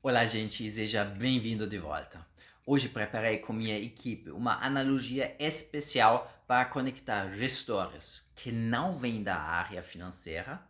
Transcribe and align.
Olá, 0.00 0.24
gente, 0.26 0.70
seja 0.70 1.04
bem-vindo 1.04 1.66
de 1.66 1.76
volta. 1.76 2.24
Hoje 2.64 2.88
preparei 2.88 3.38
com 3.38 3.52
minha 3.52 3.76
equipe 3.76 4.30
uma 4.30 4.64
analogia 4.64 5.34
especial 5.40 6.32
para 6.46 6.64
conectar 6.66 7.32
gestores 7.32 8.30
que 8.36 8.52
não 8.52 8.96
vêm 8.96 9.24
da 9.24 9.34
área 9.34 9.82
financeira 9.82 10.62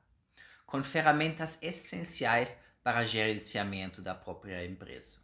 com 0.65 0.83
ferramentas 0.83 1.59
essenciais 1.61 2.59
para 2.83 3.05
gerenciamento 3.05 4.01
da 4.01 4.15
própria 4.15 4.65
empresa. 4.65 5.19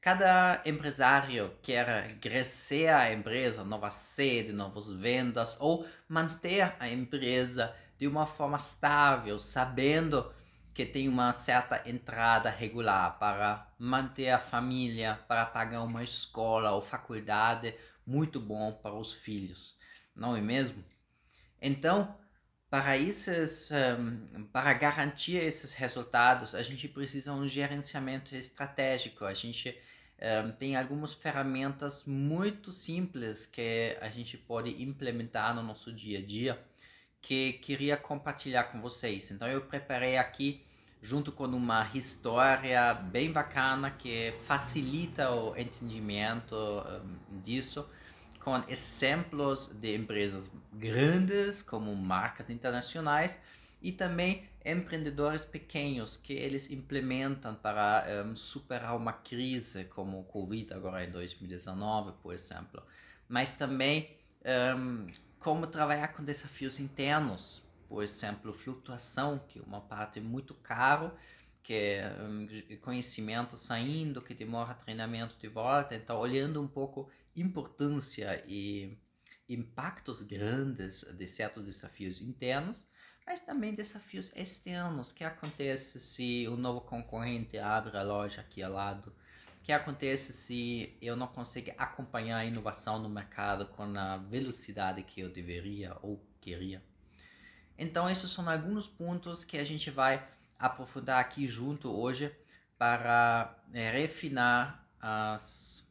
Cada 0.00 0.62
empresário 0.64 1.52
quer 1.62 2.14
crescer 2.20 2.90
a 2.90 3.12
empresa, 3.12 3.64
nova 3.64 3.90
sede, 3.90 4.52
novas 4.52 4.88
vendas 4.88 5.56
ou 5.58 5.84
manter 6.08 6.76
a 6.78 6.88
empresa 6.88 7.74
de 7.98 8.06
uma 8.06 8.24
forma 8.24 8.56
estável, 8.56 9.36
sabendo 9.36 10.32
que 10.72 10.86
tem 10.86 11.08
uma 11.08 11.32
certa 11.32 11.88
entrada 11.88 12.48
regular 12.48 13.18
para 13.18 13.72
manter 13.78 14.30
a 14.30 14.38
família, 14.38 15.18
para 15.26 15.44
pagar 15.44 15.82
uma 15.82 16.02
escola 16.02 16.72
ou 16.72 16.80
faculdade 16.80 17.74
muito 18.06 18.40
bom 18.40 18.72
para 18.72 18.94
os 18.94 19.12
filhos, 19.12 19.76
não 20.14 20.36
é 20.36 20.40
mesmo? 20.40 20.84
Então, 21.60 22.16
para 22.70 22.96
esses, 22.96 23.70
um, 23.72 24.44
para 24.46 24.72
garantir 24.72 25.36
esses 25.36 25.74
resultados, 25.74 26.54
a 26.54 26.62
gente 26.62 26.88
precisa 26.88 27.32
de 27.32 27.38
um 27.38 27.48
gerenciamento 27.48 28.34
estratégico. 28.36 29.24
A 29.24 29.34
gente 29.34 29.76
um, 30.44 30.52
tem 30.52 30.76
algumas 30.76 31.12
ferramentas 31.12 32.04
muito 32.04 32.70
simples 32.70 33.44
que 33.44 33.96
a 34.00 34.08
gente 34.08 34.38
pode 34.38 34.82
implementar 34.82 35.54
no 35.54 35.62
nosso 35.62 35.92
dia 35.92 36.20
a 36.20 36.24
dia 36.24 36.64
que 37.20 37.54
queria 37.54 37.96
compartilhar 37.96 38.64
com 38.64 38.80
vocês. 38.80 39.30
Então 39.30 39.48
eu 39.48 39.62
preparei 39.62 40.16
aqui 40.16 40.64
junto 41.02 41.32
com 41.32 41.44
uma 41.44 41.88
história 41.94 42.94
bem 42.94 43.32
bacana 43.32 43.90
que 43.90 44.32
facilita 44.44 45.30
o 45.30 45.56
entendimento 45.56 46.54
um, 46.54 47.40
disso, 47.40 47.88
com 48.40 48.56
exemplos 48.68 49.68
de 49.80 49.96
empresas 49.96 50.50
grandes 50.72 51.62
como 51.62 51.94
marcas 51.94 52.50
internacionais 52.50 53.38
e 53.82 53.92
também 53.92 54.48
empreendedores 54.64 55.44
pequenos 55.44 56.16
que 56.16 56.34
eles 56.34 56.70
implementam 56.70 57.54
para 57.54 58.24
um, 58.24 58.36
superar 58.36 58.96
uma 58.96 59.12
crise 59.12 59.84
como 59.84 60.20
o 60.20 60.24
Covid 60.24 60.72
agora 60.74 61.04
em 61.04 61.10
2019, 61.10 62.12
por 62.22 62.34
exemplo, 62.34 62.82
mas 63.28 63.52
também 63.52 64.10
um, 64.76 65.06
como 65.38 65.66
trabalhar 65.66 66.08
com 66.08 66.22
desafios 66.22 66.78
internos, 66.78 67.62
por 67.90 68.04
exemplo, 68.04 68.52
flutuação, 68.54 69.40
que 69.48 69.58
é 69.58 69.62
uma 69.62 69.80
parte 69.80 70.20
muito 70.20 70.54
caro, 70.54 71.12
que 71.60 71.74
é 71.74 72.16
um, 72.22 72.46
conhecimento 72.76 73.56
saindo, 73.56 74.22
que 74.22 74.32
demora 74.32 74.74
treinamento 74.74 75.36
de 75.36 75.48
volta. 75.48 75.96
Então, 75.96 76.16
olhando 76.16 76.62
um 76.62 76.68
pouco 76.68 77.10
importância 77.34 78.44
e 78.46 78.96
impactos 79.48 80.22
grandes 80.22 81.00
de 81.00 81.26
certos 81.26 81.64
desafios 81.64 82.22
internos, 82.22 82.86
mas 83.26 83.40
também 83.40 83.74
desafios 83.74 84.32
externos, 84.36 85.10
que 85.10 85.24
acontece 85.24 85.98
se 85.98 86.46
o 86.46 86.56
novo 86.56 86.82
concorrente 86.82 87.58
abre 87.58 87.96
a 87.96 88.04
loja 88.04 88.40
aqui 88.40 88.62
ao 88.62 88.72
lado, 88.72 89.12
que 89.64 89.72
acontece 89.72 90.32
se 90.32 90.96
eu 91.02 91.16
não 91.16 91.26
consigo 91.26 91.72
acompanhar 91.76 92.38
a 92.38 92.44
inovação 92.44 93.00
no 93.00 93.08
mercado 93.08 93.66
com 93.66 93.82
a 93.98 94.16
velocidade 94.16 95.02
que 95.02 95.20
eu 95.20 95.28
deveria 95.28 95.96
ou 96.02 96.24
queria. 96.40 96.88
Então, 97.80 98.10
esses 98.10 98.30
são 98.30 98.46
alguns 98.46 98.86
pontos 98.86 99.42
que 99.42 99.56
a 99.56 99.64
gente 99.64 99.90
vai 99.90 100.22
aprofundar 100.58 101.18
aqui 101.18 101.48
junto 101.48 101.90
hoje 101.90 102.30
para 102.76 103.56
é, 103.72 103.90
refinar 103.90 104.86
as, 105.00 105.90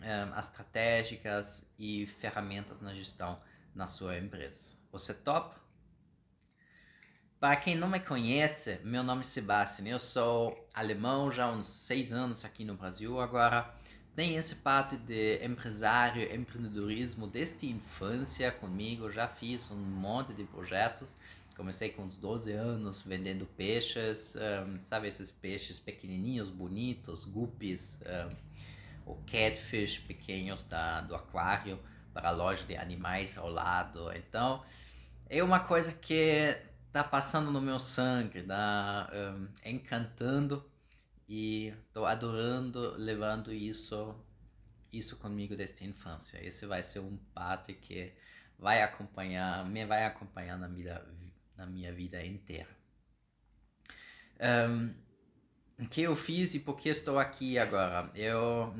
é, 0.00 0.22
as 0.34 0.46
estratégicas 0.46 1.70
e 1.78 2.06
ferramentas 2.06 2.80
na 2.80 2.94
gestão 2.94 3.38
na 3.74 3.86
sua 3.86 4.16
empresa. 4.16 4.78
Você 4.90 5.12
top? 5.12 5.54
Para 7.38 7.56
quem 7.56 7.76
não 7.76 7.88
me 7.88 8.00
conhece, 8.00 8.80
meu 8.82 9.02
nome 9.02 9.20
é 9.20 9.24
Sebastian. 9.24 9.86
Eu 9.88 9.98
sou 9.98 10.66
alemão 10.72 11.30
já 11.30 11.44
há 11.44 11.50
uns 11.50 11.66
seis 11.66 12.14
anos 12.14 12.46
aqui 12.46 12.64
no 12.64 12.74
Brasil. 12.74 13.20
Agora 13.20 13.74
tem 14.18 14.34
esse 14.34 14.56
parte 14.56 14.96
de 14.96 15.38
empresário, 15.46 16.24
empreendedorismo 16.34 17.28
desde 17.28 17.70
infância 17.70 18.50
comigo, 18.50 19.12
já 19.12 19.28
fiz 19.28 19.70
um 19.70 19.76
monte 19.76 20.32
de 20.32 20.42
projetos. 20.42 21.14
Comecei 21.56 21.90
com 21.90 22.02
uns 22.02 22.16
12 22.16 22.50
anos 22.50 23.00
vendendo 23.02 23.46
peixes, 23.46 24.36
um, 24.36 24.80
sabe 24.80 25.06
esses 25.06 25.30
peixes 25.30 25.78
pequenininhos, 25.78 26.50
bonitos, 26.50 27.24
guppies, 27.24 28.00
um, 28.02 28.36
ou 29.06 29.22
catfish 29.24 29.98
pequenos 29.98 30.64
da, 30.64 31.00
do 31.00 31.14
aquário 31.14 31.78
para 32.12 32.30
a 32.30 32.32
loja 32.32 32.64
de 32.64 32.76
animais 32.76 33.38
ao 33.38 33.48
lado. 33.48 34.10
Então, 34.16 34.64
é 35.30 35.44
uma 35.44 35.60
coisa 35.60 35.92
que 35.92 36.56
está 36.88 37.04
passando 37.04 37.52
no 37.52 37.60
meu 37.60 37.78
sangue, 37.78 38.42
tá 38.42 39.12
um, 39.14 39.46
encantando 39.64 40.68
e 41.28 41.74
estou 41.86 42.06
adorando 42.06 42.94
levando 42.96 43.52
isso 43.52 44.14
isso 44.92 45.18
comigo 45.18 45.54
desde 45.54 45.84
a 45.84 45.86
infância. 45.86 46.42
Esse 46.42 46.64
vai 46.66 46.82
ser 46.82 47.00
um 47.00 47.16
parte 47.34 47.74
que 47.74 48.12
vai 48.58 48.82
acompanhar, 48.82 49.64
me 49.66 49.84
vai 49.84 50.06
acompanhar 50.06 50.56
na 50.56 50.66
minha, 50.66 51.04
na 51.56 51.66
minha 51.66 51.92
vida 51.92 52.24
inteira. 52.24 52.68
O 55.78 55.86
que 55.88 56.02
eu 56.02 56.16
fiz 56.16 56.54
e 56.54 56.60
por 56.60 56.76
que 56.76 56.88
estou 56.88 57.18
aqui 57.18 57.58
agora? 57.58 58.10
Eu 58.14 58.74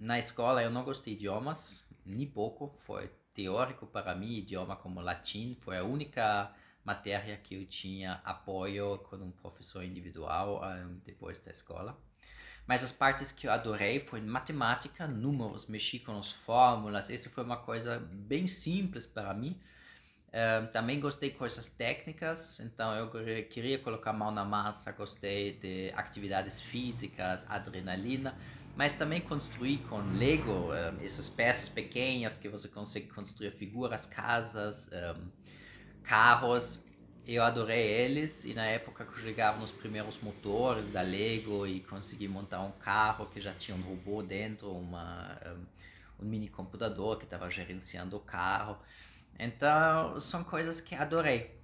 na 0.00 0.18
escola 0.18 0.62
eu 0.62 0.70
não 0.70 0.84
gostei 0.84 1.14
de 1.14 1.20
idiomas, 1.20 1.88
nem 2.04 2.26
pouco. 2.26 2.74
Foi 2.80 3.08
teórico 3.32 3.86
para 3.86 4.14
mim, 4.14 4.38
idioma 4.38 4.76
como 4.76 5.00
latim. 5.00 5.56
Foi 5.60 5.78
a 5.78 5.84
única 5.84 6.52
matéria 6.84 7.36
que 7.36 7.54
eu 7.54 7.64
tinha 7.66 8.20
apoio 8.24 8.98
com 8.98 9.16
um 9.16 9.30
professor 9.30 9.82
individual 9.84 10.62
um, 10.64 10.98
depois 11.04 11.38
da 11.38 11.50
escola. 11.50 11.98
Mas 12.66 12.84
as 12.84 12.92
partes 12.92 13.32
que 13.32 13.46
eu 13.46 13.52
adorei 13.52 13.98
foi 13.98 14.20
matemática, 14.20 15.06
números, 15.06 15.66
mexer 15.66 15.98
com 16.00 16.16
as 16.18 16.32
fórmulas. 16.32 17.10
Isso 17.10 17.28
foi 17.30 17.42
uma 17.42 17.56
coisa 17.56 17.98
bem 17.98 18.46
simples 18.46 19.04
para 19.04 19.34
mim. 19.34 19.60
Um, 20.32 20.66
também 20.68 20.98
gostei 20.98 21.30
de 21.30 21.36
coisas 21.36 21.68
técnicas, 21.68 22.58
então 22.60 22.94
eu 22.94 23.10
queria 23.50 23.78
colocar 23.78 24.10
a 24.10 24.12
mão 24.14 24.30
na 24.30 24.42
massa, 24.42 24.90
gostei 24.90 25.58
de 25.58 25.92
atividades 25.94 26.58
físicas, 26.58 27.46
adrenalina, 27.50 28.34
mas 28.74 28.94
também 28.94 29.20
construir 29.20 29.78
com 29.90 29.98
Lego, 30.16 30.70
um, 30.72 31.04
essas 31.04 31.28
peças 31.28 31.68
pequenas 31.68 32.38
que 32.38 32.48
você 32.48 32.66
consegue 32.66 33.08
construir 33.08 33.50
figuras, 33.50 34.06
casas, 34.06 34.88
um, 34.90 35.28
carros. 36.02 36.82
Eu 37.24 37.44
adorei 37.44 37.86
eles 37.86 38.44
e 38.44 38.52
na 38.52 38.66
época 38.66 39.04
que 39.04 39.12
eu 39.12 39.24
jogava 39.28 39.58
nos 39.58 39.70
primeiros 39.70 40.20
motores 40.20 40.88
da 40.88 41.02
Lego 41.02 41.66
e 41.66 41.80
consegui 41.80 42.26
montar 42.26 42.60
um 42.62 42.72
carro 42.72 43.26
que 43.26 43.40
já 43.40 43.54
tinha 43.54 43.76
um 43.76 43.80
robô 43.80 44.22
dentro, 44.22 44.72
uma, 44.72 45.38
um, 46.18 46.24
mini 46.26 46.48
computador 46.48 47.18
que 47.18 47.24
estava 47.24 47.48
gerenciando 47.48 48.16
o 48.16 48.20
carro. 48.20 48.76
Então 49.38 50.18
são 50.18 50.42
coisas 50.42 50.80
que 50.80 50.94
adorei. 50.96 51.62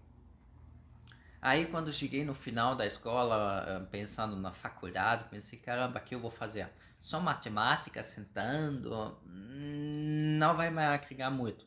Aí 1.42 1.66
quando 1.66 1.92
cheguei 1.92 2.24
no 2.24 2.34
final 2.34 2.76
da 2.76 2.86
escola, 2.86 3.88
pensando 3.90 4.36
na 4.36 4.52
faculdade, 4.52 5.24
pensei, 5.30 5.58
caramba, 5.58 5.98
o 5.98 6.02
que 6.02 6.14
eu 6.14 6.20
vou 6.20 6.30
fazer? 6.30 6.68
Só 7.00 7.20
matemática, 7.20 8.02
sentando, 8.02 9.18
hum, 9.24 10.36
não 10.38 10.56
vai 10.56 10.70
me 10.70 10.82
agregar 10.82 11.30
muito. 11.30 11.66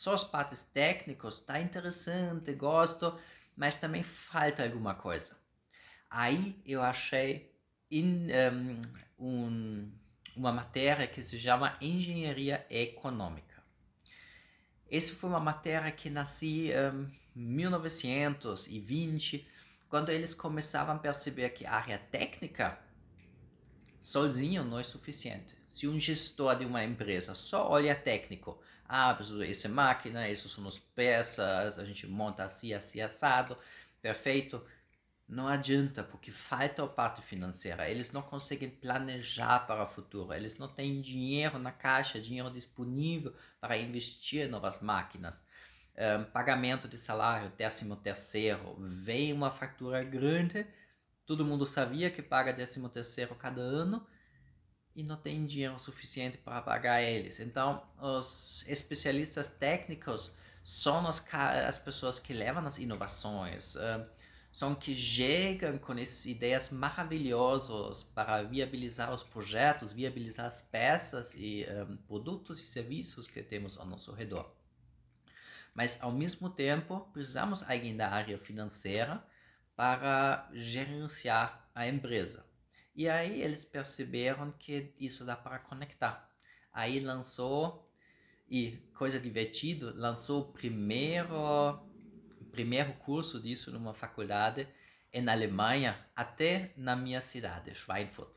Só 0.00 0.14
as 0.14 0.24
partes 0.24 0.62
técnicas, 0.62 1.40
tá 1.40 1.60
interessante, 1.60 2.54
gosto, 2.54 3.14
mas 3.54 3.74
também 3.74 4.02
falta 4.02 4.64
alguma 4.64 4.94
coisa. 4.94 5.36
Aí 6.08 6.58
eu 6.64 6.82
achei 6.82 7.54
in, 7.90 8.28
um, 8.50 8.80
um, 9.18 9.92
uma 10.34 10.52
matéria 10.52 11.06
que 11.06 11.22
se 11.22 11.38
chama 11.38 11.76
Engenharia 11.82 12.64
Econômica. 12.70 13.62
Essa 14.90 15.14
foi 15.14 15.28
uma 15.28 15.38
matéria 15.38 15.92
que 15.92 16.08
nasci 16.08 16.70
em 16.70 16.78
um, 16.78 17.10
1920, 17.36 19.46
quando 19.86 20.08
eles 20.08 20.32
começavam 20.32 20.96
a 20.96 20.98
perceber 20.98 21.50
que 21.50 21.66
a 21.66 21.74
área 21.74 21.98
técnica 21.98 22.78
sozinho 24.00 24.64
não 24.64 24.78
é 24.78 24.82
suficiente. 24.82 25.58
Se 25.66 25.86
um 25.86 26.00
gestor 26.00 26.56
de 26.56 26.64
uma 26.64 26.82
empresa 26.82 27.34
só 27.34 27.68
olha 27.68 27.94
técnico, 27.94 28.58
ah, 28.90 29.14
preciso 29.14 29.42
essa 29.42 29.68
máquina, 29.68 30.26
essas 30.26 30.50
são 30.52 30.66
as 30.66 30.78
peças, 30.78 31.78
a 31.78 31.84
gente 31.84 32.06
monta 32.06 32.44
assim, 32.44 32.72
assim, 32.74 33.00
assado, 33.00 33.56
perfeito. 34.02 34.62
Não 35.28 35.46
adianta, 35.48 36.02
porque 36.02 36.32
falta 36.32 36.84
a 36.84 36.88
parte 36.88 37.22
financeira. 37.22 37.88
Eles 37.88 38.10
não 38.12 38.22
conseguem 38.22 38.70
planejar 38.70 39.60
para 39.66 39.84
o 39.84 39.86
futuro. 39.86 40.32
Eles 40.34 40.58
não 40.58 40.68
têm 40.68 41.00
dinheiro 41.00 41.58
na 41.58 41.70
caixa, 41.72 42.20
dinheiro 42.20 42.50
disponível 42.50 43.34
para 43.60 43.76
investir 43.78 44.46
em 44.46 44.50
novas 44.50 44.80
máquinas. 44.80 45.42
Um, 45.96 46.24
pagamento 46.24 46.88
de 46.88 46.98
salário, 46.98 47.52
décimo 47.56 47.96
terceiro, 47.96 48.76
vem 48.80 49.32
uma 49.32 49.50
fatura 49.50 50.02
grande, 50.02 50.66
Todo 51.30 51.44
mundo 51.44 51.64
sabia 51.64 52.10
que 52.10 52.20
paga 52.20 52.52
13 52.52 52.88
terceiro 52.88 53.36
cada 53.36 53.60
ano 53.60 54.04
e 54.94 55.02
não 55.02 55.16
tem 55.16 55.46
dinheiro 55.46 55.78
suficiente 55.78 56.38
para 56.38 56.60
pagar 56.62 57.02
eles. 57.02 57.40
Então, 57.40 57.82
os 58.00 58.64
especialistas 58.66 59.48
técnicos 59.48 60.32
são 60.62 61.06
as, 61.06 61.24
as 61.34 61.78
pessoas 61.78 62.18
que 62.18 62.32
levam 62.32 62.66
as 62.66 62.78
inovações, 62.78 63.76
uh, 63.76 64.06
são 64.52 64.74
que 64.74 64.94
chegam 64.94 65.78
com 65.78 65.92
essas 65.92 66.26
ideias 66.26 66.70
maravilhosas 66.70 68.02
para 68.02 68.42
viabilizar 68.42 69.12
os 69.14 69.22
projetos, 69.22 69.92
viabilizar 69.92 70.46
as 70.46 70.60
peças 70.60 71.34
e 71.34 71.64
um, 71.88 71.96
produtos 71.96 72.60
e 72.60 72.66
serviços 72.66 73.28
que 73.28 73.42
temos 73.42 73.78
ao 73.78 73.86
nosso 73.86 74.12
redor. 74.12 74.52
Mas, 75.72 76.02
ao 76.02 76.10
mesmo 76.10 76.50
tempo, 76.50 77.08
precisamos 77.12 77.62
alguém 77.62 77.96
da 77.96 78.08
área 78.08 78.36
financeira 78.38 79.24
para 79.76 80.48
gerenciar 80.52 81.70
a 81.74 81.86
empresa. 81.86 82.49
E 82.94 83.08
aí 83.08 83.42
eles 83.42 83.64
perceberam 83.64 84.52
que 84.52 84.92
isso 84.98 85.24
dá 85.24 85.36
para 85.36 85.58
conectar. 85.58 86.28
Aí 86.72 87.00
lançou, 87.00 87.88
e 88.48 88.76
coisa 88.94 89.18
divertida, 89.18 89.92
lançou 89.96 90.42
o 90.42 90.52
primeiro 90.52 91.88
primeiro 92.50 92.92
curso 92.94 93.40
disso 93.40 93.70
numa 93.70 93.94
faculdade 93.94 94.66
na 95.22 95.32
Alemanha, 95.32 95.98
até 96.14 96.72
na 96.76 96.94
minha 96.94 97.20
cidade, 97.20 97.74
Schweinfurt. 97.74 98.30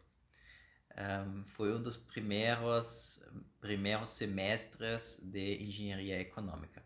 Um, 0.96 1.44
foi 1.46 1.74
um 1.74 1.82
dos 1.82 1.98
primeiros, 1.98 3.20
primeiros 3.60 4.10
semestres 4.10 5.20
de 5.24 5.64
engenharia 5.64 6.20
econômica. 6.20 6.84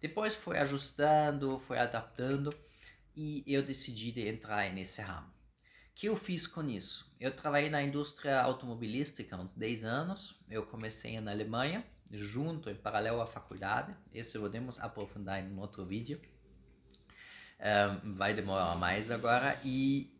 Depois 0.00 0.34
foi 0.34 0.58
ajustando, 0.58 1.58
foi 1.60 1.78
adaptando 1.78 2.54
e 3.14 3.44
eu 3.46 3.62
decidi 3.62 4.12
de 4.12 4.26
entrar 4.26 4.70
nesse 4.72 5.02
ramo. 5.02 5.30
Que 6.00 6.08
eu 6.08 6.16
fiz 6.16 6.46
com 6.46 6.66
isso? 6.66 7.14
Eu 7.20 7.36
trabalhei 7.36 7.68
na 7.68 7.82
indústria 7.82 8.40
automobilística 8.40 9.36
há 9.36 9.38
uns 9.38 9.52
10 9.52 9.84
anos. 9.84 10.34
Eu 10.48 10.64
comecei 10.64 11.20
na 11.20 11.30
Alemanha, 11.30 11.84
junto, 12.10 12.70
em 12.70 12.74
paralelo 12.74 13.20
à 13.20 13.26
faculdade. 13.26 13.94
Isso 14.10 14.40
podemos 14.40 14.78
aprofundar 14.78 15.44
em 15.44 15.52
um 15.52 15.60
outro 15.60 15.84
vídeo 15.84 16.18
um, 17.60 18.14
vai 18.14 18.32
demorar 18.32 18.74
mais 18.76 19.10
agora 19.10 19.60
e 19.62 20.18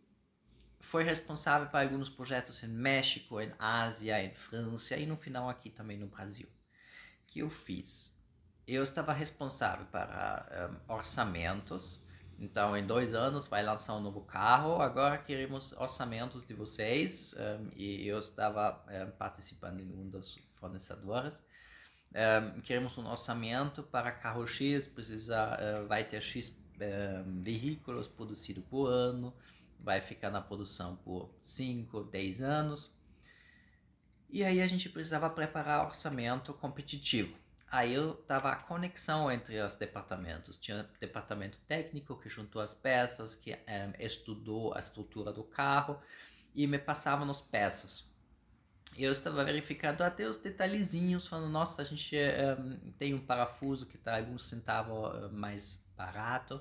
foi 0.81 1.03
responsável 1.03 1.67
por 1.69 1.81
alguns 1.81 2.11
projetos 2.11 2.63
em 2.63 2.69
México, 2.69 3.41
em 3.41 3.51
Ásia, 3.59 4.23
em 4.23 4.35
França 4.35 4.99
e 4.99 5.07
no 5.07 5.17
final 5.17 5.49
aqui 5.49 5.71
também 5.71 5.97
no 5.97 6.09
Brasil. 6.09 6.47
Que 7.27 7.39
eu 7.39 7.49
fiz? 7.49 8.15
Eu 8.67 8.83
estava 8.83 9.15
responsável 9.15 9.87
para 9.87 10.79
um, 10.89 10.93
orçamentos. 10.93 12.07
Então, 12.41 12.75
em 12.75 12.87
dois 12.87 13.13
anos 13.13 13.47
vai 13.47 13.63
lançar 13.63 13.95
um 13.95 14.01
novo 14.01 14.23
carro. 14.23 14.81
Agora 14.81 15.19
queremos 15.19 15.73
orçamentos 15.75 16.47
de 16.47 16.55
vocês 16.55 17.35
um, 17.39 17.69
e 17.77 18.09
eu 18.09 18.19
estava 18.19 18.83
participando 19.19 19.81
em 19.81 19.93
um 19.93 20.09
dos 20.09 20.39
fornecedores. 20.55 21.43
queremos 22.65 22.97
um 22.97 23.07
orçamento 23.07 23.83
para 23.83 24.11
carro 24.11 24.47
X, 24.47 24.87
precisa, 24.87 25.59
uh, 25.59 25.87
vai 25.87 26.03
ter 26.05 26.23
X 26.23 26.59
veículos 27.43 28.09
produzidos 28.09 28.65
por 28.65 28.87
ano, 28.87 29.35
vai 29.79 30.01
ficar 30.01 30.31
na 30.31 30.41
produção 30.41 30.97
por 30.97 31.31
5, 31.41 32.05
10 32.05 32.41
anos. 32.41 32.91
E 34.31 34.45
aí 34.45 34.63
a 34.63 34.67
gente 34.67 34.89
precisava 34.89 35.29
preparar 35.29 35.85
orçamento 35.85 36.55
competitivo. 36.55 37.37
Aí 37.71 37.95
eu 37.95 38.15
tava 38.15 38.51
a 38.51 38.57
conexão 38.57 39.31
entre 39.31 39.61
os 39.61 39.77
departamentos. 39.77 40.59
Tinha 40.59 40.89
departamento 40.99 41.59
técnico 41.69 42.19
que 42.19 42.29
juntou 42.29 42.61
as 42.61 42.75
peças, 42.75 43.37
que 43.37 43.53
é, 43.53 43.95
estudou 44.01 44.75
a 44.75 44.81
estrutura 44.81 45.33
do 45.33 45.45
carro 45.45 46.01
e 46.53 46.67
me 46.67 46.79
passava 46.79 47.25
as 47.31 47.41
peças. 47.41 48.11
Eu 48.97 49.13
estava 49.13 49.45
verificando 49.45 50.03
até 50.03 50.29
os 50.29 50.37
detalhezinhos, 50.37 51.29
falando, 51.29 51.49
nossa, 51.49 51.81
a 51.81 51.85
gente 51.85 52.17
é, 52.17 52.57
tem 52.99 53.15
um 53.15 53.25
parafuso 53.25 53.87
que 53.87 53.97
está 53.97 54.17
alguns 54.17 54.49
centavos 54.49 55.31
mais 55.33 55.89
barato. 55.97 56.61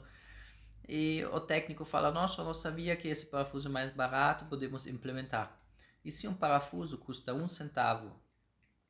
E 0.88 1.26
o 1.26 1.40
técnico 1.40 1.86
fala: 1.86 2.12
Nossa, 2.12 2.42
eu 2.42 2.46
não 2.46 2.54
sabia 2.54 2.96
que 2.96 3.08
esse 3.08 3.26
parafuso 3.26 3.68
é 3.68 3.72
mais 3.72 3.92
barato, 3.92 4.46
podemos 4.46 4.86
implementar. 4.86 5.60
E 6.06 6.12
se 6.12 6.28
um 6.28 6.34
parafuso 6.34 7.00
custa 7.00 7.34
um 7.34 7.48
centavo 7.48 8.20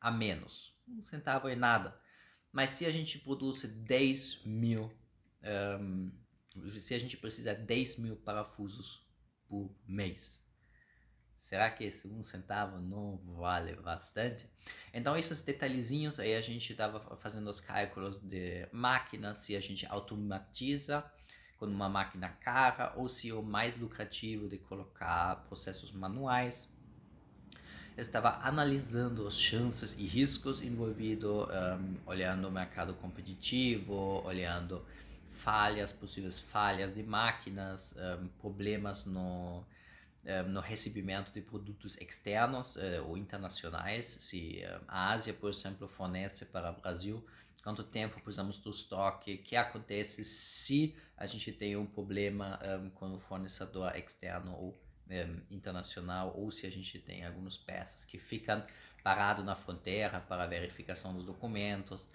a 0.01 0.11
menos? 0.11 0.73
Um 0.87 1.01
centavo 1.01 1.47
é 1.47 1.55
nada. 1.55 1.97
Mas 2.51 2.71
se 2.71 2.85
a 2.85 2.91
gente 2.91 3.19
produz 3.19 3.63
10 3.63 4.43
mil, 4.45 4.91
um, 5.79 6.11
se 6.77 6.93
a 6.93 6.99
gente 6.99 7.15
precisa 7.17 7.53
de 7.53 7.63
10 7.63 7.99
mil 7.99 8.15
parafusos 8.15 9.07
por 9.47 9.73
mês, 9.87 10.43
será 11.35 11.69
que 11.69 11.83
esse 11.83 12.07
um 12.07 12.21
centavo 12.21 12.79
não 12.79 13.17
vale 13.17 13.75
bastante? 13.75 14.49
Então, 14.93 15.17
esses 15.17 15.41
detalhezinhos 15.43 16.19
aí 16.19 16.35
a 16.35 16.41
gente 16.41 16.71
estava 16.71 17.15
fazendo 17.17 17.49
os 17.49 17.59
cálculos 17.59 18.19
de 18.19 18.67
máquinas, 18.71 19.39
se 19.39 19.55
a 19.55 19.59
gente 19.59 19.85
automatiza 19.85 21.03
com 21.59 21.65
uma 21.65 21.89
máquina 21.89 22.29
cara 22.29 22.93
ou 22.95 23.09
se 23.09 23.29
é 23.29 23.33
o 23.33 23.43
mais 23.43 23.77
lucrativo 23.77 24.47
de 24.47 24.57
colocar 24.57 25.43
processos 25.47 25.91
manuais. 25.91 26.73
Estava 27.99 28.39
analisando 28.47 29.27
as 29.27 29.37
chances 29.37 29.93
e 29.99 30.05
riscos 30.05 30.61
envolvidos, 30.61 31.47
um, 31.49 31.95
olhando 32.05 32.47
o 32.47 32.51
mercado 32.51 32.93
competitivo, 32.93 34.23
olhando 34.25 34.85
falhas, 35.29 35.91
possíveis 35.91 36.39
falhas 36.39 36.95
de 36.95 37.03
máquinas, 37.03 37.93
um, 37.97 38.27
problemas 38.39 39.05
no, 39.05 39.65
eh, 40.23 40.43
no 40.43 40.61
recebimento 40.61 41.29
de 41.33 41.41
produtos 41.41 41.97
externos 41.99 42.77
uh, 42.77 43.05
ou 43.05 43.17
internacionais. 43.17 44.05
Se 44.05 44.63
a 44.87 45.11
Ásia, 45.11 45.33
por 45.33 45.49
exemplo, 45.49 45.85
fornece 45.85 46.45
para 46.45 46.71
o 46.71 46.79
Brasil, 46.79 47.21
quanto 47.61 47.83
tempo 47.83 48.21
precisamos 48.21 48.57
do 48.59 48.69
estoque, 48.69 49.33
o 49.33 49.43
que 49.43 49.57
acontece 49.57 50.23
se 50.23 50.95
a 51.17 51.25
gente 51.25 51.51
tem 51.51 51.75
um 51.75 51.85
problema 51.85 52.57
com 52.95 53.13
o 53.13 53.19
fornecedor 53.19 53.93
externo 53.97 54.55
ou 54.55 54.79
um, 55.09 55.55
internacional, 55.55 56.33
ou 56.35 56.51
se 56.51 56.65
a 56.65 56.69
gente 56.69 56.99
tem 56.99 57.25
algumas 57.25 57.57
peças 57.57 58.05
que 58.05 58.17
ficam 58.17 58.63
paradas 59.03 59.45
na 59.45 59.55
fronteira 59.55 60.19
para 60.19 60.45
verificação 60.45 61.13
dos 61.13 61.25
documentos. 61.25 62.07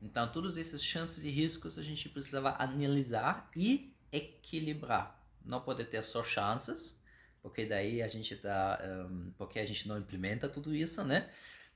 Então, 0.00 0.30
todas 0.30 0.56
essas 0.56 0.82
chances 0.82 1.24
e 1.24 1.30
riscos 1.30 1.78
a 1.78 1.82
gente 1.82 2.08
precisava 2.08 2.56
analisar 2.58 3.50
e 3.54 3.92
equilibrar. 4.12 5.20
Não 5.44 5.60
pode 5.60 5.84
ter 5.84 6.02
só 6.02 6.22
chances, 6.22 7.02
porque 7.42 7.66
daí 7.66 8.02
a 8.02 8.08
gente 8.08 8.36
tá, 8.36 8.80
um, 9.10 9.32
porque 9.36 9.58
a 9.58 9.66
gente 9.66 9.88
não 9.88 9.98
implementa 9.98 10.48
tudo 10.48 10.74
isso, 10.74 11.02
né? 11.04 11.30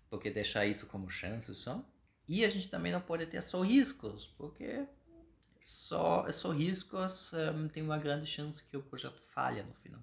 Porque 0.08 0.30
deixar 0.30 0.66
isso 0.66 0.86
como 0.86 1.10
chance 1.10 1.54
só. 1.54 1.84
E 2.28 2.44
a 2.44 2.48
gente 2.48 2.68
também 2.68 2.92
não 2.92 3.00
pode 3.00 3.26
ter 3.26 3.42
só 3.42 3.62
riscos, 3.62 4.26
porque 4.38 4.86
só, 5.64 6.30
só 6.30 6.50
riscos 6.50 7.32
um, 7.32 7.68
tem 7.68 7.82
uma 7.82 7.98
grande 7.98 8.26
chance 8.26 8.64
que 8.64 8.76
o 8.76 8.82
projeto 8.82 9.20
falha 9.32 9.62
no 9.64 9.74
final. 9.74 10.00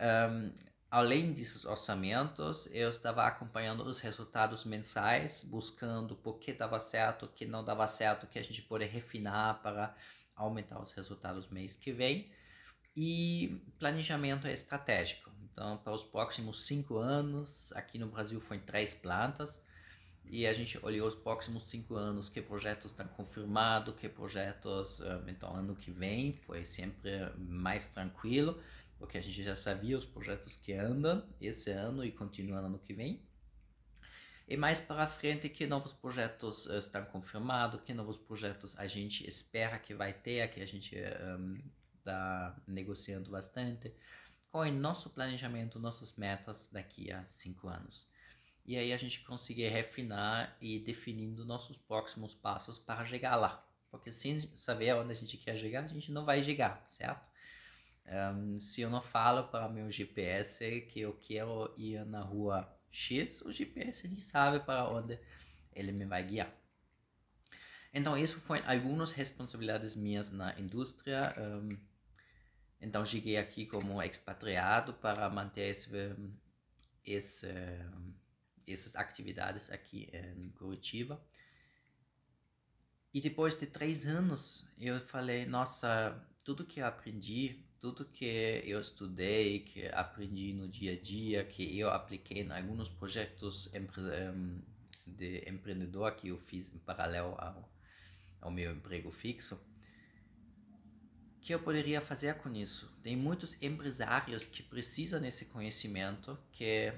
Um, 0.00 0.52
além 0.90 1.32
desses 1.32 1.64
orçamentos, 1.64 2.68
eu 2.72 2.88
estava 2.88 3.24
acompanhando 3.26 3.84
os 3.84 4.00
resultados 4.00 4.64
mensais, 4.64 5.44
buscando 5.44 6.16
por 6.16 6.38
que 6.38 6.52
dava 6.52 6.78
certo, 6.80 7.26
o 7.26 7.28
que 7.28 7.44
não 7.44 7.62
dava 7.62 7.86
certo, 7.86 8.26
que 8.26 8.38
a 8.38 8.42
gente 8.42 8.62
pode 8.62 8.86
refinar 8.86 9.60
para 9.62 9.94
aumentar 10.34 10.80
os 10.82 10.92
resultados 10.92 11.48
mês 11.48 11.76
que 11.76 11.92
vem. 11.92 12.30
E 12.96 13.62
planejamento 13.78 14.48
estratégico. 14.48 15.30
Então, 15.44 15.76
para 15.78 15.92
os 15.92 16.02
próximos 16.02 16.66
cinco 16.66 16.96
anos, 16.96 17.72
aqui 17.74 17.98
no 17.98 18.08
Brasil 18.08 18.40
foi 18.40 18.58
três 18.58 18.94
plantas, 18.94 19.62
e 20.24 20.46
a 20.46 20.52
gente 20.52 20.78
olhou 20.84 21.08
os 21.08 21.14
próximos 21.14 21.64
cinco 21.64 21.94
anos, 21.94 22.28
que 22.28 22.40
projetos 22.40 22.92
estão 22.92 23.06
confirmados, 23.08 23.94
que 23.96 24.08
projetos, 24.08 25.00
então 25.26 25.54
ano 25.54 25.74
que 25.74 25.90
vem 25.90 26.32
foi 26.46 26.64
sempre 26.64 27.10
mais 27.36 27.86
tranquilo, 27.86 28.60
porque 29.00 29.16
a 29.16 29.20
gente 29.22 29.42
já 29.42 29.56
sabia 29.56 29.96
os 29.96 30.04
projetos 30.04 30.54
que 30.54 30.74
andam 30.74 31.26
esse 31.40 31.70
ano 31.70 32.04
e 32.04 32.12
continuam 32.12 32.66
ano 32.66 32.78
que 32.78 32.92
vem. 32.92 33.26
E 34.46 34.56
mais 34.58 34.78
para 34.78 35.06
frente, 35.06 35.48
que 35.48 35.66
novos 35.66 35.92
projetos 35.92 36.66
uh, 36.66 36.76
estão 36.76 37.04
confirmados, 37.06 37.80
que 37.80 37.94
novos 37.94 38.18
projetos 38.18 38.78
a 38.78 38.86
gente 38.86 39.26
espera 39.26 39.78
que 39.78 39.94
vai 39.94 40.12
ter, 40.12 40.50
que 40.50 40.60
a 40.60 40.66
gente 40.66 40.96
um, 40.96 41.56
eh, 41.56 41.62
está 41.98 42.54
negociando 42.66 43.30
bastante, 43.30 43.92
qual 44.50 44.64
é 44.64 44.70
nosso 44.70 45.10
planejamento, 45.10 45.78
nossas 45.78 46.16
metas 46.16 46.68
daqui 46.70 47.10
a 47.10 47.24
cinco 47.28 47.68
anos. 47.68 48.06
E 48.66 48.76
aí 48.76 48.92
a 48.92 48.96
gente 48.98 49.20
conseguir 49.22 49.68
refinar 49.68 50.56
e 50.60 50.78
definindo 50.78 51.44
nossos 51.44 51.78
próximos 51.78 52.34
passos 52.34 52.78
para 52.78 53.06
chegar 53.06 53.36
lá. 53.36 53.64
Porque 53.90 54.12
sem 54.12 54.40
saber 54.54 54.94
onde 54.94 55.12
a 55.12 55.14
gente 55.14 55.38
quer 55.38 55.56
chegar, 55.56 55.84
a 55.84 55.86
gente 55.86 56.12
não 56.12 56.24
vai 56.24 56.42
chegar, 56.42 56.84
certo? 56.86 57.29
Um, 58.06 58.58
se 58.60 58.80
eu 58.82 58.90
não 58.90 59.02
falo 59.02 59.44
para 59.48 59.68
meu 59.68 59.90
GPS 59.90 60.82
que 60.82 61.00
eu 61.00 61.14
quero 61.14 61.72
ir 61.78 62.04
na 62.06 62.20
rua 62.20 62.68
X, 62.90 63.40
o 63.42 63.52
GPS 63.52 64.06
ele 64.06 64.20
sabe 64.20 64.60
para 64.60 64.88
onde 64.88 65.18
ele 65.72 65.92
me 65.92 66.04
vai 66.04 66.24
guiar. 66.24 66.52
Então, 67.92 68.16
isso 68.16 68.40
foi 68.40 68.60
algumas 68.66 69.12
responsabilidades 69.12 69.94
minhas 69.96 70.30
na 70.32 70.58
indústria. 70.58 71.34
Um, 71.38 71.76
Então 72.80 73.04
cheguei 73.06 73.36
aqui 73.36 73.66
como 73.66 74.02
expatriado 74.02 74.94
para 74.94 75.28
manter 75.30 75.68
esse, 75.70 75.90
esse, 77.04 77.46
essas 78.66 78.96
atividades 78.96 79.70
aqui 79.70 80.08
em 80.36 80.50
Curitiba. 80.50 81.20
E 83.12 83.20
depois 83.20 83.56
de 83.58 83.66
três 83.66 84.06
anos, 84.06 84.68
eu 84.78 85.00
falei, 85.00 85.44
nossa, 85.46 86.20
tudo 86.44 86.66
que 86.66 86.80
eu 86.80 86.86
aprendi, 86.86 87.64
tudo 87.80 88.04
que 88.04 88.62
eu 88.66 88.78
estudei, 88.78 89.60
que 89.60 89.88
aprendi 89.88 90.52
no 90.52 90.68
dia 90.68 90.92
a 90.92 91.00
dia, 91.00 91.44
que 91.44 91.78
eu 91.78 91.90
apliquei 91.90 92.42
em 92.42 92.52
alguns 92.52 92.88
projetos 92.88 93.72
de 95.06 95.48
empreendedor 95.48 96.14
que 96.14 96.28
eu 96.28 96.38
fiz 96.38 96.72
em 96.74 96.78
paralelo 96.78 97.34
ao, 97.38 97.68
ao 98.42 98.50
meu 98.50 98.72
emprego 98.72 99.10
fixo, 99.10 99.58
que 101.40 101.54
eu 101.54 101.58
poderia 101.58 102.02
fazer 102.02 102.34
com 102.34 102.54
isso? 102.54 102.92
Tem 103.02 103.16
muitos 103.16 103.60
empresários 103.62 104.46
que 104.46 104.62
precisam 104.62 105.18
desse 105.18 105.46
conhecimento, 105.46 106.38
que 106.52 106.92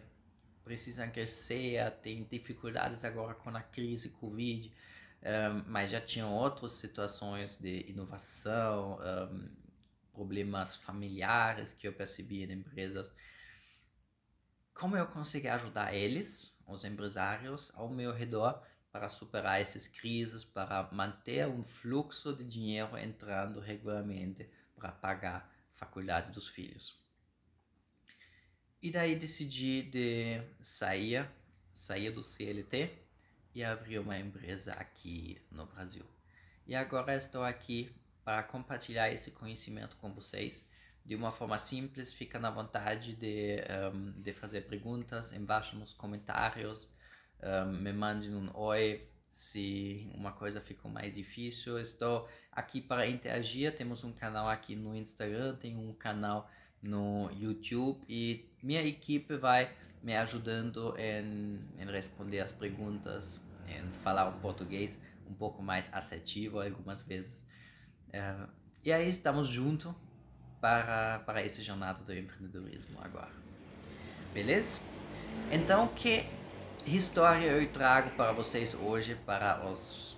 precisam 0.65 1.09
crescer, 1.11 1.91
têm 2.03 2.25
dificuldades 2.25 3.05
agora 3.05 3.35
com 3.35 3.51
a 3.51 3.63
crise 3.63 4.11
Covid, 4.11 4.73
um, 5.23 5.71
mas 5.71 5.91
já 5.91 6.01
tinham 6.01 6.33
outras 6.33 6.73
situações 6.73 7.57
de 7.57 7.89
inovação, 7.89 8.99
um, 9.01 9.62
problemas 10.13 10.77
familiares 10.77 11.73
que 11.73 11.87
eu 11.87 11.93
percebi 11.93 12.45
em 12.45 12.53
empresas. 12.53 13.13
Como 14.75 14.97
eu 14.97 15.07
consegui 15.07 15.49
ajudar 15.49 15.95
eles, 15.95 16.59
os 16.67 16.85
empresários, 16.85 17.71
ao 17.75 17.89
meu 17.89 18.13
redor, 18.13 18.63
para 18.91 19.09
superar 19.09 19.61
essas 19.61 19.89
crises, 19.89 20.45
para 20.45 20.91
manter 20.93 21.47
um 21.47 21.63
fluxo 21.63 22.35
de 22.37 22.45
dinheiro 22.45 22.97
entrando 22.99 23.59
regularmente 23.59 24.49
para 24.77 24.93
pagar 24.93 25.51
a 25.75 25.79
faculdade 25.79 26.31
dos 26.31 26.49
filhos. 26.49 27.01
E 28.83 28.91
daí 28.91 29.17
decidi 29.17 29.83
de 29.83 30.43
sair, 30.61 31.27
sair 31.73 32.11
do 32.11 32.23
CLT 32.23 32.91
e 33.55 33.63
abrir 33.63 33.99
uma 33.99 34.19
empresa 34.19 34.73
aqui 34.73 35.41
no 35.51 35.67
Brasil. 35.67 36.05
E 36.67 36.75
agora 36.75 37.15
estou 37.15 37.45
aqui 37.45 37.95
para 38.25 38.43
compartilhar 38.43 39.11
esse 39.11 39.31
conhecimento 39.31 39.97
com 39.97 40.13
vocês 40.13 40.69
de 41.05 41.15
uma 41.15 41.31
forma 41.31 41.59
simples. 41.59 42.13
Fica 42.13 42.39
na 42.39 42.51
vontade 42.51 43.15
de, 43.15 43.59
um, 43.93 44.13
de 44.23 44.33
fazer 44.33 44.63
perguntas 44.63 45.33
embaixo 45.33 45.77
nos 45.77 45.93
comentários 45.93 46.91
me 47.67 47.93
mande 47.93 48.31
um 48.31 48.51
oi 48.55 49.09
se 49.31 50.11
uma 50.15 50.33
coisa 50.33 50.61
ficou 50.61 50.91
mais 50.91 51.13
difícil. 51.13 51.79
Estou 51.79 52.29
aqui 52.51 52.81
para 52.81 53.09
interagir. 53.09 53.75
Temos 53.75 54.05
um 54.05 54.13
canal 54.13 54.49
aqui 54.49 54.77
no 54.77 54.95
Instagram, 54.95 55.57
tem 55.57 55.77
um 55.77 55.93
canal 55.93 56.51
no 56.81 57.31
YouTube 57.33 58.01
e 58.09 58.49
minha 58.63 58.83
equipe 58.83 59.37
vai 59.37 59.73
me 60.03 60.17
ajudando 60.17 60.95
em, 60.99 61.61
em 61.79 61.87
responder 61.91 62.41
as 62.41 62.53
perguntas, 62.53 63.41
em 63.69 63.83
falar 64.03 64.29
um 64.29 64.41
português 64.41 64.99
um 65.29 65.35
pouco 65.35 65.63
mais 65.63 65.93
assertivo 65.93 66.61
algumas 66.61 67.03
vezes. 67.03 67.47
Uh, 68.13 68.49
e 68.85 68.93
aí 68.93 69.09
estamos 69.09 69.49
juntos 69.49 69.95
para, 70.61 71.21
para 71.21 71.45
esse 71.45 71.63
jornada 71.63 72.03
do 72.03 72.15
empreendedorismo 72.15 72.99
agora. 73.03 73.33
Beleza? 74.33 74.81
Então, 75.51 75.89
que 75.89 76.27
história 76.87 77.47
eu 77.47 77.73
trago 77.73 78.11
para 78.11 78.33
vocês 78.33 78.75
hoje 78.75 79.15
para 79.15 79.65
os 79.69 80.13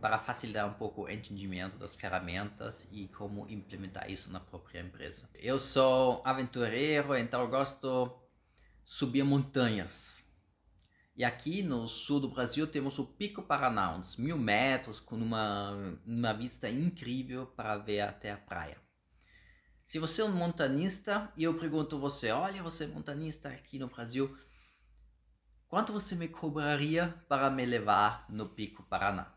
para 0.00 0.18
facilitar 0.18 0.68
um 0.68 0.74
pouco 0.74 1.04
o 1.04 1.10
entendimento 1.10 1.78
das 1.78 1.94
ferramentas 1.94 2.86
e 2.92 3.08
como 3.08 3.48
implementar 3.48 4.10
isso 4.10 4.30
na 4.30 4.38
própria 4.38 4.80
empresa. 4.80 5.28
Eu 5.34 5.58
sou 5.58 6.20
aventureiro, 6.24 7.16
então 7.16 7.40
eu 7.40 7.48
gosto 7.48 8.06
de 8.06 8.12
subir 8.84 9.24
montanhas. 9.24 10.22
E 11.16 11.24
aqui 11.24 11.62
no 11.62 11.88
sul 11.88 12.20
do 12.20 12.28
Brasil 12.28 12.66
temos 12.66 12.98
o 12.98 13.06
Pico 13.06 13.42
Paraná, 13.42 13.96
uns 13.96 14.16
mil 14.16 14.36
metros, 14.36 15.00
com 15.00 15.16
uma, 15.16 15.98
uma 16.06 16.32
vista 16.34 16.68
incrível 16.68 17.46
para 17.46 17.78
ver 17.78 18.00
até 18.00 18.32
a 18.32 18.36
praia. 18.36 18.76
Se 19.84 19.98
você 19.98 20.20
é 20.20 20.24
um 20.24 20.32
montanista 20.32 21.32
e 21.36 21.44
eu 21.44 21.58
pergunto 21.58 21.98
você, 21.98 22.30
olha, 22.30 22.62
você 22.62 22.84
é 22.84 22.88
montanista 22.88 23.48
aqui 23.48 23.78
no 23.78 23.88
Brasil, 23.88 24.36
Quanto 25.68 25.92
você 25.92 26.14
me 26.14 26.28
cobraria 26.28 27.12
para 27.28 27.50
me 27.50 27.66
levar 27.66 28.24
no 28.30 28.48
Pico 28.48 28.84
Paraná? 28.84 29.34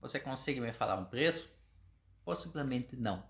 Você 0.00 0.18
consegue 0.18 0.60
me 0.60 0.72
falar 0.72 0.96
um 0.96 1.04
preço? 1.04 1.56
Possivelmente 2.24 2.96
não. 2.96 3.24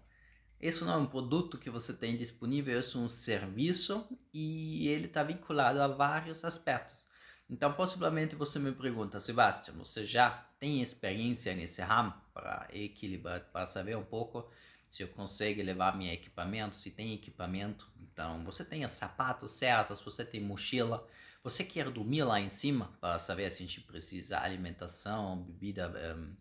Isso 0.61 0.85
não 0.85 0.95
é 0.95 0.97
um 0.97 1.07
produto 1.07 1.59
que 1.59 1.69
você 1.69 1.93
tem 1.93 2.17
disponível, 2.17 2.79
isso 2.79 2.99
é 2.99 3.03
um 3.03 3.09
serviço 3.09 4.09
e 4.33 4.89
ele 4.89 5.07
está 5.07 5.23
vinculado 5.23 5.81
a 5.81 5.87
vários 5.87 6.45
aspectos. 6.45 7.05
Então, 7.49 7.73
possivelmente 7.73 8.35
você 8.35 8.59
me 8.59 8.73
pergunta, 8.73 9.21
Sebastião, 9.21 9.77
você 9.77 10.05
já 10.05 10.31
tem 10.59 10.83
experiência 10.83 11.55
nesse 11.55 11.81
ramo 11.81 12.13
para 12.35 12.67
equilibrar, 12.73 13.41
para 13.53 13.67
saber 13.67 13.97
um 13.97 14.05
pouco 14.05 14.51
se 14.89 15.03
eu 15.03 15.09
consigo 15.09 15.63
levar 15.63 15.97
meu 15.97 16.13
equipamento, 16.13 16.75
se 16.75 16.91
tem 16.91 17.15
equipamento. 17.15 17.89
Então, 18.01 18.45
você 18.45 18.65
tem 18.65 18.85
os 18.85 18.93
sapatos 18.93 19.53
certos, 19.53 20.01
você 20.01 20.25
tem 20.25 20.41
mochila, 20.41 21.07
você 21.43 21.63
quer 21.63 21.91
dormir 21.91 22.25
lá 22.25 22.41
em 22.41 22.49
cima 22.49 22.93
para 23.01 23.19
saber 23.19 23.51
se 23.51 23.63
a 23.63 23.67
gente 23.67 23.81
precisa 23.83 24.41
alimentação, 24.41 25.43
bebida 25.43 25.89
um, 26.17 26.35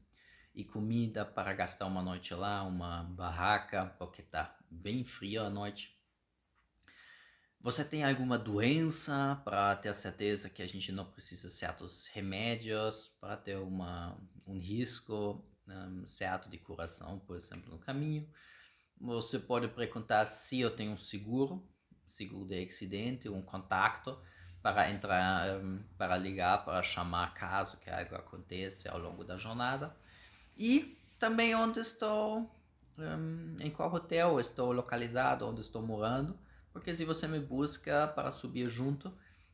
e 0.55 0.63
comida 0.63 1.25
para 1.25 1.53
gastar 1.53 1.85
uma 1.85 2.01
noite 2.01 2.33
lá, 2.33 2.63
uma 2.63 3.03
barraca, 3.03 3.93
porque 3.99 4.21
tá 4.21 4.57
bem 4.71 5.03
frio 5.03 5.43
à 5.43 5.49
noite. 5.49 5.93
Você 7.59 7.83
tem 7.83 8.03
alguma 8.03 8.37
doença 8.37 9.41
para 9.43 9.75
ter 9.75 9.93
certeza 9.93 10.49
que 10.49 10.61
a 10.61 10.67
gente 10.67 10.91
não 10.91 11.05
precisa 11.05 11.49
certos 11.49 12.07
remédios 12.07 13.11
para 13.19 13.35
ter 13.35 13.57
uma, 13.57 14.17
um 14.45 14.59
risco 14.59 15.43
um, 15.67 16.05
certo 16.05 16.49
de 16.49 16.57
curação, 16.57 17.19
por 17.19 17.35
exemplo, 17.35 17.71
no 17.71 17.79
caminho. 17.79 18.29
Você 19.01 19.39
pode 19.39 19.67
perguntar 19.67 20.25
se 20.27 20.59
eu 20.59 20.75
tenho 20.75 20.91
um 20.91 20.97
seguro, 20.97 21.67
seguro 22.07 22.45
de 22.45 22.63
acidente, 22.63 23.27
um 23.27 23.41
contato 23.41 24.17
para 24.61 24.89
entrar, 24.89 25.57
um, 25.57 25.83
para 25.97 26.17
ligar, 26.17 26.63
para 26.63 26.81
chamar 26.81 27.33
caso 27.33 27.77
que 27.77 27.89
algo 27.89 28.15
aconteça 28.15 28.91
ao 28.91 28.99
longo 28.99 29.23
da 29.23 29.37
jornada. 29.37 29.95
E 30.57 30.97
também 31.19 31.55
onde 31.55 31.79
estou, 31.79 32.49
um, 32.97 33.55
em 33.59 33.69
qual 33.71 33.93
hotel 33.93 34.39
estou 34.39 34.71
localizado, 34.71 35.47
onde 35.47 35.61
estou 35.61 35.81
morando, 35.81 36.37
porque 36.71 36.93
se 36.95 37.05
você 37.05 37.27
me 37.27 37.39
busca 37.39 38.07
para 38.07 38.31
subir 38.31 38.69
junto, 38.69 39.13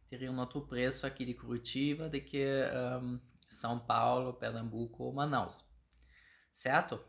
teria 0.09 0.31
um 0.31 0.39
outro 0.39 0.61
preço 0.61 1.05
aqui 1.07 1.23
de 1.23 1.33
Curitiba 1.33 2.09
do 2.09 2.19
que 2.19 2.45
um, 3.01 3.19
São 3.49 3.79
Paulo, 3.79 4.33
Pernambuco 4.33 5.03
ou 5.03 5.13
Manaus. 5.13 5.65
Certo? 6.51 6.99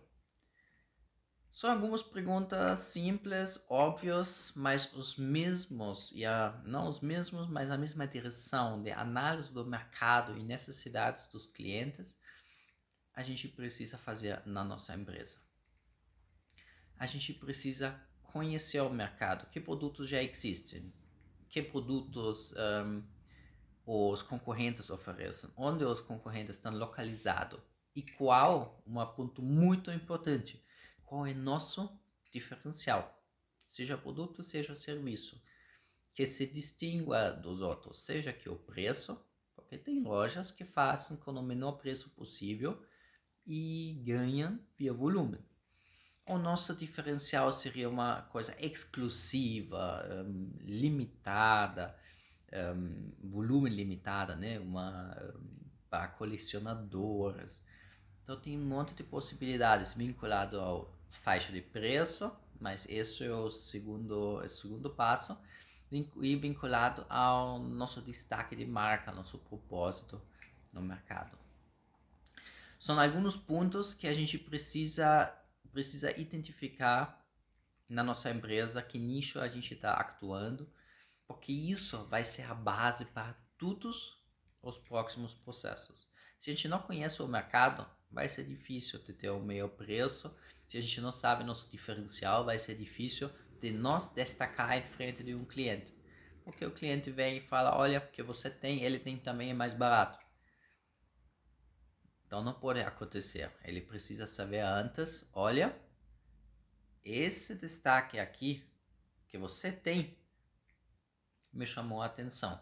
São 1.51 1.71
algumas 1.71 2.03
perguntas 2.03 2.79
simples, 2.79 3.63
óbvias, 3.69 4.53
mas 4.57 4.91
os 4.95 5.17
mesmos, 5.17 6.11
e 6.13 6.25
a, 6.25 6.59
não 6.65 6.89
os 6.89 7.01
mesmos, 7.01 7.47
mas 7.47 7.71
a 7.71 7.77
mesma 7.77 8.07
direção 8.07 8.83
de 8.83 8.91
análise 8.91 9.53
do 9.53 9.67
mercado 9.67 10.39
e 10.39 10.43
necessidades 10.43 11.29
dos 11.29 11.45
clientes, 11.45 12.19
a 13.15 13.23
gente 13.23 13.49
precisa 13.49 13.99
fazer 13.99 14.43
na 14.47 14.65
nossa 14.65 14.95
empresa. 14.95 15.39
A 16.97 17.07
gente 17.07 17.33
precisa 17.35 18.01
conhecer 18.23 18.81
o 18.81 18.91
mercado, 18.91 19.49
que 19.51 19.61
produtos 19.61 20.09
já 20.09 20.23
existem, 20.23 20.93
que 21.49 21.63
produtos 21.63 22.55
um, 22.87 23.03
os 23.85 24.23
concorrentes 24.23 24.89
oferecem, 24.89 25.51
onde 25.57 25.85
os 25.85 26.01
concorrentes 26.01 26.57
estão 26.57 26.75
localizados? 26.77 27.61
E 27.95 28.03
qual, 28.03 28.83
um 28.87 29.05
ponto 29.07 29.43
muito 29.43 29.91
importante, 29.91 30.65
qual 31.05 31.27
é 31.27 31.35
nosso 31.35 32.01
diferencial, 32.31 33.23
seja 33.67 33.99
produto, 33.99 34.43
seja 34.43 34.75
serviço, 34.75 35.43
que 36.15 36.25
se 36.25 36.47
distingua 36.47 37.31
dos 37.31 37.61
outros, 37.61 38.03
seja 38.03 38.33
que 38.33 38.49
o 38.49 38.57
preço, 38.57 39.23
porque 39.55 39.77
tem 39.77 40.03
lojas 40.03 40.51
que 40.51 40.65
fazem 40.65 41.19
com 41.19 41.33
o 41.33 41.43
menor 41.43 41.73
preço 41.73 42.11
possível 42.11 42.83
e 43.47 44.01
ganham 44.05 44.59
via 44.79 44.93
volume. 44.93 45.39
O 46.27 46.39
nosso 46.39 46.75
diferencial 46.77 47.53
seria 47.53 47.89
uma 47.89 48.23
coisa 48.23 48.55
exclusiva, 48.61 50.07
um, 50.25 50.53
limitada, 50.61 51.97
um, 52.53 53.13
volume 53.29 53.69
limitado, 53.69 54.37
né? 54.37 54.59
uma, 54.61 55.17
um, 55.35 55.51
para 55.91 56.09
colecionadoras, 56.09 57.63
então 58.23 58.41
tem 58.41 58.59
um 58.59 58.65
monte 58.65 58.95
de 58.95 59.03
possibilidades 59.03 59.95
vinculado 59.95 60.61
ao 60.61 60.97
faixa 61.09 61.53
de 61.53 61.61
preço, 61.61 62.35
mas 62.61 62.87
esse 62.89 63.25
é 63.25 63.35
o 63.35 63.51
segundo, 63.51 64.41
é 64.43 64.47
o 64.47 64.49
segundo 64.49 64.89
passo, 64.89 65.37
e 65.91 66.37
vinculado 66.37 67.05
ao 67.11 67.59
nosso 67.59 68.01
destaque 68.01 68.57
de 68.57 68.65
marca, 68.65 69.13
nosso 69.13 69.39
propósito 69.39 70.19
no 70.73 70.81
mercado. 70.81 71.42
São 72.83 72.99
alguns 72.99 73.37
pontos 73.37 73.95
que 73.95 74.09
a 74.09 74.13
gente 74.13 74.37
precisa 74.37 75.33
precisa 75.71 76.11
identificar 76.19 77.25
na 77.89 78.03
nossa 78.03 78.29
empresa 78.29 78.83
que 78.83 78.99
nicho 78.99 79.39
a 79.39 79.47
gente 79.47 79.73
está 79.73 79.93
atuando, 79.93 80.69
porque 81.25 81.53
isso 81.53 82.05
vai 82.07 82.25
ser 82.25 82.43
a 82.43 82.55
base 82.55 83.05
para 83.05 83.35
todos 83.57 84.21
os 84.65 84.79
próximos 84.79 85.33
processos. 85.33 86.11
Se 86.41 86.51
a 86.51 86.55
gente 86.55 86.67
não 86.67 86.81
conhece 86.81 87.23
o 87.23 87.29
mercado, 87.29 87.89
vai 88.11 88.29
ser 88.29 88.45
difícil 88.45 89.01
de 89.05 89.13
ter 89.13 89.31
o 89.31 89.39
melhor 89.39 89.69
preço. 89.69 90.37
Se 90.67 90.77
a 90.77 90.81
gente 90.81 91.01
não 91.01 91.13
sabe 91.13 91.45
nosso 91.45 91.71
diferencial, 91.71 92.45
vai 92.45 92.59
ser 92.59 92.75
difícil 92.75 93.31
de 93.61 93.71
nós 93.71 94.13
destacar 94.13 94.77
em 94.77 94.91
frente 94.91 95.23
de 95.23 95.37
um 95.37 95.45
cliente. 95.45 95.95
Porque 96.43 96.67
o 96.67 96.73
cliente 96.73 97.13
vem 97.13 97.37
e 97.37 97.47
fala, 97.47 97.79
olha, 97.79 98.01
porque 98.01 98.25
você 98.25 98.51
tem, 98.51 98.83
ele 98.83 98.99
tem 98.99 99.17
também 99.17 99.51
é 99.51 99.55
mais 99.55 99.73
barato. 99.73 100.19
Então 102.33 102.43
não 102.43 102.55
pode 102.55 102.81
acontecer. 102.81 103.53
Ele 103.63 103.83
precisa 103.83 104.27
saber 104.27 104.61
antes, 104.61 105.29
olha, 105.35 105.79
esse 107.05 107.57
destaque 107.57 108.19
aqui 108.19 108.65
que 109.29 109.37
você 109.37 109.71
tem 109.71 110.17
me 111.53 111.67
chamou 111.67 112.01
a 112.01 112.07
atenção. 112.07 112.59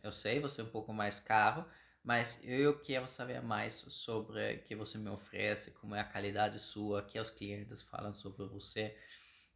Eu 0.00 0.12
sei, 0.12 0.38
você 0.38 0.60
é 0.60 0.64
um 0.64 0.70
pouco 0.70 0.92
mais 0.92 1.18
caro, 1.18 1.66
mas 2.04 2.38
eu 2.44 2.78
quero 2.78 3.08
saber 3.08 3.42
mais 3.42 3.84
sobre 3.88 4.54
o 4.54 4.62
que 4.62 4.76
você 4.76 4.96
me 4.96 5.10
oferece, 5.10 5.72
como 5.72 5.96
é 5.96 6.00
a 6.02 6.04
qualidade 6.04 6.60
sua, 6.60 7.02
que 7.02 7.18
os 7.18 7.30
clientes 7.30 7.82
falam 7.82 8.12
sobre 8.12 8.46
você, 8.46 8.96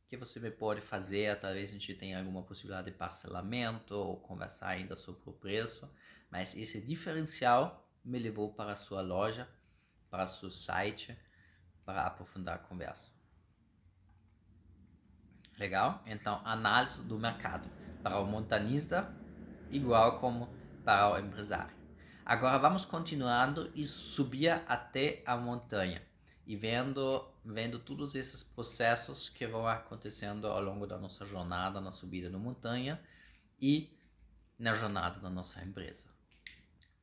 o 0.05 0.09
que 0.09 0.17
você 0.17 0.41
me 0.41 0.51
pode 0.51 0.81
fazer, 0.81 1.39
talvez 1.39 1.71
a 1.71 1.75
gente 1.75 1.95
tenha 1.95 2.19
alguma 2.19 2.43
possibilidade 2.43 2.91
de 2.91 2.97
parcelamento 2.97 3.95
ou 3.95 4.19
conversar 4.19 4.71
ainda 4.71 4.97
sobre 4.97 5.31
o 5.31 5.33
preço, 5.33 5.89
mas 6.29 6.57
esse 6.57 6.81
diferencial 6.81 7.84
me 8.05 8.19
levou 8.19 8.53
para 8.53 8.77
sua 8.77 9.01
loja, 9.01 9.49
para 10.11 10.27
seu 10.27 10.51
site, 10.51 11.17
para 11.85 12.07
aprofundar 12.07 12.57
a 12.57 12.59
conversa. 12.59 13.13
Legal? 15.59 16.03
Então, 16.07 16.41
análise 16.45 17.03
do 17.03 17.19
mercado 17.19 17.69
para 18.03 18.19
o 18.19 18.27
montanista 18.27 19.15
igual 19.71 20.19
como 20.21 20.49
para 20.85 21.13
o 21.13 21.19
empresário. 21.19 21.75
Agora 22.25 22.59
vamos 22.59 22.85
continuando 22.85 23.71
e 23.75 23.85
subir 23.85 24.51
até 24.67 25.23
a 25.27 25.37
montanha 25.37 26.03
e 26.47 26.57
vendo, 26.57 27.27
vendo 27.45 27.79
todos 27.79 28.15
esses 28.15 28.43
processos 28.43 29.29
que 29.29 29.47
vão 29.47 29.67
acontecendo 29.67 30.47
ao 30.47 30.63
longo 30.63 30.87
da 30.87 30.99
nossa 30.99 31.25
jornada 31.25 31.81
na 31.81 31.91
subida 31.91 32.31
da 32.31 32.39
montanha 32.39 33.01
e 33.61 33.97
na 34.59 34.75
jornada 34.75 35.21
da 35.21 35.31
nossa 35.31 35.63
empresa. 35.63 36.14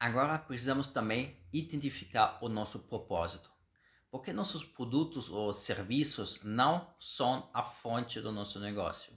Agora 0.01 0.39
precisamos 0.39 0.87
também 0.87 1.37
identificar 1.53 2.39
o 2.41 2.49
nosso 2.49 2.79
propósito, 2.79 3.51
porque 4.09 4.33
nossos 4.33 4.63
produtos 4.63 5.29
ou 5.29 5.53
serviços 5.53 6.41
não 6.43 6.93
são 6.99 7.49
a 7.53 7.61
fonte 7.63 8.19
do 8.19 8.31
nosso 8.31 8.59
negócio. 8.59 9.13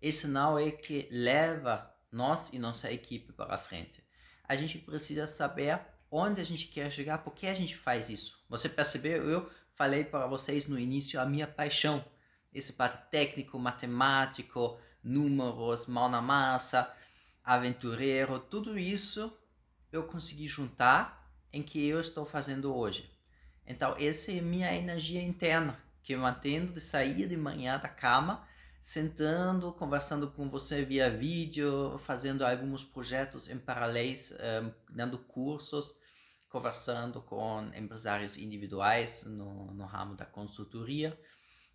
Esse 0.00 0.28
não 0.28 0.58
é 0.58 0.70
que 0.70 1.08
leva 1.10 1.92
nós 2.10 2.52
e 2.52 2.58
nossa 2.58 2.92
equipe 2.92 3.32
para 3.32 3.58
frente 3.58 4.02
a 4.52 4.56
gente 4.56 4.78
precisa 4.78 5.26
saber 5.26 5.80
onde 6.10 6.40
a 6.40 6.44
gente 6.44 6.66
quer 6.66 6.90
chegar, 6.90 7.18
por 7.18 7.32
que 7.32 7.46
a 7.46 7.54
gente 7.54 7.74
faz 7.74 8.10
isso. 8.10 8.38
Você 8.50 8.68
percebeu? 8.68 9.24
Eu 9.28 9.50
falei 9.74 10.04
para 10.04 10.26
vocês 10.26 10.66
no 10.66 10.78
início 10.78 11.18
a 11.18 11.24
minha 11.24 11.46
paixão, 11.46 12.04
esse 12.52 12.74
parte 12.74 13.10
técnico, 13.10 13.58
matemático, 13.58 14.78
números, 15.02 15.86
mão 15.86 16.08
na 16.08 16.20
massa, 16.20 16.92
aventureiro, 17.42 18.38
tudo 18.38 18.78
isso 18.78 19.32
eu 19.92 20.04
consegui 20.04 20.48
juntar 20.48 21.30
em 21.52 21.62
que 21.62 21.86
eu 21.86 22.00
estou 22.00 22.24
fazendo 22.24 22.74
hoje. 22.74 23.12
Então, 23.66 23.94
essa 23.98 24.32
é 24.32 24.40
minha 24.40 24.74
energia 24.74 25.22
interna, 25.22 25.78
que 26.02 26.14
eu 26.14 26.18
mantendo 26.18 26.72
de 26.72 26.80
sair 26.80 27.28
de 27.28 27.36
manhã 27.36 27.78
da 27.78 27.88
cama 27.88 28.46
sentando, 28.82 29.72
conversando 29.72 30.28
com 30.32 30.50
você 30.50 30.84
via 30.84 31.08
vídeo, 31.08 31.96
fazendo 31.98 32.44
alguns 32.44 32.82
projetos 32.82 33.48
em 33.48 33.56
paralelo, 33.56 34.18
um, 34.64 34.72
dando 34.90 35.18
cursos, 35.18 35.94
conversando 36.50 37.22
com 37.22 37.70
empresários 37.76 38.36
individuais 38.36 39.24
no, 39.24 39.72
no 39.72 39.84
ramo 39.86 40.16
da 40.16 40.26
consultoria, 40.26 41.16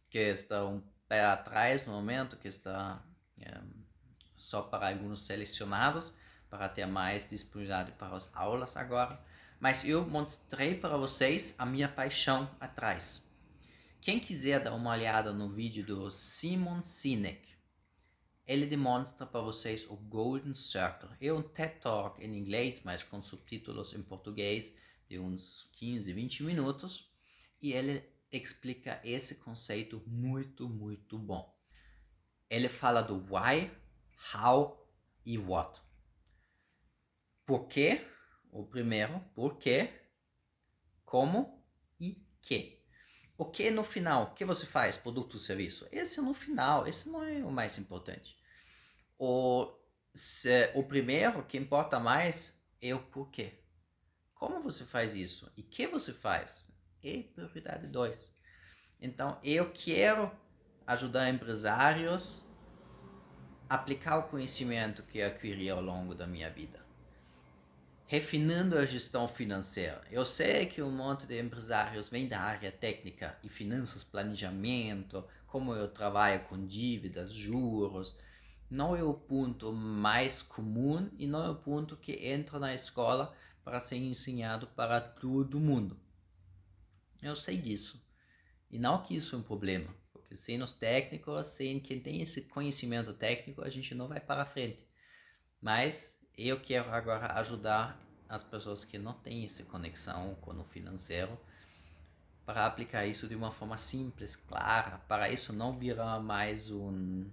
que 0.09 0.19
estão 0.19 0.75
um 0.75 0.83
pé 1.07 1.23
atrás 1.23 1.85
no 1.85 1.93
momento, 1.93 2.35
que 2.35 2.49
está 2.49 3.01
um, 3.37 3.83
só 4.35 4.61
para 4.61 4.89
alguns 4.89 5.25
selecionados, 5.25 6.13
para 6.49 6.69
ter 6.69 6.85
mais 6.85 7.29
disponibilidade 7.29 7.91
para 7.93 8.15
as 8.15 8.29
aulas 8.33 8.75
agora. 8.77 9.19
Mas 9.59 9.83
eu 9.83 10.07
mostrei 10.07 10.75
para 10.75 10.97
vocês 10.97 11.55
a 11.57 11.65
minha 11.65 11.87
paixão 11.87 12.49
atrás 12.59 13.27
quem 14.07 14.21
quiser 14.21 14.63
dar 14.63 14.73
uma 14.73 14.91
olhada 14.91 15.33
no 15.33 15.49
vídeo 15.49 15.85
do 15.85 16.09
Simon 16.09 16.81
Sinek, 16.81 17.45
ele 18.45 18.65
demonstra 18.65 19.25
para 19.25 19.41
vocês 19.41 19.85
o 19.89 19.97
Golden 19.97 20.55
Circle. 20.55 21.09
É 21.19 21.33
um 21.33 21.41
TED 21.41 21.81
Talk 21.81 22.23
em 22.23 22.37
inglês, 22.37 22.81
mas 22.85 23.03
com 23.03 23.21
subtítulos 23.21 23.93
em 23.93 24.01
português 24.01 24.73
de 25.09 25.19
uns 25.19 25.69
15, 25.73 26.13
20 26.13 26.43
minutos. 26.43 27.11
E 27.61 27.73
ele 27.73 28.01
explica 28.31 29.01
esse 29.03 29.35
conceito 29.35 30.01
muito, 30.07 30.69
muito 30.69 31.17
bom. 31.17 31.53
Ele 32.49 32.69
fala 32.69 33.01
do 33.01 33.15
why, 33.29 33.69
how 34.33 34.89
e 35.25 35.37
what. 35.37 35.81
Por 37.47 37.65
quê? 37.69 38.05
O 38.51 38.65
primeiro, 38.65 39.21
por 39.33 39.57
quê, 39.57 39.89
como 41.05 41.63
e 41.97 42.21
que. 42.41 42.83
O 43.37 43.45
que 43.45 43.71
no 43.71 43.85
final? 43.85 44.23
O 44.23 44.33
que 44.33 44.43
você 44.43 44.65
faz? 44.65 44.97
Produto 44.97 45.35
ou 45.35 45.39
serviço? 45.39 45.87
Esse 45.89 46.19
no 46.19 46.33
final, 46.33 46.85
esse 46.85 47.07
não 47.07 47.23
é 47.23 47.37
o 47.45 47.49
mais 47.49 47.77
importante. 47.77 48.37
O, 49.17 49.73
se, 50.13 50.73
o 50.75 50.83
primeiro, 50.83 51.41
que 51.45 51.57
importa 51.57 52.01
mais, 52.01 52.53
é 52.81 52.93
o 52.93 52.99
porquê. 52.99 53.63
Como 54.35 54.61
você 54.61 54.83
faz 54.83 55.15
isso? 55.15 55.49
E 55.55 55.63
que 55.63 55.87
você 55.87 56.11
faz? 56.11 56.69
É 57.01 57.23
prioridade 57.23 57.87
2. 57.87 58.29
Então, 58.99 59.39
eu 59.41 59.71
quero 59.71 60.29
ajudar 60.85 61.29
empresários 61.29 62.43
a 63.69 63.75
aplicar 63.75 64.17
o 64.17 64.27
conhecimento 64.27 65.03
que 65.03 65.19
eu 65.19 65.27
adquiri 65.27 65.69
ao 65.69 65.81
longo 65.81 66.13
da 66.13 66.27
minha 66.27 66.49
vida 66.49 66.86
refinando 68.07 68.77
a 68.77 68.85
gestão 68.85 69.27
financeira. 69.27 70.01
Eu 70.09 70.23
sei 70.23 70.65
que 70.65 70.81
um 70.81 70.89
monte 70.89 71.27
de 71.27 71.39
empresários 71.39 72.09
vem 72.09 72.25
da 72.25 72.39
área 72.39 72.71
técnica 72.71 73.37
e 73.43 73.49
finanças, 73.49 74.01
planejamento, 74.01 75.25
como 75.45 75.75
eu 75.75 75.89
trabalho 75.89 76.41
com 76.45 76.65
dívidas, 76.65 77.33
juros. 77.33 78.15
Não 78.69 78.95
é 78.95 79.03
o 79.03 79.13
ponto 79.13 79.73
mais 79.73 80.41
comum 80.41 81.09
e 81.17 81.27
não 81.27 81.43
é 81.43 81.49
o 81.49 81.55
ponto 81.55 81.97
que 81.97 82.13
entra 82.13 82.57
na 82.57 82.73
escola 82.73 83.35
para 83.61 83.81
ser 83.81 83.97
ensinado 83.97 84.67
para 84.67 85.01
todo 85.01 85.59
mundo. 85.59 85.99
Eu 87.21 87.35
sei 87.35 87.57
disso. 87.57 88.01
E 88.71 88.79
não 88.79 89.03
que 89.03 89.15
isso 89.17 89.35
é 89.35 89.39
um 89.39 89.43
problema, 89.43 89.93
porque 90.13 90.35
sem 90.35 90.61
os 90.61 90.71
técnicos, 90.71 91.47
sem 91.47 91.79
quem 91.79 91.99
tem 91.99 92.21
esse 92.21 92.43
conhecimento 92.43 93.13
técnico, 93.13 93.61
a 93.61 93.69
gente 93.69 93.93
não 93.93 94.07
vai 94.07 94.21
para 94.21 94.45
frente. 94.45 94.87
Mas 95.61 96.16
eu 96.37 96.59
quero 96.59 96.91
agora 96.91 97.33
ajudar 97.39 97.99
as 98.29 98.43
pessoas 98.43 98.85
que 98.85 98.99
não 98.99 99.13
têm 99.13 99.45
essa 99.45 99.63
conexão 99.63 100.35
com 100.35 100.51
o 100.51 100.63
financeiro 100.65 101.39
para 102.45 102.65
aplicar 102.65 103.05
isso 103.05 103.27
de 103.27 103.35
uma 103.35 103.51
forma 103.51 103.77
simples, 103.77 104.35
clara, 104.35 104.99
para 104.99 105.31
isso 105.31 105.51
não 105.51 105.77
virar 105.77 106.19
mais 106.19 106.69
um, 106.69 107.29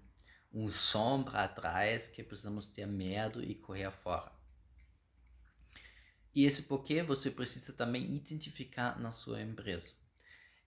um 0.53 0.71
sombra 0.71 1.45
atrás 1.45 2.09
que 2.09 2.23
precisamos 2.23 2.67
ter 2.67 2.87
medo 2.87 3.43
e 3.43 3.55
correr 3.55 3.91
fora. 3.91 4.33
E 6.35 6.45
esse 6.45 6.63
porquê 6.63 7.03
você 7.03 7.31
precisa 7.31 7.73
também 7.73 8.17
identificar 8.17 8.99
na 8.99 9.13
sua 9.13 9.41
empresa. 9.41 9.95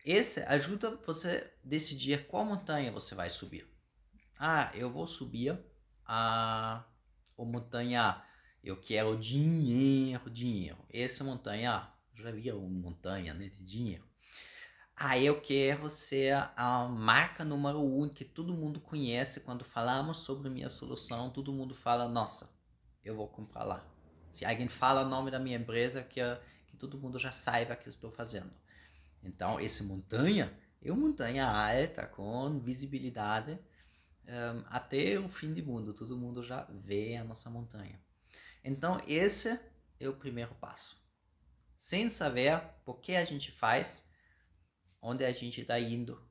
Esse 0.05 0.39
ajuda 0.43 0.95
você 1.05 1.51
a 1.53 1.67
decidir 1.67 2.25
qual 2.27 2.45
montanha 2.45 2.91
você 2.91 3.13
vai 3.13 3.29
subir. 3.29 3.67
Ah, 4.39 4.71
eu 4.73 4.89
vou 4.89 5.05
subir 5.05 5.59
a, 6.05 6.85
a 7.37 7.45
montanha 7.45 8.23
eu 8.63 8.75
quero 8.75 9.17
dinheiro, 9.17 10.29
dinheiro. 10.29 10.77
Essa 10.91 11.23
montanha, 11.23 11.87
já 12.13 12.31
vi 12.31 12.51
uma 12.51 12.67
montanha 12.67 13.33
né, 13.33 13.47
de 13.47 13.63
dinheiro. 13.63 14.03
Aí 14.95 15.25
eu 15.25 15.39
quero 15.39 15.89
ser 15.89 16.33
a 16.55 16.87
marca 16.87 17.45
número 17.45 17.81
um 17.81 18.09
que 18.09 18.25
todo 18.25 18.53
mundo 18.53 18.79
conhece. 18.79 19.41
Quando 19.41 19.63
falamos 19.63 20.17
sobre 20.17 20.49
minha 20.49 20.69
solução, 20.69 21.29
todo 21.29 21.53
mundo 21.53 21.75
fala: 21.75 22.09
Nossa, 22.09 22.49
eu 23.05 23.15
vou 23.15 23.27
comprar 23.27 23.63
lá. 23.63 23.87
Se 24.31 24.43
alguém 24.43 24.67
fala 24.67 25.05
o 25.05 25.09
nome 25.09 25.31
da 25.31 25.39
minha 25.39 25.57
empresa, 25.57 26.03
que, 26.03 26.19
que 26.67 26.75
todo 26.77 26.97
mundo 26.97 27.19
já 27.19 27.31
saiba 27.31 27.75
que 27.75 27.87
eu 27.87 27.91
estou 27.91 28.11
fazendo. 28.11 28.51
Então, 29.23 29.59
esse 29.59 29.83
montanha 29.83 30.51
é 30.81 30.91
uma 30.91 31.07
montanha 31.07 31.45
alta, 31.47 32.05
com 32.05 32.59
visibilidade 32.59 33.59
um, 34.27 34.63
até 34.69 35.19
o 35.19 35.29
fim 35.29 35.53
do 35.53 35.63
mundo. 35.65 35.93
Todo 35.93 36.17
mundo 36.17 36.43
já 36.43 36.67
vê 36.69 37.15
a 37.15 37.23
nossa 37.23 37.49
montanha. 37.49 37.99
Então, 38.63 39.01
esse 39.07 39.59
é 39.99 40.09
o 40.09 40.13
primeiro 40.13 40.53
passo. 40.55 41.01
Sem 41.75 42.09
saber 42.09 42.61
por 42.83 42.99
que 42.99 43.15
a 43.15 43.23
gente 43.23 43.51
faz, 43.51 44.09
onde 45.01 45.23
a 45.23 45.31
gente 45.31 45.61
está 45.61 45.79
indo 45.79 46.21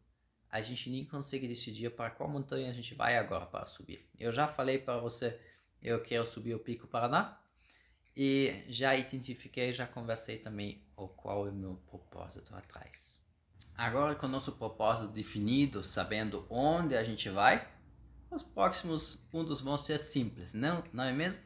a 0.56 0.61
gente 0.61 0.88
nem 0.88 1.04
consegue 1.04 1.46
decidir 1.46 1.90
para 1.90 2.11
qual 2.11 2.30
montanha 2.30 2.70
a 2.70 2.72
gente 2.72 2.94
vai 2.94 3.18
agora 3.18 3.44
para 3.44 3.66
subir. 3.66 4.09
Eu 4.18 4.32
já 4.32 4.48
falei 4.48 4.78
para 4.78 4.98
você, 4.98 5.38
eu 5.82 6.02
quero 6.02 6.24
subir 6.24 6.54
o 6.54 6.59
Pico 6.59 6.87
Paraná 6.87 7.38
e 8.16 8.64
já 8.68 8.96
identifiquei, 8.96 9.72
já 9.74 9.87
conversei 9.87 10.38
também 10.38 10.82
o 10.96 11.09
qual 11.09 11.46
é 11.46 11.50
o 11.50 11.54
meu 11.54 11.76
propósito 11.87 12.54
atrás. 12.54 13.22
Agora 13.74 14.14
com 14.14 14.26
o 14.26 14.30
nosso 14.30 14.52
propósito 14.52 15.12
definido, 15.12 15.85
sabendo 15.85 16.46
onde 16.48 16.96
a 16.96 17.04
gente 17.04 17.28
vai, 17.28 17.68
os 18.30 18.42
próximos 18.42 19.16
pontos 19.30 19.60
vão 19.60 19.78
ser 19.78 19.98
simples, 19.98 20.52
não, 20.52 20.82
não 20.92 21.04
é 21.04 21.12
mesmo? 21.12 21.42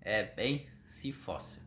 É 0.00 0.24
bem 0.24 0.68
se 0.88 1.12
fosse. 1.12 1.60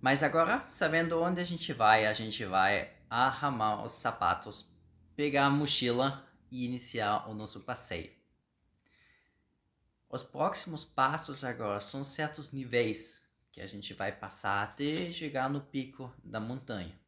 Mas 0.00 0.22
agora, 0.22 0.66
sabendo 0.66 1.20
onde 1.20 1.40
a 1.40 1.44
gente 1.44 1.72
vai, 1.72 2.06
a 2.06 2.12
gente 2.12 2.44
vai 2.44 2.92
arramar 3.08 3.84
os 3.84 3.92
sapatos, 3.92 4.68
pegar 5.14 5.46
a 5.46 5.50
mochila 5.50 6.26
e 6.50 6.64
iniciar 6.64 7.28
o 7.28 7.34
nosso 7.34 7.60
passeio. 7.60 8.12
Os 10.08 10.22
próximos 10.22 10.84
passos 10.84 11.44
agora 11.44 11.80
são 11.80 12.04
certos 12.04 12.52
níveis 12.52 13.26
que 13.50 13.60
a 13.60 13.66
gente 13.66 13.94
vai 13.94 14.12
passar 14.12 14.62
até 14.62 15.12
chegar 15.12 15.48
no 15.48 15.60
pico 15.60 16.12
da 16.24 16.40
montanha. 16.40 16.98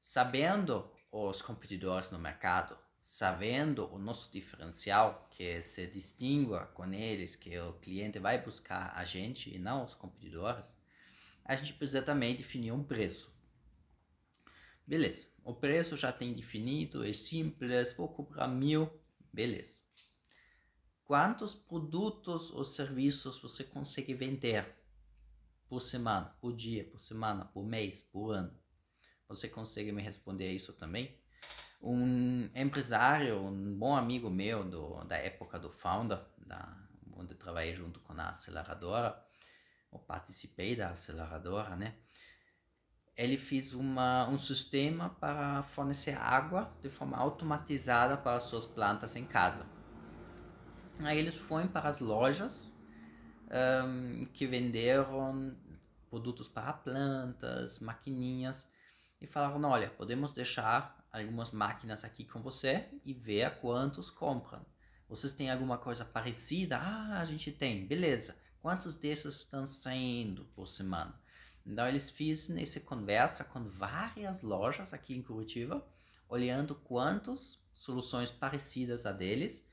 Sabendo 0.00 0.90
os 1.10 1.42
competidores 1.42 2.10
no 2.10 2.18
mercado, 2.18 2.78
sabendo 3.08 3.88
o 3.94 4.00
nosso 4.00 4.28
diferencial, 4.32 5.28
que 5.30 5.62
se 5.62 5.86
distingua 5.86 6.66
com 6.66 6.92
eles, 6.92 7.36
que 7.36 7.56
o 7.56 7.74
cliente 7.74 8.18
vai 8.18 8.42
buscar 8.42 8.92
a 8.96 9.04
gente 9.04 9.48
e 9.54 9.60
não 9.60 9.84
os 9.84 9.94
competidores, 9.94 10.76
a 11.44 11.54
gente 11.54 11.74
precisa 11.74 12.02
também 12.02 12.34
definir 12.34 12.72
um 12.72 12.82
preço. 12.82 13.32
Beleza, 14.84 15.28
o 15.44 15.54
preço 15.54 15.96
já 15.96 16.12
tem 16.12 16.34
definido, 16.34 17.06
é 17.06 17.12
simples, 17.12 17.92
vou 17.92 18.08
cobrar 18.08 18.48
mil, 18.48 18.90
beleza. 19.32 19.82
Quantos 21.04 21.54
produtos 21.54 22.50
ou 22.50 22.64
serviços 22.64 23.38
você 23.38 23.62
consegue 23.62 24.14
vender 24.14 24.66
por 25.68 25.80
semana, 25.80 26.36
por 26.40 26.56
dia, 26.56 26.82
por 26.82 26.98
semana, 26.98 27.44
por 27.44 27.64
mês, 27.64 28.02
por 28.02 28.32
ano? 28.32 28.52
Você 29.28 29.48
consegue 29.48 29.92
me 29.92 30.02
responder 30.02 30.50
isso 30.50 30.72
também? 30.72 31.16
Um 31.80 32.50
empresário, 32.54 33.38
um 33.38 33.78
bom 33.78 33.94
amigo 33.94 34.28
meu 34.30 34.64
do, 34.64 35.04
da 35.04 35.16
época 35.16 35.58
do 35.58 35.70
Founder, 35.70 36.20
da, 36.46 36.76
onde 37.16 37.32
eu 37.32 37.38
trabalhei 37.38 37.74
junto 37.74 38.00
com 38.00 38.12
a 38.12 38.30
aceleradora, 38.30 39.22
ou 39.90 39.98
participei 39.98 40.74
da 40.74 40.90
aceleradora, 40.90 41.76
né? 41.76 41.94
Ele 43.16 43.38
fez 43.38 43.72
uma, 43.72 44.28
um 44.28 44.36
sistema 44.36 45.10
para 45.20 45.62
fornecer 45.62 46.18
água 46.18 46.70
de 46.82 46.90
forma 46.90 47.16
automatizada 47.16 48.16
para 48.16 48.40
suas 48.40 48.66
plantas 48.66 49.16
em 49.16 49.24
casa. 49.24 49.64
Aí 51.00 51.18
eles 51.18 51.34
foram 51.34 51.68
para 51.68 51.88
as 51.88 52.00
lojas 52.00 52.74
um, 53.86 54.26
que 54.26 54.46
venderam 54.46 55.56
produtos 56.10 56.48
para 56.48 56.72
plantas, 56.72 57.80
maquininhas, 57.80 58.70
e 59.20 59.26
falaram: 59.26 59.62
olha, 59.64 59.90
podemos 59.90 60.32
deixar 60.32 60.95
algumas 61.22 61.50
máquinas 61.50 62.04
aqui 62.04 62.24
com 62.24 62.42
você 62.42 62.88
e 63.04 63.12
ver 63.12 63.58
quantos 63.60 64.10
compram. 64.10 64.64
Vocês 65.08 65.32
têm 65.32 65.50
alguma 65.50 65.78
coisa 65.78 66.04
parecida? 66.04 66.78
Ah, 66.78 67.20
a 67.20 67.24
gente 67.24 67.52
tem, 67.52 67.86
beleza. 67.86 68.36
Quantos 68.60 68.94
desses 68.94 69.36
estão 69.36 69.66
saindo 69.66 70.44
por 70.54 70.66
semana? 70.66 71.14
Então 71.64 71.86
eles 71.86 72.10
fizeram 72.10 72.60
essa 72.60 72.80
conversa 72.80 73.44
com 73.44 73.68
várias 73.68 74.42
lojas 74.42 74.92
aqui 74.92 75.14
em 75.14 75.22
Curitiba, 75.22 75.86
olhando 76.28 76.74
quantas 76.74 77.58
soluções 77.74 78.30
parecidas 78.30 79.06
a 79.06 79.12
deles 79.12 79.70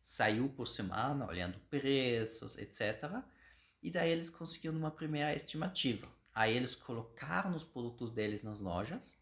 saiu 0.00 0.48
por 0.48 0.66
semana, 0.66 1.26
olhando 1.26 1.58
preços, 1.68 2.56
etc. 2.56 3.22
E 3.82 3.90
daí 3.90 4.10
eles 4.10 4.30
conseguiram 4.30 4.78
uma 4.78 4.90
primeira 4.90 5.34
estimativa. 5.34 6.08
Aí 6.34 6.56
eles 6.56 6.74
colocaram 6.74 7.54
os 7.54 7.64
produtos 7.64 8.10
deles 8.10 8.42
nas 8.42 8.60
lojas 8.60 9.19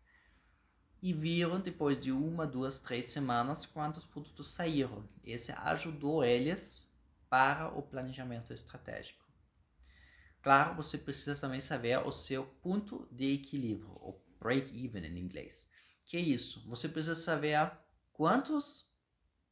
e 1.01 1.13
viram 1.13 1.61
depois 1.61 1.99
de 1.99 2.11
uma, 2.11 2.47
duas, 2.47 2.79
três 2.79 3.07
semanas 3.07 3.65
quantos 3.65 4.05
produtos 4.05 4.51
saíram. 4.51 5.09
Esse 5.23 5.53
ajudou 5.53 6.25
eles 6.25 6.89
para 7.29 7.69
o 7.69 7.83
planejamento 7.83 8.53
estratégico. 8.53 9.25
Claro, 10.43 10.75
você 10.75 10.97
precisa 10.97 11.41
também 11.41 11.61
saber 11.61 11.99
o 11.99 12.13
seu 12.13 12.47
ponto 12.47 13.07
de 13.11 13.35
equilíbrio, 13.35 13.91
o 13.91 14.21
break-even 14.41 15.05
em 15.05 15.19
inglês. 15.19 15.69
Que 16.05 16.17
é 16.17 16.21
isso? 16.21 16.67
Você 16.69 16.89
precisa 16.89 17.15
saber 17.15 17.71
quantos 18.13 18.89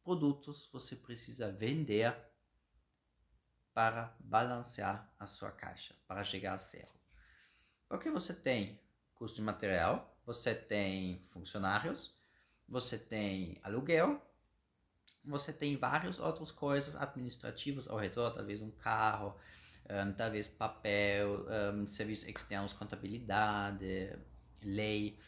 produtos 0.03 0.69
você 0.73 0.97
precisa 0.97 1.53
vender 1.53 2.17
para 3.75 4.17
balancear 4.21 5.13
a 5.19 5.27
sua 5.27 5.53
caixa, 5.53 5.95
para 6.07 6.25
chegar 6.25 6.55
a 6.55 6.57
zero. 6.57 6.95
Porque 7.89 8.11
você 8.11 8.33
tem 8.33 8.81
custo 9.15 9.37
de 9.37 9.43
material, 9.43 10.16
você 10.27 10.55
tem 10.55 11.25
funcionários, 11.31 12.13
você 12.69 12.99
tem 12.99 13.61
aluguel, 13.63 14.21
você 15.25 15.53
tem 15.53 15.77
várias 15.77 16.19
outras 16.19 16.51
coisas 16.51 16.97
administrativas 16.97 17.89
ao 17.89 17.97
redor, 17.97 18.33
talvez 18.33 18.61
um 18.61 18.71
carro, 18.73 19.35
um, 19.89 20.13
talvez 20.13 20.49
papel, 20.49 21.47
um, 21.75 21.87
serviços 21.87 22.29
externos, 22.29 22.73
contabilidade, 22.73 24.19
lei, 24.63 25.19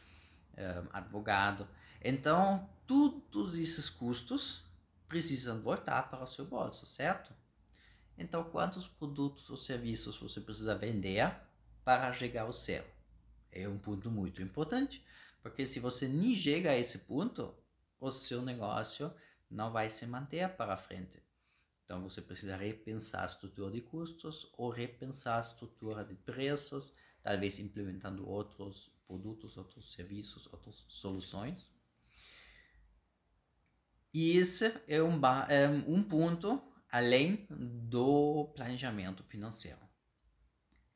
um, 0.56 0.88
advogado. 0.92 1.68
Então, 2.02 2.68
todos 2.86 3.56
esses 3.56 3.88
custos 3.88 4.64
precisam 5.08 5.60
voltar 5.62 6.10
para 6.10 6.24
o 6.24 6.26
seu 6.26 6.44
bolso, 6.44 6.86
certo? 6.86 7.32
Então, 8.16 8.42
quantos 8.44 8.86
produtos 8.86 9.48
ou 9.48 9.56
serviços 9.56 10.18
você 10.18 10.40
precisa 10.40 10.74
vender 10.74 11.32
para 11.84 12.12
chegar 12.12 12.42
ao 12.42 12.52
céu? 12.52 12.84
É 13.50 13.68
um 13.68 13.78
ponto 13.78 14.10
muito 14.10 14.42
importante, 14.42 15.04
porque 15.42 15.66
se 15.66 15.80
você 15.80 16.06
nem 16.06 16.34
chega 16.36 16.70
a 16.70 16.78
esse 16.78 16.98
ponto, 17.00 17.54
o 18.00 18.10
seu 18.10 18.42
negócio 18.42 19.12
não 19.50 19.72
vai 19.72 19.88
se 19.88 20.06
manter 20.06 20.48
para 20.50 20.76
frente. 20.76 21.22
Então 21.84 22.02
você 22.02 22.20
precisa 22.20 22.56
repensar 22.56 23.22
a 23.22 23.26
estrutura 23.26 23.70
de 23.70 23.80
custos 23.80 24.52
ou 24.58 24.68
repensar 24.68 25.38
a 25.38 25.40
estrutura 25.40 26.04
de 26.04 26.14
preços, 26.14 26.92
talvez 27.22 27.58
implementando 27.58 28.28
outros 28.28 28.92
produtos, 29.06 29.56
outros 29.56 29.94
serviços, 29.94 30.46
outras 30.52 30.84
soluções. 30.86 31.74
E 34.12 34.36
esse 34.36 34.66
é 34.86 35.02
um, 35.02 35.18
é 35.48 35.68
um 35.86 36.02
ponto 36.02 36.62
além 36.90 37.46
do 37.50 38.50
planejamento 38.54 39.22
financeiro. 39.24 39.87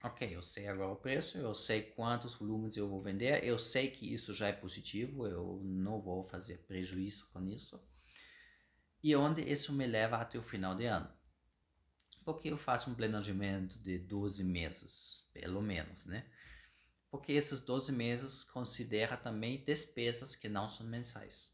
Ok, 0.05 0.35
eu 0.35 0.43
sei 0.43 0.67
agora 0.67 0.91
o 0.91 0.97
preço, 0.97 1.39
eu 1.39 1.55
sei 1.55 1.83
quantos 1.83 2.35
volumes 2.35 2.77
eu 2.77 2.89
vou 2.89 3.01
vender, 3.01 3.45
eu 3.45 3.57
sei 3.57 3.89
que 3.89 4.13
isso 4.13 4.35
já 4.35 4.49
é 4.49 4.53
positivo, 4.53 5.29
eu 5.29 5.61
não 5.63 6.03
vou 6.03 6.25
fazer 6.25 6.59
prejuízo 6.67 7.29
com 7.33 7.47
isso. 7.47 7.81
E 9.01 9.15
onde 9.15 9.43
isso 9.43 9.73
me 9.73 9.87
leva 9.87 10.17
até 10.17 10.37
o 10.37 10.43
final 10.43 10.75
de 10.75 10.87
ano? 10.87 11.09
Porque 12.25 12.49
eu 12.49 12.59
faço 12.59 12.91
um 12.91 12.97
planejamento 12.97 13.79
de 13.79 13.97
12 13.97 14.43
meses, 14.43 15.29
pelo 15.33 15.63
menos, 15.63 16.05
né? 16.05 16.27
Porque 17.09 17.33
esses 17.33 17.61
12 17.61 17.93
meses 17.93 18.43
considera 18.43 19.17
também 19.17 19.65
despesas 19.65 20.35
que 20.35 20.49
não 20.49 20.69
são 20.69 20.85
mensais. 20.85 21.53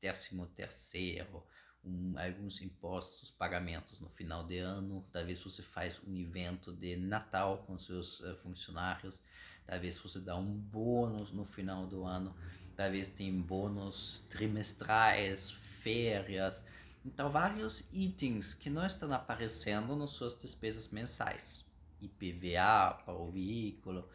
Décimo 0.00 0.48
terceiro, 0.48 1.46
um, 1.84 2.14
alguns 2.16 2.60
impostos, 2.60 3.30
pagamentos 3.30 4.00
no 4.00 4.08
final 4.10 4.44
de 4.44 4.58
ano, 4.58 5.04
talvez 5.12 5.40
você 5.40 5.62
faz 5.62 6.00
um 6.06 6.16
evento 6.16 6.72
de 6.72 6.96
Natal 6.96 7.64
com 7.66 7.78
seus 7.78 8.20
uh, 8.20 8.36
funcionários, 8.42 9.20
talvez 9.66 9.98
você 9.98 10.20
dá 10.20 10.36
um 10.36 10.52
bônus 10.52 11.32
no 11.32 11.44
final 11.44 11.86
do 11.86 12.04
ano, 12.04 12.34
talvez 12.76 13.08
tem 13.08 13.40
bônus 13.40 14.22
trimestrais, 14.28 15.50
férias, 15.82 16.64
então 17.04 17.30
vários 17.30 17.88
itens 17.92 18.54
que 18.54 18.70
não 18.70 18.86
estão 18.86 19.12
aparecendo 19.12 19.96
nas 19.96 20.10
suas 20.10 20.38
despesas 20.38 20.88
mensais, 20.88 21.64
IPVA 22.00 23.02
para 23.04 23.14
o 23.14 23.30
veículo, 23.30 24.08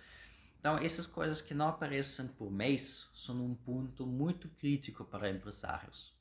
então, 0.60 0.77
essas 0.80 1.08
coisas 1.08 1.39
que 1.39 1.53
não 1.53 1.69
aparecem 1.69 2.27
por 2.27 2.51
mês 2.51 3.10
são 3.15 3.41
um 3.41 3.56
ponto 3.56 4.06
muito 4.06 4.49
crítico 4.49 5.06
para 5.06 5.30
empresários. 5.30 6.13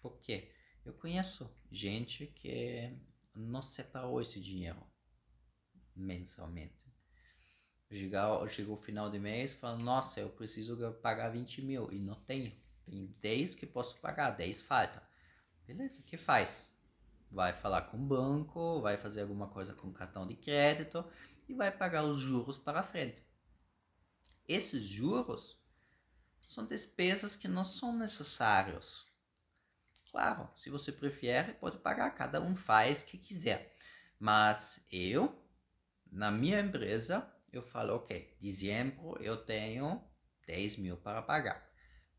Por 0.00 0.18
quê? 0.20 0.50
Eu 0.90 0.94
conheço 0.94 1.48
gente 1.70 2.26
que 2.26 2.92
não 3.32 3.62
separou 3.62 4.20
esse 4.20 4.40
dinheiro 4.40 4.84
mensalmente. 5.94 6.92
Chegou, 7.88 8.48
chegou 8.48 8.76
o 8.76 8.82
final 8.82 9.08
de 9.08 9.16
mês 9.16 9.56
e 9.56 9.76
nossa, 9.76 10.18
eu 10.18 10.30
preciso 10.30 10.76
pagar 10.94 11.28
20 11.28 11.62
mil 11.62 11.92
e 11.92 11.98
não 12.00 12.16
tenho. 12.16 12.52
Tem 12.84 13.06
10 13.20 13.54
que 13.54 13.66
posso 13.66 14.00
pagar, 14.00 14.32
10 14.32 14.62
falta. 14.62 15.00
Beleza, 15.64 16.00
o 16.00 16.02
que 16.02 16.16
faz? 16.16 16.68
Vai 17.30 17.52
falar 17.52 17.82
com 17.82 17.96
o 17.96 18.04
banco, 18.04 18.80
vai 18.80 18.96
fazer 18.96 19.20
alguma 19.20 19.46
coisa 19.46 19.72
com 19.72 19.86
o 19.86 19.92
cartão 19.92 20.26
de 20.26 20.34
crédito 20.34 21.04
e 21.48 21.54
vai 21.54 21.70
pagar 21.70 22.02
os 22.02 22.18
juros 22.18 22.58
para 22.58 22.82
frente. 22.82 23.22
Esses 24.48 24.82
juros 24.82 25.56
são 26.42 26.66
despesas 26.66 27.36
que 27.36 27.46
não 27.46 27.62
são 27.62 27.96
necessárias. 27.96 29.08
Claro, 30.10 30.48
se 30.56 30.68
você 30.68 30.90
prefere, 30.90 31.52
pode 31.54 31.78
pagar, 31.78 32.10
cada 32.10 32.40
um 32.40 32.56
faz 32.56 33.02
o 33.02 33.06
que 33.06 33.16
quiser. 33.16 33.76
Mas 34.18 34.86
eu, 34.90 35.40
na 36.10 36.30
minha 36.30 36.60
empresa, 36.60 37.32
eu 37.52 37.62
falo, 37.62 37.94
ok, 37.94 38.36
dezembro 38.40 39.16
eu 39.22 39.36
tenho 39.36 40.02
10 40.46 40.76
mil 40.76 40.96
para 40.96 41.22
pagar. 41.22 41.70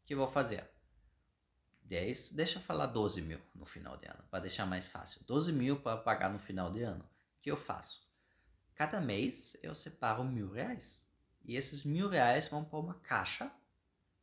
O 0.02 0.06
que 0.06 0.14
eu 0.14 0.18
vou 0.18 0.28
fazer? 0.28 0.70
10, 1.84 2.32
deixa 2.32 2.58
eu 2.58 2.64
falar 2.64 2.88
12 2.88 3.22
mil 3.22 3.42
no 3.54 3.66
final 3.66 3.98
de 3.98 4.08
ano, 4.08 4.24
para 4.32 4.40
deixar 4.40 4.66
mais 4.66 4.86
fácil. 4.86 5.26
12 5.26 5.52
mil 5.52 5.82
para 5.82 5.98
pagar 5.98 6.32
no 6.32 6.40
final 6.40 6.72
de 6.72 6.82
ano. 6.82 7.04
O 7.04 7.42
que 7.42 7.52
eu 7.52 7.58
faço? 7.58 8.02
Cada 8.74 9.02
mês 9.02 9.58
eu 9.62 9.76
separo 9.76 10.24
mil 10.24 10.50
reais. 10.50 11.06
E 11.44 11.58
esses 11.58 11.84
mil 11.84 12.08
reais 12.08 12.48
vão 12.48 12.64
para 12.64 12.80
uma 12.80 12.94
caixa, 13.02 13.52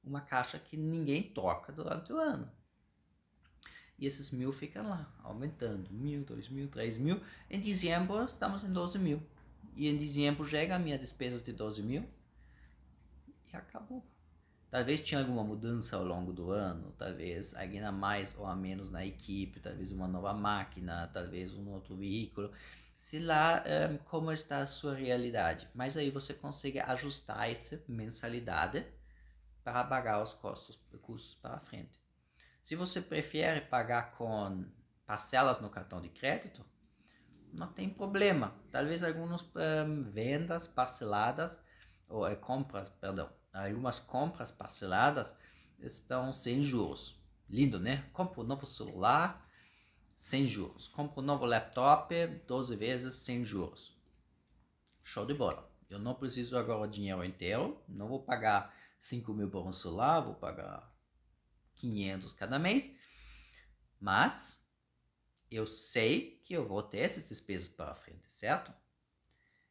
uma 0.02 0.22
caixa 0.22 0.59
que 0.59 0.76
ninguém 0.76 1.22
toca 1.35 1.70
durante 1.70 2.12
o 2.12 2.18
ano. 2.18 2.50
E 3.98 4.06
esses 4.06 4.30
mil 4.30 4.52
ficam 4.52 4.88
lá, 4.88 5.12
aumentando. 5.24 5.90
Mil, 5.90 6.24
dois 6.24 6.48
mil, 6.48 6.68
três 6.68 6.96
mil. 6.96 7.20
Em 7.50 7.61
dezembro 7.61 8.24
estamos 8.24 8.62
em 8.62 8.72
12 8.72 8.98
mil. 8.98 9.20
E 9.74 9.88
em 9.88 9.96
dezembro 9.96 10.44
chega 10.44 10.76
a 10.76 10.78
minha 10.78 10.98
despesa 10.98 11.42
de 11.42 11.52
12 11.52 11.82
mil. 11.82 12.08
E 13.52 13.56
acabou. 13.56 14.04
Talvez 14.70 15.00
tinha 15.00 15.20
alguma 15.20 15.42
mudança 15.42 15.96
ao 15.96 16.04
longo 16.04 16.30
do 16.30 16.50
ano, 16.50 16.92
talvez 16.98 17.54
alguém 17.54 17.82
a 17.82 17.90
mais 17.90 18.30
ou 18.37 18.44
a 18.46 18.54
menos 18.54 18.90
na 18.90 19.04
equipe, 19.04 19.61
talvez 19.61 19.90
uma 19.90 20.06
nova 20.06 20.34
máquina, 20.34 21.08
talvez 21.12 21.54
um 21.54 21.70
outro 21.70 21.96
veículo. 21.96 22.52
Se 22.98 23.18
lá 23.18 23.64
um, 23.90 23.96
como 23.98 24.30
está 24.30 24.58
a 24.58 24.66
sua 24.66 24.94
realidade. 24.94 25.66
Mas 25.74 25.96
aí 25.96 26.11
você 26.11 26.34
consegue 26.34 26.78
ajustar 26.80 27.50
essa 27.50 27.82
mensalidade 27.88 28.84
para 29.64 29.82
pagar 29.84 30.22
os 30.22 30.34
custos, 30.34 30.78
custos 31.00 31.34
para 31.37 31.58
frente. 31.61 31.97
Se 32.68 32.76
você 32.76 33.00
prefere 33.00 33.62
pagar 33.62 34.12
com 34.18 34.66
parcelas 35.07 35.59
no 35.59 35.70
cartão 35.70 36.02
de 36.02 36.11
crédito, 36.11 36.62
não 37.50 37.72
tem 37.72 37.88
problema. 37.88 38.54
Talvez 38.70 39.02
algumas 39.02 39.40
um, 39.40 40.02
vendas 40.11 40.68
parceladas 40.68 41.64
ou 42.07 42.26
é, 42.26 42.37
compras, 42.37 42.90
perdão, 42.90 43.33
algumas 43.54 43.98
compras 43.98 44.50
parceladas 44.50 45.40
estão 45.78 46.31
sem 46.31 46.62
juros. 46.62 47.18
Lindo, 47.48 47.81
né? 47.81 48.04
Compra 48.12 48.42
um 48.42 48.44
novo 48.44 48.66
celular 48.66 49.48
sem 50.14 50.46
juros. 50.46 50.88
Compra 50.88 51.22
um 51.22 51.24
novo 51.24 51.46
laptop 51.46 52.14
12 52.46 52.76
vezes 52.76 53.14
sem 53.14 53.46
juros. 53.46 53.98
Show 55.02 55.24
de 55.24 55.33
bola. 55.33 55.72
Eu 55.88 55.98
não 55.98 56.14
preciso 56.14 56.59
agora 56.59 56.87
dinheiro 56.87 57.24
inteiro. 57.24 57.83
Não 57.88 58.09
vou 58.09 58.22
pagar 58.22 58.74
5 58.98 59.33
mil 59.33 59.48
por 59.48 59.66
um 59.66 59.72
celular, 59.72 60.20
vou 60.20 60.35
pagar 60.35 60.97
500 61.78 62.32
cada 62.32 62.58
mês. 62.58 62.94
Mas 64.00 64.62
eu 65.50 65.66
sei 65.66 66.40
que 66.44 66.54
eu 66.54 66.66
vou 66.66 66.82
ter 66.82 66.98
essas 66.98 67.28
despesas 67.28 67.68
para 67.68 67.94
frente, 67.94 68.32
certo? 68.32 68.72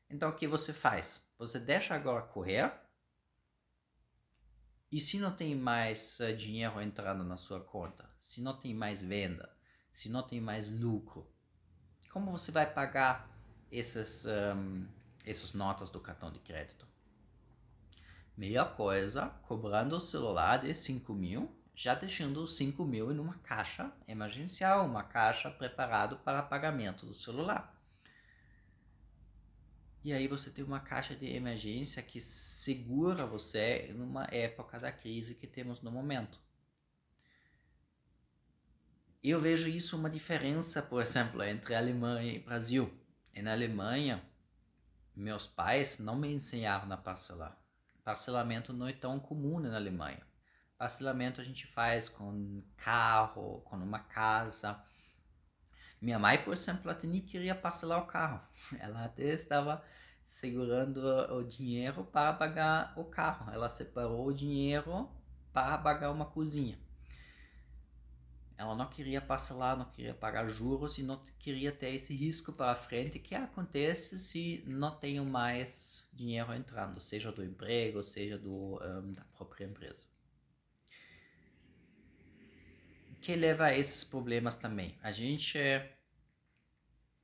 Então 0.10 0.30
o 0.30 0.36
que 0.36 0.48
você 0.48 0.74
faz? 0.74 1.26
Você 1.38 1.60
deixa 1.60 1.94
agora 1.94 2.26
correr 2.26 2.72
e 4.92 5.00
se 5.00 5.20
não 5.20 5.36
tem 5.36 5.54
mais 5.54 6.20
uh, 6.20 6.34
dinheiro 6.36 6.82
entrando 6.82 7.24
na 7.24 7.36
sua 7.36 7.60
conta, 7.60 8.10
se 8.22 8.42
não 8.42 8.58
tem 8.58 8.74
mais 8.74 9.04
venda, 9.04 9.54
se 9.92 10.10
não 10.10 10.24
tem 10.24 10.40
mais 10.40 10.70
lucro, 10.70 11.30
como 12.10 12.32
você 12.32 12.52
vai 12.52 12.72
pagar 12.72 13.30
essas, 13.72 14.26
um, 14.26 14.88
essas 15.26 15.54
notas 15.54 15.90
do 15.90 16.00
cartão 16.00 16.32
de 16.32 16.40
crédito? 16.40 16.88
Melhor 18.36 18.76
coisa, 18.76 19.28
cobrando 19.48 19.98
o 19.98 20.02
celular 20.02 20.58
de 20.58 20.74
5 20.74 21.14
mil, 21.14 21.54
já 21.78 21.94
deixando 21.94 22.42
os 22.42 22.58
5 22.58 22.84
mil 22.84 23.12
em 23.12 23.20
uma 23.20 23.36
caixa 23.36 23.94
emergencial, 24.08 24.84
uma 24.84 25.04
caixa 25.04 25.52
preparada 25.52 26.16
para 26.16 26.42
pagamento 26.42 27.06
do 27.06 27.14
celular. 27.14 27.72
E 30.04 30.12
aí 30.12 30.28
você 30.28 30.50
tem 30.50 30.66
uma 30.66 30.80
caixa 30.80 31.16
de 31.16 31.28
emergência 31.28 32.02
que 32.02 32.20
segura 32.20 33.28
você 33.28 33.94
numa 33.96 34.24
época 34.32 34.80
da 34.80 34.92
crise 34.92 35.36
que 35.36 35.46
temos 35.46 35.80
no 35.80 35.92
momento. 35.92 36.40
Eu 39.24 39.40
vejo 39.40 39.70
isso 39.70 39.96
uma 39.98 40.10
diferença, 40.10 40.82
por 40.82 41.00
exemplo, 41.00 41.44
entre 41.44 41.76
Alemanha 41.76 42.34
e 42.34 42.40
Brasil. 42.40 42.92
Na 43.36 43.52
Alemanha, 43.52 44.24
meus 45.16 45.46
pais 45.46 46.00
não 46.00 46.16
me 46.16 46.34
ensinaram 46.34 46.92
a 46.92 46.98
parcelar. 46.98 47.56
Parcelamento 48.04 48.74
não 48.74 48.88
é 48.88 48.94
tão 48.94 49.20
comum 49.20 49.60
na 49.60 49.76
Alemanha. 49.76 50.27
Parcelamento 50.78 51.42
a 51.42 51.44
gente 51.44 51.66
faz 51.66 52.08
com 52.08 52.62
carro, 52.78 53.62
com 53.62 53.78
uma 53.78 54.00
casa. 54.00 54.80
Minha 56.00 56.20
mãe, 56.20 56.44
por 56.44 56.54
exemplo, 56.54 56.92
até 56.92 57.08
nem 57.08 57.20
queria 57.20 57.56
parcelar 57.56 58.04
o 58.04 58.06
carro. 58.06 58.40
Ela 58.80 59.06
até 59.06 59.34
estava 59.34 59.84
segurando 60.24 61.00
o 61.34 61.44
dinheiro 61.44 62.04
para 62.04 62.34
pagar 62.34 62.94
o 62.96 63.06
carro. 63.06 63.52
Ela 63.52 63.68
separou 63.68 64.28
o 64.28 64.34
dinheiro 64.34 65.10
para 65.52 65.78
pagar 65.80 66.12
uma 66.12 66.26
cozinha. 66.26 66.78
Ela 68.56 68.76
não 68.76 68.88
queria 68.88 69.22
parcelar, 69.22 69.78
não 69.78 69.86
queria 69.86 70.14
pagar 70.14 70.48
juros 70.48 70.98
e 70.98 71.04
não 71.04 71.22
queria 71.40 71.72
ter 71.72 71.94
esse 71.94 72.16
risco 72.16 72.52
para 72.52 72.76
frente 72.76 73.20
que 73.20 73.34
acontece 73.36 74.20
se 74.20 74.64
não 74.66 74.96
tenho 74.96 75.24
mais 75.24 76.08
dinheiro 76.14 76.54
entrando, 76.54 77.00
seja 77.00 77.32
do 77.32 77.44
emprego, 77.44 78.04
seja 78.04 78.38
do, 78.38 78.80
um, 78.84 79.14
da 79.14 79.24
própria 79.36 79.66
empresa. 79.66 80.08
Que 83.28 83.36
leva 83.36 83.66
a 83.66 83.78
esses 83.78 84.06
problemas 84.06 84.56
também. 84.56 84.98
A 85.04 85.12
gente 85.12 85.60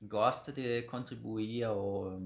gosta 0.01 0.51
de 0.51 0.81
contribuir 0.81 1.63
ao 1.63 2.19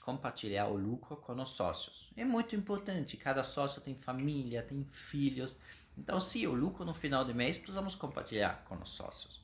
compartilhar 0.00 0.68
o 0.68 0.76
lucro 0.76 1.16
com 1.16 1.32
os 1.42 1.48
sócios. 1.48 2.08
É 2.16 2.24
muito 2.24 2.54
importante, 2.54 3.16
cada 3.16 3.42
sócio 3.42 3.82
tem 3.82 3.96
família, 3.96 4.62
tem 4.62 4.84
filhos. 4.92 5.56
Então, 5.98 6.20
se 6.20 6.46
o 6.46 6.54
lucro 6.54 6.84
no 6.84 6.94
final 6.94 7.24
do 7.24 7.34
mês, 7.34 7.58
precisamos 7.58 7.96
compartilhar 7.96 8.64
com 8.64 8.76
os 8.76 8.90
sócios. 8.90 9.40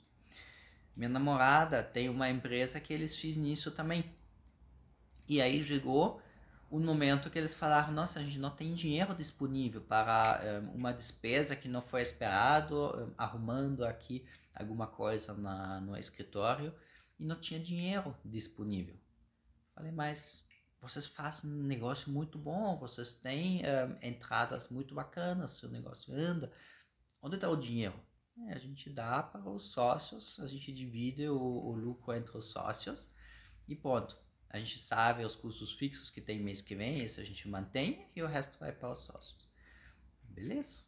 Minha 0.97 1.09
namorada 1.09 1.83
tem 1.83 2.09
uma 2.09 2.31
empresa 2.31 2.79
que 2.79 2.95
eles 2.95 3.17
fizeram 3.17 3.49
isso 3.49 3.73
também. 3.73 4.05
E 5.29 5.43
aí 5.43 5.65
chegou 5.65 6.23
o 6.73 6.81
momento 6.81 7.29
que 7.29 7.39
eles 7.39 7.55
falaram: 7.55 7.93
nossa, 7.93 8.19
a 8.19 8.23
gente 8.23 8.39
não 8.39 8.51
tem 8.51 8.73
dinheiro 8.73 9.15
disponível 9.15 9.83
para 9.83 10.41
eh, 10.43 10.59
uma 10.75 10.93
despesa 10.93 11.55
que 11.55 11.69
não 11.69 11.83
foi 11.83 12.01
esperado, 12.01 12.91
eh, 12.97 13.15
arrumando 13.19 13.85
aqui 13.85 14.27
alguma 14.55 14.87
coisa 14.87 15.35
na, 15.35 15.81
no 15.83 15.97
escritório 15.97 16.75
e 17.19 17.25
não 17.27 17.39
tinha 17.39 17.61
dinheiro 17.61 18.17
disponível. 18.25 18.97
Falei, 19.75 19.93
mas 19.93 20.47
vocês 20.81 21.07
fazem 21.07 21.51
um 21.51 21.63
negócio 21.63 22.11
muito 22.11 22.39
bom, 22.39 22.79
vocês 22.79 23.13
têm 23.13 23.63
um, 23.63 24.07
entradas 24.09 24.69
muito 24.71 24.95
bacanas, 24.95 25.53
seu 25.53 25.69
negócio 25.69 26.15
anda. 26.15 26.51
Onde 27.21 27.37
está 27.37 27.49
o 27.49 27.57
dinheiro? 27.57 27.95
É, 28.49 28.55
a 28.55 28.59
gente 28.59 28.89
dá 28.89 29.23
para 29.23 29.49
os 29.49 29.71
sócios, 29.71 30.41
a 30.41 30.47
gente 30.47 30.73
divide 30.73 31.29
o, 31.29 31.39
o, 31.39 31.73
lucro 31.77 32.15
entre 32.15 32.37
os 32.37 32.47
sócios 32.47 33.11
e 33.69 33.77
ponto. 33.77 34.17
A 34.53 34.59
gente 34.59 34.79
sabe 34.79 35.25
os 35.25 35.35
custos 35.35 35.73
fixos 35.73 36.11
que 36.11 36.21
tem 36.21 36.41
mês 36.41 36.61
que 36.61 36.75
vem, 36.75 37.03
isso 37.03 37.21
a 37.21 37.25
gente 37.25 37.49
mantém 37.49 38.07
e 38.15 38.23
o 38.23 38.27
resto 38.27 38.59
vai 38.59 38.71
para 38.71 38.93
os 38.93 39.01
sócios. 39.01 39.49
Beleza? 40.23 40.87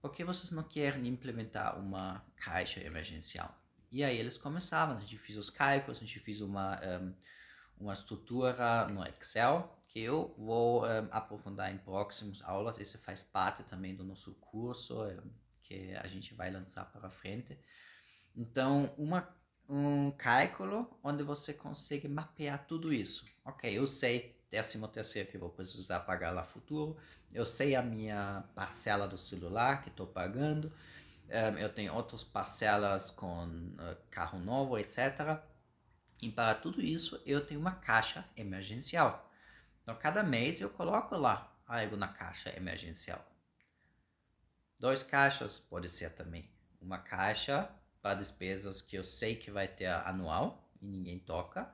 Por 0.00 0.12
que 0.12 0.24
vocês 0.24 0.50
não 0.50 0.62
querem 0.62 1.06
implementar 1.06 1.78
uma 1.78 2.24
caixa 2.36 2.80
emergencial? 2.80 3.54
E 3.92 4.02
aí 4.02 4.16
eles 4.18 4.38
começavam, 4.38 4.96
a 4.96 5.00
gente 5.00 5.18
fez 5.18 5.38
os 5.38 5.50
cálculos, 5.50 5.98
a 5.98 6.00
gente 6.00 6.18
fez 6.20 6.40
uma... 6.40 6.80
Um, 6.82 7.14
uma 7.78 7.92
estrutura 7.92 8.88
no 8.88 9.04
Excel 9.04 9.72
que 9.88 10.00
eu 10.00 10.34
vou 10.36 10.84
um, 10.84 11.08
aprofundar 11.10 11.72
em 11.72 11.78
próximas 11.78 12.42
aulas. 12.42 12.78
Isso 12.78 12.98
faz 12.98 13.22
parte 13.22 13.62
também 13.64 13.94
do 13.94 14.04
nosso 14.04 14.34
curso 14.34 14.96
que 15.62 15.94
a 15.94 16.06
gente 16.06 16.34
vai 16.34 16.50
lançar 16.50 16.84
para 16.86 17.10
frente. 17.10 17.58
Então, 18.34 18.94
uma, 18.96 19.28
um 19.68 20.10
cálculo 20.12 20.88
onde 21.02 21.22
você 21.22 21.52
consegue 21.52 22.08
mapear 22.08 22.66
tudo 22.66 22.92
isso. 22.92 23.24
Ok, 23.44 23.76
eu 23.76 23.86
sei 23.86 24.36
décimo 24.50 24.88
terceiro 24.88 25.30
que 25.30 25.38
vou 25.38 25.50
precisar 25.50 26.00
pagar 26.00 26.30
lá 26.30 26.44
futuro. 26.44 26.96
Eu 27.32 27.44
sei 27.44 27.74
a 27.74 27.82
minha 27.82 28.44
parcela 28.54 29.06
do 29.06 29.18
celular 29.18 29.82
que 29.82 29.88
estou 29.88 30.06
pagando. 30.06 30.72
Eu 31.58 31.72
tenho 31.72 31.92
outras 31.92 32.22
parcelas 32.22 33.10
com 33.10 33.46
uh, 33.46 33.96
carro 34.10 34.38
novo, 34.38 34.78
etc. 34.78 35.40
E 36.22 36.30
para 36.30 36.54
tudo 36.54 36.80
isso 36.80 37.20
eu 37.26 37.44
tenho 37.44 37.60
uma 37.60 37.72
caixa 37.72 38.24
emergencial. 38.36 39.30
Então 39.82 39.96
cada 39.96 40.22
mês 40.22 40.60
eu 40.60 40.70
coloco 40.70 41.16
lá 41.16 41.52
algo 41.66 41.96
na 41.96 42.08
caixa 42.08 42.56
emergencial. 42.56 43.24
Dois 44.78 45.02
caixas 45.02 45.58
pode 45.58 45.88
ser 45.88 46.10
também. 46.10 46.48
Uma 46.80 46.98
caixa 46.98 47.68
para 48.06 48.14
despesas 48.14 48.80
que 48.80 48.96
eu 48.96 49.02
sei 49.02 49.34
que 49.34 49.50
vai 49.50 49.66
ter 49.66 49.88
anual 49.88 50.70
e 50.80 50.86
ninguém 50.86 51.18
toca. 51.18 51.68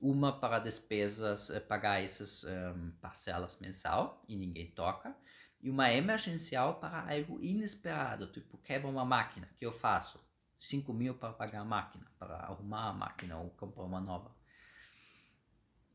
Uma 0.00 0.32
para 0.32 0.58
despesas, 0.58 1.50
eh, 1.50 1.60
pagar 1.60 2.02
essas 2.02 2.44
um, 2.44 2.92
parcelas 2.92 3.60
mensal 3.60 4.24
e 4.26 4.38
ninguém 4.38 4.70
toca. 4.70 5.14
E 5.60 5.68
uma 5.68 5.92
emergencial 5.92 6.80
para 6.80 7.00
algo 7.12 7.38
inesperado, 7.42 8.26
tipo 8.28 8.56
quebra 8.56 8.88
uma 8.88 9.04
máquina, 9.04 9.50
que 9.58 9.66
eu 9.66 9.72
faço? 9.72 10.18
5 10.58 10.94
mil 10.94 11.14
para 11.14 11.34
pagar 11.34 11.60
a 11.60 11.64
máquina, 11.64 12.06
para 12.18 12.36
arrumar 12.36 12.88
a 12.88 12.92
máquina 12.94 13.36
ou 13.36 13.50
comprar 13.50 13.84
uma 13.84 14.00
nova. 14.00 14.34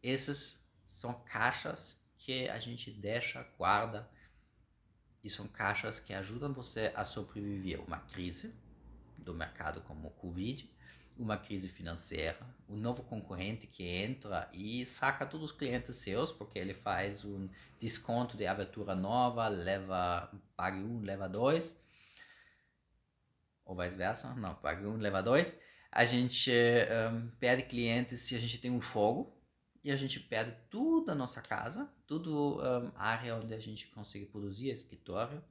Essas 0.04 0.72
são 0.86 1.12
caixas 1.26 2.08
que 2.20 2.48
a 2.50 2.60
gente 2.60 2.92
deixa, 2.92 3.42
guarda, 3.58 4.08
e 5.24 5.30
são 5.30 5.48
caixas 5.48 6.00
que 6.00 6.14
ajudam 6.14 6.54
você 6.54 6.94
a 6.96 7.04
sobreviver 7.04 7.80
a 7.80 7.84
uma 7.84 8.00
crise 8.00 8.54
do 9.22 9.34
mercado 9.34 9.82
como 9.82 10.08
o 10.08 10.12
Covid, 10.12 10.70
uma 11.18 11.38
crise 11.38 11.68
financeira, 11.68 12.40
um 12.68 12.78
novo 12.78 13.04
concorrente 13.04 13.68
que 13.68 13.84
entra 13.84 14.50
e 14.54 14.86
saca 14.86 15.26
todos 15.26 15.52
os 15.52 15.58
clientes 15.58 15.96
seus, 15.98 16.32
porque 16.32 16.58
ele 16.58 16.74
faz 16.74 17.24
um 17.24 17.50
desconto 17.80 18.36
de 18.36 18.48
abertura 18.48 18.96
nova, 18.96 19.48
leva, 19.48 20.32
pague 20.56 20.80
um, 20.80 21.02
leva 21.02 21.30
dois, 21.30 21.80
ou 23.66 23.76
vice-versa, 23.76 24.34
não, 24.36 24.56
pague 24.56 24.86
um, 24.86 24.98
leva 24.98 25.22
dois. 25.22 25.60
A 25.92 26.06
gente 26.06 26.52
um, 26.52 27.30
perde 27.40 27.64
clientes 27.64 28.22
se 28.22 28.36
a 28.36 28.40
gente 28.40 28.58
tem 28.58 28.72
um 28.72 28.82
fogo, 28.82 29.38
e 29.84 29.92
a 29.92 29.96
gente 29.96 30.20
perde 30.20 30.56
toda 30.70 31.12
a 31.12 31.16
nossa 31.16 31.42
casa, 31.42 31.90
tudo 32.06 32.60
um, 32.60 32.92
área 32.96 33.36
onde 33.36 33.54
a 33.54 33.60
gente 33.60 33.88
consegue 33.88 34.26
produzir, 34.26 34.70
escritório. 34.70 35.44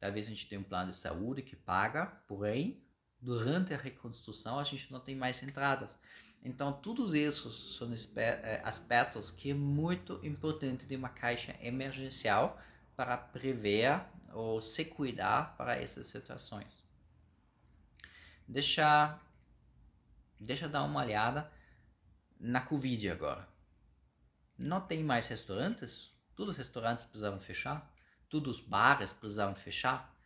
Talvez 0.00 0.26
a 0.26 0.30
gente 0.30 0.48
tenha 0.48 0.60
um 0.60 0.64
plano 0.64 0.90
de 0.90 0.96
saúde 0.96 1.42
que 1.42 1.54
paga, 1.54 2.06
porém, 2.26 2.82
durante 3.20 3.74
a 3.74 3.76
reconstrução 3.76 4.58
a 4.58 4.64
gente 4.64 4.90
não 4.90 4.98
tem 4.98 5.14
mais 5.14 5.42
entradas. 5.42 5.98
Então, 6.42 6.72
todos 6.72 7.12
esses 7.12 7.76
são 7.76 7.92
eh, 8.16 8.62
aspectos 8.64 9.30
que 9.30 9.50
é 9.50 9.54
muito 9.54 10.18
importante 10.24 10.86
de 10.86 10.96
uma 10.96 11.10
caixa 11.10 11.54
emergencial 11.60 12.58
para 12.96 13.16
prever 13.18 14.00
ou 14.32 14.62
se 14.62 14.86
cuidar 14.86 15.54
para 15.56 15.76
essas 15.76 16.06
situações. 16.06 16.82
Deixa, 18.48 19.18
deixa 20.40 20.66
dar 20.66 20.84
uma 20.84 21.04
olhada 21.04 21.52
na 22.38 22.62
Covid 22.62 23.10
agora. 23.10 23.46
Não 24.56 24.80
tem 24.80 25.04
mais 25.04 25.26
restaurantes? 25.28 26.10
Todos 26.34 26.52
os 26.52 26.58
restaurantes 26.58 27.04
precisavam 27.04 27.38
fechar? 27.38 27.89
Todos 28.30 28.58
os 28.58 28.66
bares 28.66 29.12
precisavam 29.12 29.54
fechar? 29.54 30.16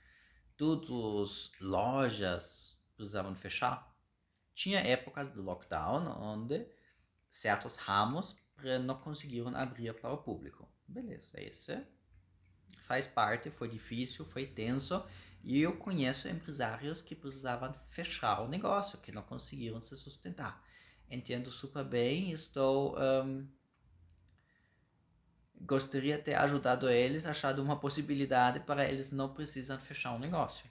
Todas 0.56 1.50
as 1.50 1.60
lojas 1.60 2.78
precisavam 2.94 3.34
fechar? 3.34 3.92
Tinha 4.54 4.78
épocas 4.78 5.30
do 5.30 5.42
lockdown 5.42 6.06
onde 6.22 6.64
certos 7.28 7.74
ramos 7.74 8.36
não 8.84 8.96
conseguiram 9.00 9.56
abrir 9.56 9.92
para 9.94 10.12
o 10.12 10.18
público. 10.18 10.68
Beleza, 10.86 11.42
esse 11.42 11.84
faz 12.82 13.06
parte, 13.06 13.50
foi 13.50 13.68
difícil, 13.68 14.24
foi 14.24 14.46
tenso. 14.46 15.04
E 15.42 15.60
eu 15.60 15.76
conheço 15.76 16.28
empresários 16.28 17.02
que 17.02 17.16
precisavam 17.16 17.74
fechar 17.88 18.40
o 18.42 18.48
negócio, 18.48 18.98
que 18.98 19.10
não 19.10 19.22
conseguiram 19.22 19.82
se 19.82 19.96
sustentar 19.96 20.64
entendo 21.10 21.50
super 21.50 21.84
bem, 21.84 22.32
estou 22.32 22.96
um, 22.98 23.46
gostaria 25.64 26.16
de 26.18 26.24
ter 26.24 26.34
ajudado 26.34 26.88
eles, 26.88 27.26
achado 27.26 27.62
uma 27.62 27.78
possibilidade 27.78 28.60
para 28.60 28.88
eles 28.88 29.10
não 29.10 29.32
precisam 29.32 29.78
fechar 29.78 30.12
um 30.12 30.18
negócio. 30.18 30.66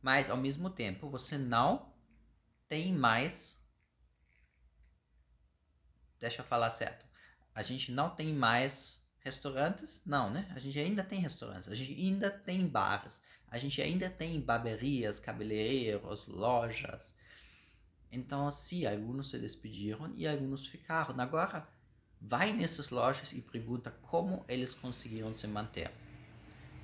Mas 0.00 0.30
ao 0.30 0.36
mesmo 0.36 0.70
tempo, 0.70 1.10
você 1.10 1.36
não 1.36 1.92
tem 2.68 2.92
mais 2.92 3.56
Deixa 6.20 6.42
eu 6.42 6.44
falar 6.46 6.70
certo. 6.70 7.06
A 7.54 7.62
gente 7.62 7.92
não 7.92 8.10
tem 8.10 8.34
mais 8.34 9.00
restaurantes? 9.20 10.04
Não, 10.04 10.28
né? 10.28 10.50
A 10.52 10.58
gente 10.58 10.76
ainda 10.76 11.04
tem 11.04 11.20
restaurantes, 11.20 11.68
a 11.68 11.76
gente 11.76 11.92
ainda 11.92 12.28
tem 12.28 12.66
bares, 12.66 13.22
a 13.46 13.56
gente 13.56 13.80
ainda 13.80 14.10
tem 14.10 14.40
barberias, 14.40 15.20
cabeleireiros, 15.20 16.26
lojas, 16.26 17.16
então, 18.10 18.50
sim, 18.50 18.86
alguns 18.86 19.30
se 19.30 19.38
despediram 19.38 20.12
e 20.16 20.26
alguns 20.26 20.66
ficaram. 20.66 21.18
Agora, 21.20 21.68
vai 22.20 22.52
nessas 22.52 22.90
lojas 22.90 23.32
e 23.32 23.40
pergunta 23.40 23.90
como 24.02 24.44
eles 24.48 24.74
conseguiram 24.74 25.32
se 25.32 25.46
manter. 25.46 25.90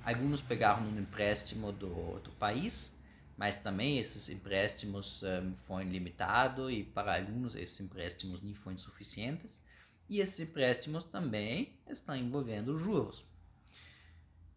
Alguns 0.03 0.41
pegaram 0.41 0.83
um 0.83 0.99
empréstimo 0.99 1.71
do, 1.71 2.19
do 2.19 2.31
país, 2.31 2.93
mas 3.37 3.55
também 3.55 3.97
esses 3.97 4.29
empréstimos 4.29 5.23
um, 5.23 5.55
foram 5.67 5.89
limitados 5.89 6.71
e 6.71 6.83
para 6.83 7.15
alguns 7.15 7.55
esses 7.55 7.79
empréstimos 7.79 8.41
nem 8.41 8.53
foram 8.53 8.77
suficientes. 8.77 9.61
E 10.07 10.19
esses 10.19 10.39
empréstimos 10.39 11.03
também 11.03 11.79
estão 11.89 12.15
envolvendo 12.15 12.77
juros. 12.77 13.25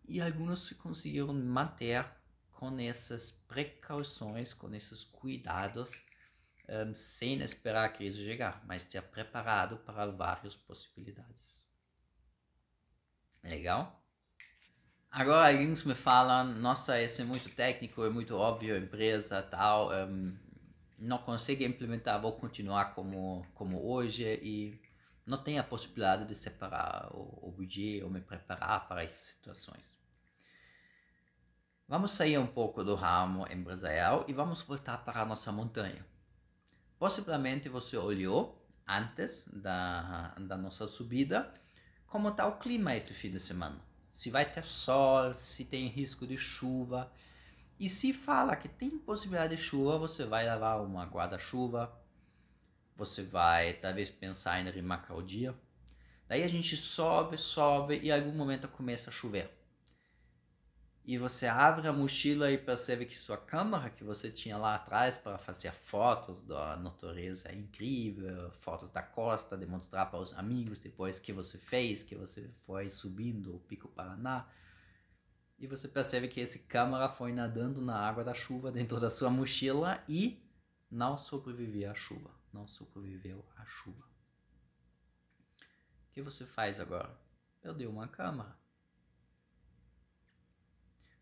E 0.06 0.20
alguns 0.20 0.66
se 0.66 0.74
conseguiram 0.74 1.32
manter 1.32 2.04
com 2.52 2.78
essas 2.78 3.30
precauções, 3.30 4.52
com 4.52 4.72
esses 4.74 5.04
cuidados 5.04 5.90
um, 6.68 6.94
sem 6.94 7.40
esperar 7.40 7.84
a 7.84 7.88
crise 7.88 8.24
chegar, 8.24 8.62
mas 8.66 8.84
ter 8.84 9.02
preparado 9.02 9.78
para 9.78 10.06
várias 10.06 10.54
possibilidades. 10.54 11.66
Legal? 13.42 14.02
Agora 15.10 15.50
alguns 15.50 15.84
me 15.84 15.94
falam, 15.94 16.44
nossa, 16.44 17.00
esse 17.00 17.22
é 17.22 17.24
muito 17.24 17.48
técnico, 17.48 18.04
é 18.04 18.10
muito 18.10 18.36
óbvio, 18.36 18.76
empresa 18.76 19.42
tal, 19.42 19.90
um, 19.90 20.36
não 20.98 21.18
consegue 21.18 21.64
implementar, 21.64 22.20
vou 22.20 22.32
continuar 22.36 22.94
como, 22.94 23.46
como 23.54 23.82
hoje 23.88 24.24
e 24.42 24.78
não 25.24 25.42
tem 25.42 25.58
a 25.58 25.64
possibilidade 25.64 26.26
de 26.26 26.34
separar 26.34 27.08
o, 27.12 27.48
o 27.48 27.52
budget 27.52 28.02
ou 28.02 28.10
me 28.10 28.20
preparar 28.20 28.86
para 28.86 29.02
essas 29.02 29.34
situações. 29.34 29.96
Vamos 31.86 32.10
sair 32.10 32.36
um 32.36 32.46
pouco 32.46 32.84
do 32.84 32.94
ramo 32.94 33.46
empresarial 33.50 34.26
e 34.28 34.34
vamos 34.34 34.60
voltar 34.60 34.98
para 34.98 35.22
a 35.22 35.24
nossa 35.24 35.50
montanha. 35.50 36.04
Possivelmente 36.98 37.68
você 37.68 37.96
olhou 37.96 38.60
antes 38.86 39.48
da, 39.52 40.34
da 40.38 40.56
nossa 40.56 40.86
subida 40.86 41.52
como 42.06 42.30
está 42.30 42.46
o 42.46 42.58
clima 42.58 42.96
esse 42.96 43.12
fim 43.12 43.30
de 43.30 43.38
semana. 43.38 43.78
Se 44.10 44.30
vai 44.30 44.50
ter 44.50 44.64
sol, 44.64 45.34
se 45.34 45.64
tem 45.64 45.86
risco 45.86 46.26
de 46.26 46.36
chuva. 46.36 47.12
E 47.78 47.88
se 47.88 48.12
fala 48.12 48.56
que 48.56 48.68
tem 48.68 48.90
possibilidade 48.90 49.54
de 49.54 49.62
chuva, 49.62 49.98
você 49.98 50.24
vai 50.24 50.44
levar 50.44 50.80
uma 50.80 51.04
guarda-chuva, 51.04 51.96
você 52.96 53.22
vai 53.22 53.74
talvez 53.74 54.10
pensar 54.10 54.60
em 54.60 54.70
remarcar 54.70 55.16
o 55.16 55.22
dia. 55.22 55.54
Daí 56.26 56.42
a 56.42 56.48
gente 56.48 56.76
sobe, 56.76 57.38
sobe 57.38 58.00
e 58.02 58.08
em 58.08 58.10
algum 58.10 58.32
momento 58.32 58.66
começa 58.68 59.10
a 59.10 59.12
chover 59.12 59.57
e 61.08 61.16
você 61.16 61.46
abre 61.46 61.88
a 61.88 61.92
mochila 61.92 62.52
e 62.52 62.58
percebe 62.58 63.06
que 63.06 63.16
sua 63.16 63.38
câmera 63.38 63.88
que 63.88 64.04
você 64.04 64.30
tinha 64.30 64.58
lá 64.58 64.74
atrás 64.74 65.16
para 65.16 65.38
fazer 65.38 65.72
fotos 65.72 66.42
da 66.42 66.76
natureza 66.76 67.50
incrível, 67.50 68.50
fotos 68.60 68.90
da 68.90 69.00
costa, 69.00 69.56
demonstrar 69.56 70.10
para 70.10 70.20
os 70.20 70.34
amigos 70.34 70.78
depois 70.78 71.18
que 71.18 71.32
você 71.32 71.56
fez, 71.56 72.02
que 72.02 72.14
você 72.14 72.50
foi 72.66 72.90
subindo 72.90 73.56
o 73.56 73.60
Pico 73.60 73.88
Paraná. 73.88 74.46
E 75.58 75.66
você 75.66 75.88
percebe 75.88 76.28
que 76.28 76.42
esse 76.42 76.58
câmera 76.66 77.08
foi 77.08 77.32
nadando 77.32 77.80
na 77.80 77.98
água 77.98 78.22
da 78.22 78.34
chuva 78.34 78.70
dentro 78.70 79.00
da 79.00 79.08
sua 79.08 79.30
mochila 79.30 80.04
e 80.06 80.46
não 80.90 81.16
sobreviveu 81.16 81.90
à 81.90 81.94
chuva, 81.94 82.30
não 82.52 82.68
sobreviveu 82.68 83.42
à 83.56 83.64
chuva. 83.64 84.04
O 85.56 86.12
que 86.12 86.20
você 86.20 86.44
faz 86.44 86.78
agora? 86.78 87.18
Perdeu 87.62 87.88
uma 87.88 88.06
câmera 88.06 88.54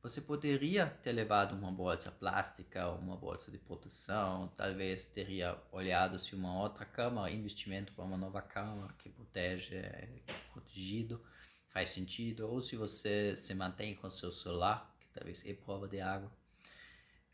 você 0.09 0.21
poderia 0.21 0.87
ter 1.03 1.11
levado 1.11 1.57
uma 1.57 1.73
bolsa 1.73 2.13
plástica, 2.13 2.89
uma 2.91 3.17
bolsa 3.17 3.51
de 3.51 3.59
proteção, 3.59 4.47
talvez 4.57 5.07
teria 5.07 5.59
olhado 5.73 6.17
se 6.21 6.37
uma 6.37 6.63
outra 6.63 6.85
câmera, 6.85 7.29
investimento 7.29 7.93
para 7.93 8.05
uma 8.05 8.17
nova 8.17 8.41
câmera 8.41 8.95
que 8.99 9.09
protege, 9.09 9.75
é 9.75 10.09
protegido, 10.53 11.21
faz 11.71 11.91
sentido, 11.91 12.49
ou 12.49 12.61
se 12.61 12.77
você 12.77 13.35
se 13.35 13.53
mantém 13.53 13.97
com 13.97 14.09
seu 14.09 14.31
celular, 14.31 14.95
que 15.01 15.09
talvez 15.13 15.45
é 15.45 15.53
prova 15.55 15.89
de 15.89 16.01
água. 16.01 16.31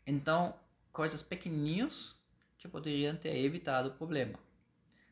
Então, 0.07 0.55
coisas 0.91 1.21
pequenininhas 1.21 2.15
que 2.57 2.67
poderiam 2.67 3.15
ter 3.15 3.37
evitado 3.37 3.89
o 3.89 3.93
problema. 3.93 4.39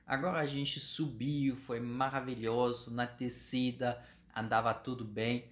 Agora 0.08 0.40
a 0.40 0.48
gente 0.48 0.80
subiu, 0.80 1.56
foi 1.56 1.80
maravilhoso, 1.80 2.92
na 2.92 3.06
descida 3.06 4.04
andava 4.36 4.74
tudo 4.74 5.06
bem 5.06 5.48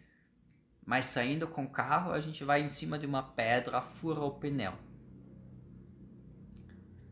mas 0.90 1.06
saindo 1.06 1.48
com 1.48 1.66
o 1.66 1.70
carro 1.70 2.12
a 2.12 2.20
gente 2.20 2.44
vai 2.44 2.64
em 2.64 2.68
cima 2.68 2.98
de 2.98 3.06
uma 3.06 3.22
pedra, 3.22 3.80
fura 3.80 4.22
o 4.22 4.32
pneu. 4.32 4.74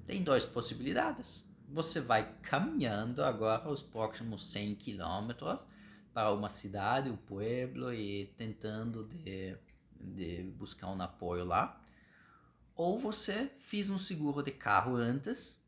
Tem 0.07 0.23
duas 0.23 0.43
possibilidades. 0.43 1.47
Você 1.69 2.01
vai 2.01 2.34
caminhando 2.41 3.23
agora 3.23 3.69
os 3.69 3.84
próximos 3.84 4.47
100 4.47 4.73
quilômetros 4.78 5.63
para 6.11 6.34
uma 6.34 6.49
cidade, 6.49 7.11
um 7.11 7.15
pueblo 7.15 7.93
e 7.93 8.34
tentando 8.36 9.03
de, 9.03 9.55
de 10.01 10.41
buscar 10.57 10.88
um 10.88 10.99
apoio 10.99 11.45
lá. 11.45 11.80
Ou 12.75 12.97
você 12.97 13.51
fez 13.59 13.91
um 13.91 13.99
seguro 13.99 14.41
de 14.41 14.53
carro 14.53 14.95
antes, 14.95 15.63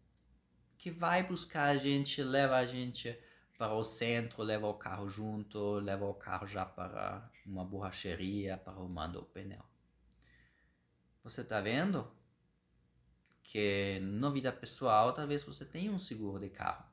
que 0.80 0.89
vai 0.89 1.22
buscar 1.22 1.66
a 1.66 1.78
gente, 1.78 2.24
leva 2.24 2.55
a 2.55 2.66
gente 2.66 3.16
para 3.55 3.76
o 3.76 3.84
centro, 3.84 4.41
leva 4.41 4.66
o 4.68 4.74
carro 4.74 5.07
junto, 5.12 5.74
leva 5.74 6.05
o 6.05 6.14
carro 6.16 6.47
já 6.47 6.66
para 6.66 7.30
uma 7.50 7.66
borracheria 7.66 8.58
para 8.58 8.74
arrumando 8.74 9.18
o 9.18 9.26
pneu. 9.26 9.64
Você 11.24 11.41
está 11.41 11.60
vendo 11.60 12.10
que 13.43 14.00
na 14.02 14.30
vida 14.30 14.52
pessoal 14.52 15.12
talvez 15.12 15.43
você 15.43 15.66
tenha 15.66 15.91
um 15.91 16.00
seguro 16.00 16.39
de 16.39 16.50
carro. 16.50 16.86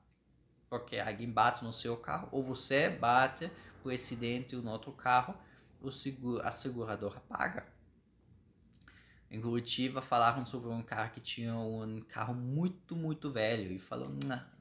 Porque 0.69 0.99
alguém 0.99 1.31
bate 1.31 1.63
no 1.63 1.73
seu 1.73 1.97
carro 1.97 2.29
ou 2.33 2.43
você 2.43 2.89
bate 2.89 3.51
por 3.83 3.93
acidente 3.93 4.57
no 4.57 4.71
outro 4.71 4.91
carro, 4.93 5.35
o 5.81 5.93
seguro, 5.93 6.43
a 6.43 6.51
seguradora 6.51 7.21
paga. 7.21 7.67
Em 9.31 9.41
Curitiba 9.41 10.01
falaram 10.01 10.47
sobre 10.47 10.71
um 10.71 10.83
cara 10.83 11.09
que 11.09 11.21
tinha 11.21 11.55
um 11.55 12.01
carro 12.01 12.35
muito, 12.35 12.97
muito 12.97 13.31
velho 13.31 13.73
e 13.73 13.79
falou, 13.79 14.09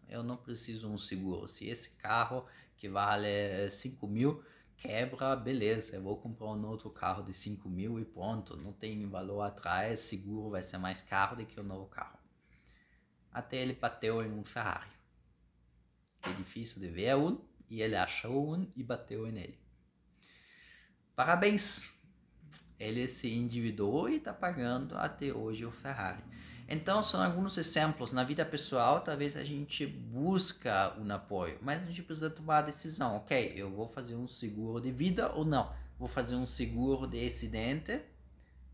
eu 0.09 0.21
não 0.21 0.37
preciso 0.37 0.91
um 0.91 0.97
seguro. 0.97 1.47
Se 1.47 1.67
esse 1.67 1.91
carro 1.91 2.45
que 2.75 2.89
vale 2.89 3.69
5 3.69 4.07
mil 4.07 4.43
quebra, 4.77 5.35
beleza, 5.35 5.95
eu 5.95 6.01
vou 6.01 6.17
comprar 6.17 6.47
um 6.47 6.65
outro 6.67 6.89
carro 6.89 7.23
de 7.23 7.33
5 7.33 7.69
mil 7.69 7.99
e 7.99 8.05
pronto, 8.05 8.55
não 8.57 8.73
tem 8.73 9.07
valor 9.07 9.41
atrás, 9.41 9.99
seguro 9.99 10.51
vai 10.51 10.61
ser 10.61 10.77
mais 10.77 11.01
caro 11.01 11.35
do 11.35 11.45
que 11.45 11.59
o 11.59 11.63
novo 11.63 11.87
carro. 11.87 12.19
Até 13.31 13.57
ele 13.57 13.73
bateu 13.73 14.23
em 14.23 14.31
um 14.31 14.43
Ferrari. 14.43 14.89
É 16.23 16.31
difícil 16.33 16.79
de 16.79 16.87
ver 16.87 17.15
um, 17.15 17.39
e 17.69 17.81
ele 17.81 17.95
achou 17.95 18.55
um 18.55 18.71
e 18.75 18.83
bateu 18.83 19.25
nele. 19.31 19.59
Parabéns! 21.15 21.89
Ele 22.79 23.07
se 23.07 23.31
endividou 23.31 24.09
e 24.09 24.17
está 24.17 24.33
pagando 24.33 24.97
até 24.97 25.33
hoje 25.33 25.65
o 25.65 25.71
Ferrari. 25.71 26.21
Então, 26.67 27.03
são 27.03 27.21
alguns 27.21 27.57
exemplos. 27.57 28.11
Na 28.11 28.23
vida 28.23 28.43
pessoal, 28.43 29.01
talvez 29.01 29.37
a 29.37 29.43
gente 29.43 29.85
busca 29.85 30.95
um 30.99 31.11
apoio, 31.11 31.59
mas 31.61 31.83
a 31.83 31.85
gente 31.85 32.03
precisa 32.03 32.29
tomar 32.29 32.59
a 32.59 32.63
decisão. 32.63 33.17
Ok, 33.17 33.53
eu 33.55 33.69
vou 33.69 33.87
fazer 33.87 34.15
um 34.15 34.27
seguro 34.27 34.81
de 34.81 34.91
vida 34.91 35.31
ou 35.33 35.45
não? 35.45 35.71
Vou 35.97 36.07
fazer 36.07 36.35
um 36.35 36.47
seguro 36.47 37.07
de 37.07 37.25
acidente 37.25 38.01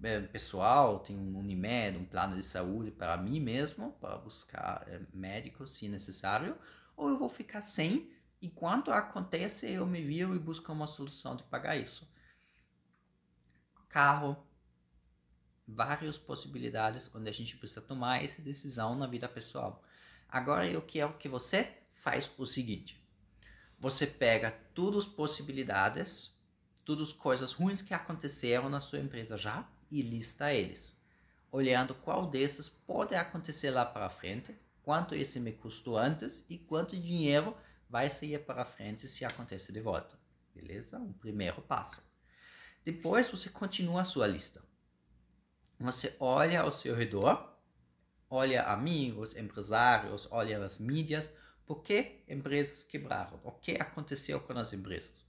é, 0.03 0.19
pessoal, 0.19 0.99
tem 0.99 1.17
um 1.17 1.37
Unimed, 1.37 1.97
um 1.97 2.05
plano 2.05 2.35
de 2.35 2.43
saúde 2.43 2.91
para 2.91 3.15
mim 3.17 3.39
mesmo, 3.39 3.91
para 3.93 4.17
buscar 4.17 4.83
é, 4.87 4.99
médico 5.13 5.67
se 5.67 5.87
necessário, 5.87 6.57
ou 6.95 7.09
eu 7.09 7.17
vou 7.17 7.29
ficar 7.29 7.61
sem, 7.61 8.11
e 8.41 8.49
quando 8.49 8.91
acontece 8.91 9.69
eu 9.69 9.85
me 9.85 10.01
viro 10.01 10.35
e 10.35 10.39
busco 10.39 10.71
uma 10.71 10.87
solução 10.87 11.35
de 11.35 11.43
pagar 11.43 11.77
isso. 11.77 12.09
Carro, 13.87 14.35
várias 15.73 16.17
possibilidades 16.17 17.09
onde 17.13 17.29
a 17.29 17.31
gente 17.31 17.57
precisa 17.57 17.81
tomar 17.81 18.23
essa 18.23 18.41
decisão 18.41 18.95
na 18.95 19.07
vida 19.07 19.27
pessoal. 19.27 19.83
Agora 20.27 20.67
eu 20.67 20.81
quero 20.81 21.17
que 21.17 21.29
você 21.29 21.71
faz 21.93 22.31
o 22.37 22.45
seguinte: 22.45 23.01
você 23.79 24.05
pega 24.05 24.51
todas 24.73 25.05
as 25.05 25.11
possibilidades, 25.11 26.35
todas 26.85 27.09
as 27.09 27.13
coisas 27.13 27.53
ruins 27.53 27.81
que 27.81 27.93
aconteceram 27.93 28.69
na 28.69 28.79
sua 28.79 28.99
empresa 28.99 29.37
já 29.37 29.67
e 29.89 30.01
lista 30.01 30.53
eles, 30.53 30.97
olhando 31.51 31.95
qual 31.95 32.29
desses 32.29 32.69
pode 32.69 33.15
acontecer 33.15 33.71
lá 33.71 33.85
para 33.85 34.09
frente, 34.09 34.55
quanto 34.83 35.15
esse 35.15 35.39
me 35.39 35.51
custou 35.51 35.97
antes 35.97 36.45
e 36.49 36.57
quanto 36.57 36.99
dinheiro 36.99 37.55
vai 37.89 38.09
sair 38.09 38.39
para 38.39 38.63
frente 38.63 39.07
se 39.07 39.25
acontecer 39.25 39.73
de 39.73 39.81
volta. 39.81 40.17
Beleza? 40.53 40.97
O 40.99 41.13
primeiro 41.13 41.61
passo. 41.61 42.01
Depois 42.83 43.27
você 43.27 43.49
continua 43.49 44.01
a 44.01 44.05
sua 44.05 44.27
lista. 44.27 44.61
Você 45.81 46.15
olha 46.19 46.61
ao 46.61 46.71
seu 46.71 46.93
redor, 46.93 47.57
olha 48.29 48.63
amigos, 48.65 49.35
empresários, 49.35 50.27
olha 50.29 50.63
as 50.63 50.77
mídias, 50.77 51.27
por 51.65 51.81
que 51.81 52.23
empresas 52.29 52.83
quebraram? 52.83 53.39
O 53.43 53.51
que 53.51 53.71
aconteceu 53.71 54.39
com 54.39 54.53
as 54.53 54.71
empresas? 54.73 55.25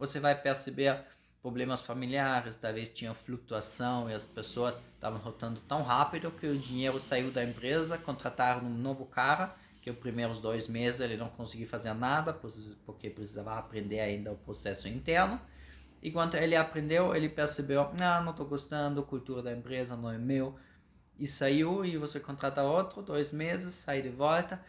Você 0.00 0.18
vai 0.18 0.34
perceber 0.34 1.04
problemas 1.40 1.80
familiares, 1.80 2.56
talvez 2.56 2.88
tinha 2.88 3.14
flutuação 3.14 4.10
e 4.10 4.14
as 4.14 4.24
pessoas 4.24 4.76
estavam 4.94 5.20
rotando 5.20 5.60
tão 5.60 5.84
rápido 5.84 6.32
que 6.32 6.48
o 6.48 6.58
dinheiro 6.58 6.98
saiu 6.98 7.30
da 7.30 7.44
empresa, 7.44 7.96
contrataram 7.96 8.66
um 8.66 8.76
novo 8.76 9.06
cara, 9.06 9.54
que 9.80 9.90
os 9.90 9.96
primeiros 9.96 10.40
dois 10.40 10.66
meses 10.66 10.98
ele 10.98 11.16
não 11.16 11.28
conseguia 11.28 11.68
fazer 11.68 11.94
nada, 11.94 12.32
porque 12.84 13.08
precisava 13.10 13.56
aprender 13.56 14.00
ainda 14.00 14.32
o 14.32 14.38
processo 14.38 14.88
interno. 14.88 15.40
E 16.04 16.10
quando 16.10 16.34
ele 16.34 16.54
aprendeu, 16.54 17.16
ele 17.16 17.30
percebeu, 17.30 17.90
não, 17.98 18.24
não 18.24 18.32
estou 18.32 18.44
gostando, 18.46 19.02
cultura 19.02 19.42
da 19.42 19.50
empresa 19.50 19.96
não 19.96 20.10
é 20.10 20.18
meu. 20.18 20.54
E 21.18 21.26
saiu 21.26 21.82
e 21.82 21.96
você 21.96 22.20
contrata 22.20 22.62
outro, 22.62 23.00
dois 23.00 23.32
meses, 23.32 23.72
sai 23.72 24.02
de 24.02 24.10
volta. 24.10 24.62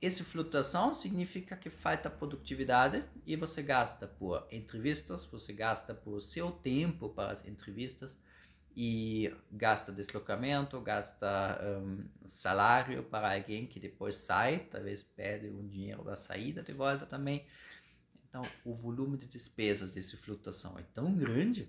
Essa 0.00 0.24
flutuação 0.24 0.94
significa 0.94 1.54
que 1.56 1.68
falta 1.68 2.08
produtividade 2.08 3.04
e 3.26 3.36
você 3.36 3.62
gasta 3.62 4.06
por 4.06 4.46
entrevistas, 4.50 5.26
você 5.26 5.52
gasta 5.52 5.92
por 5.92 6.22
seu 6.22 6.50
tempo 6.50 7.10
para 7.10 7.32
as 7.32 7.46
entrevistas 7.46 8.18
e 8.74 9.30
gasta 9.52 9.92
deslocamento, 9.92 10.80
gasta 10.80 11.60
um, 11.82 12.08
salário 12.24 13.02
para 13.02 13.34
alguém 13.34 13.66
que 13.66 13.78
depois 13.78 14.14
sai, 14.14 14.60
talvez 14.60 15.02
pede 15.02 15.50
um 15.50 15.68
dinheiro 15.68 16.02
da 16.02 16.16
saída 16.16 16.62
de 16.62 16.72
volta 16.72 17.04
também. 17.04 17.44
Então, 18.28 18.42
o 18.64 18.74
volume 18.74 19.16
de 19.16 19.26
despesas 19.26 19.92
dessa 19.92 20.16
flutuação 20.16 20.78
é 20.78 20.82
tão 20.82 21.14
grande 21.14 21.68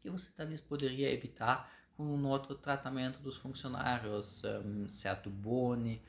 que 0.00 0.10
você 0.10 0.30
talvez 0.34 0.60
poderia 0.60 1.10
evitar 1.10 1.72
com 1.96 2.04
um 2.04 2.26
outro 2.26 2.54
tratamento 2.56 3.20
dos 3.20 3.36
funcionários, 3.36 4.42
um, 4.64 4.88
certo 4.88 5.30
boni, 5.30 6.02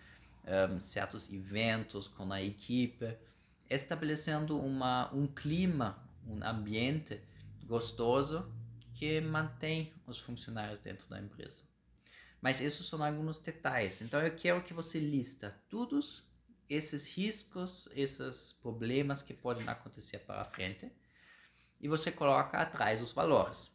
um, 0.71 0.81
certos 0.81 1.31
eventos 1.31 2.07
com 2.07 2.31
a 2.31 2.41
equipe, 2.41 3.15
estabelecendo 3.69 4.59
uma, 4.59 5.13
um 5.13 5.27
clima, 5.27 6.03
um 6.27 6.43
ambiente 6.43 7.21
gostoso 7.65 8.51
que 8.93 9.21
mantém 9.21 9.93
os 10.07 10.19
funcionários 10.19 10.79
dentro 10.79 11.07
da 11.07 11.19
empresa. 11.19 11.63
Mas 12.41 12.61
esses 12.61 12.85
são 12.85 13.03
alguns 13.03 13.39
detalhes. 13.39 14.01
Então 14.01 14.21
eu 14.21 14.35
quero 14.35 14.63
que 14.63 14.73
você 14.73 14.99
lista 14.99 15.55
todos 15.69 16.23
esses 16.69 17.07
riscos, 17.07 17.87
esses 17.95 18.53
problemas 18.53 19.21
que 19.21 19.33
podem 19.33 19.67
acontecer 19.67 20.19
para 20.19 20.45
frente 20.45 20.91
e 21.79 21.87
você 21.87 22.11
coloca 22.11 22.57
atrás 22.57 23.01
os 23.01 23.11
valores. 23.11 23.71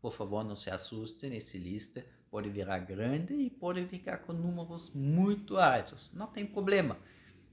Por 0.00 0.12
favor, 0.12 0.44
não 0.44 0.54
se 0.54 0.70
assuste 0.70 1.28
nesse 1.28 1.58
lista, 1.58 2.04
pode 2.30 2.48
virar 2.48 2.78
grande 2.80 3.34
e 3.34 3.50
pode 3.50 3.86
ficar 3.86 4.18
com 4.18 4.32
números 4.32 4.92
muito 4.94 5.56
altos. 5.56 6.10
Não 6.12 6.26
tem 6.26 6.46
problema. 6.46 6.96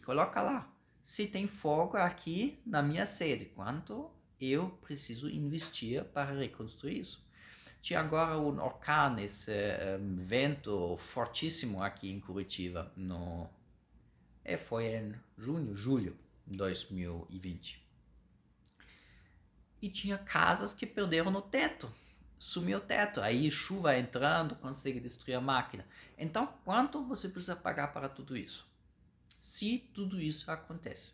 Coloca 0.03 0.41
lá. 0.41 0.71
Se 1.01 1.27
tem 1.27 1.47
fogo 1.47 1.97
aqui 1.97 2.59
na 2.65 2.81
minha 2.81 3.05
sede, 3.05 3.45
quanto 3.45 4.09
eu 4.39 4.69
preciso 4.81 5.29
investir 5.29 6.03
para 6.05 6.31
reconstruir 6.31 6.99
isso? 6.99 7.23
Tinha 7.81 7.99
agora 7.99 8.39
um 8.39 8.59
orcão, 8.59 9.19
esse 9.19 9.51
um, 9.99 10.15
vento 10.15 10.97
fortíssimo 10.97 11.83
aqui 11.83 12.11
em 12.11 12.19
Curitiba, 12.19 12.91
no 12.95 13.47
é, 14.45 14.55
foi 14.55 14.85
em 14.85 15.15
junho, 15.35 15.75
julho 15.75 16.15
de 16.45 16.55
2020. 16.55 17.83
E 19.81 19.89
tinha 19.89 20.17
casas 20.19 20.73
que 20.73 20.85
perderam 20.85 21.31
no 21.31 21.41
teto. 21.41 21.91
Sumiu 22.37 22.77
o 22.77 22.81
teto. 22.81 23.19
Aí 23.21 23.49
chuva 23.49 23.97
entrando, 23.97 24.55
consegue 24.55 24.99
destruir 24.99 25.33
a 25.33 25.41
máquina. 25.41 25.85
Então, 26.17 26.47
quanto 26.63 27.03
você 27.03 27.27
precisa 27.27 27.55
pagar 27.55 27.87
para 27.87 28.07
tudo 28.07 28.37
isso? 28.37 28.67
Se 29.39 29.79
tudo 29.93 30.21
isso 30.21 30.49
acontece. 30.51 31.13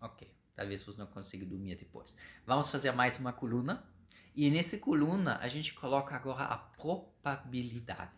Ok, 0.00 0.32
talvez 0.54 0.82
você 0.82 0.98
não 0.98 1.06
consiga 1.06 1.44
dormir 1.44 1.76
depois. 1.76 2.16
Vamos 2.46 2.70
fazer 2.70 2.92
mais 2.92 3.18
uma 3.18 3.32
coluna. 3.32 3.84
E 4.34 4.50
nessa 4.50 4.78
coluna 4.78 5.38
a 5.38 5.48
gente 5.48 5.74
coloca 5.74 6.14
agora 6.14 6.44
a 6.44 6.56
probabilidade. 6.56 8.17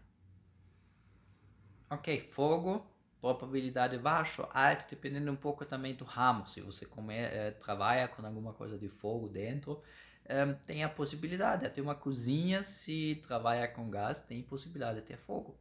Ok, 1.93 2.21
fogo, 2.31 2.87
probabilidade 3.21 3.99
baixo, 3.99 4.47
alto, 4.55 4.85
dependendo 4.89 5.33
um 5.33 5.37
pouco 5.37 5.65
também 5.65 5.93
do 5.93 6.05
ramo. 6.05 6.47
Se 6.47 6.61
você 6.61 6.87
come, 6.87 7.17
é, 7.17 7.51
trabalha 7.51 8.07
com 8.07 8.25
alguma 8.25 8.53
coisa 8.53 8.79
de 8.79 8.89
fogo 8.89 9.29
dentro, 9.29 9.83
é, 10.25 10.47
tem 10.65 10.85
a 10.85 10.89
possibilidade. 10.89 11.67
Até 11.67 11.83
uma 11.83 11.97
cozinha, 11.97 12.63
se 12.63 13.21
trabalha 13.27 13.67
com 13.67 13.91
gás, 13.91 14.21
tem 14.21 14.41
possibilidade 14.41 15.01
de 15.01 15.07
ter 15.07 15.17
fogo. 15.17 15.59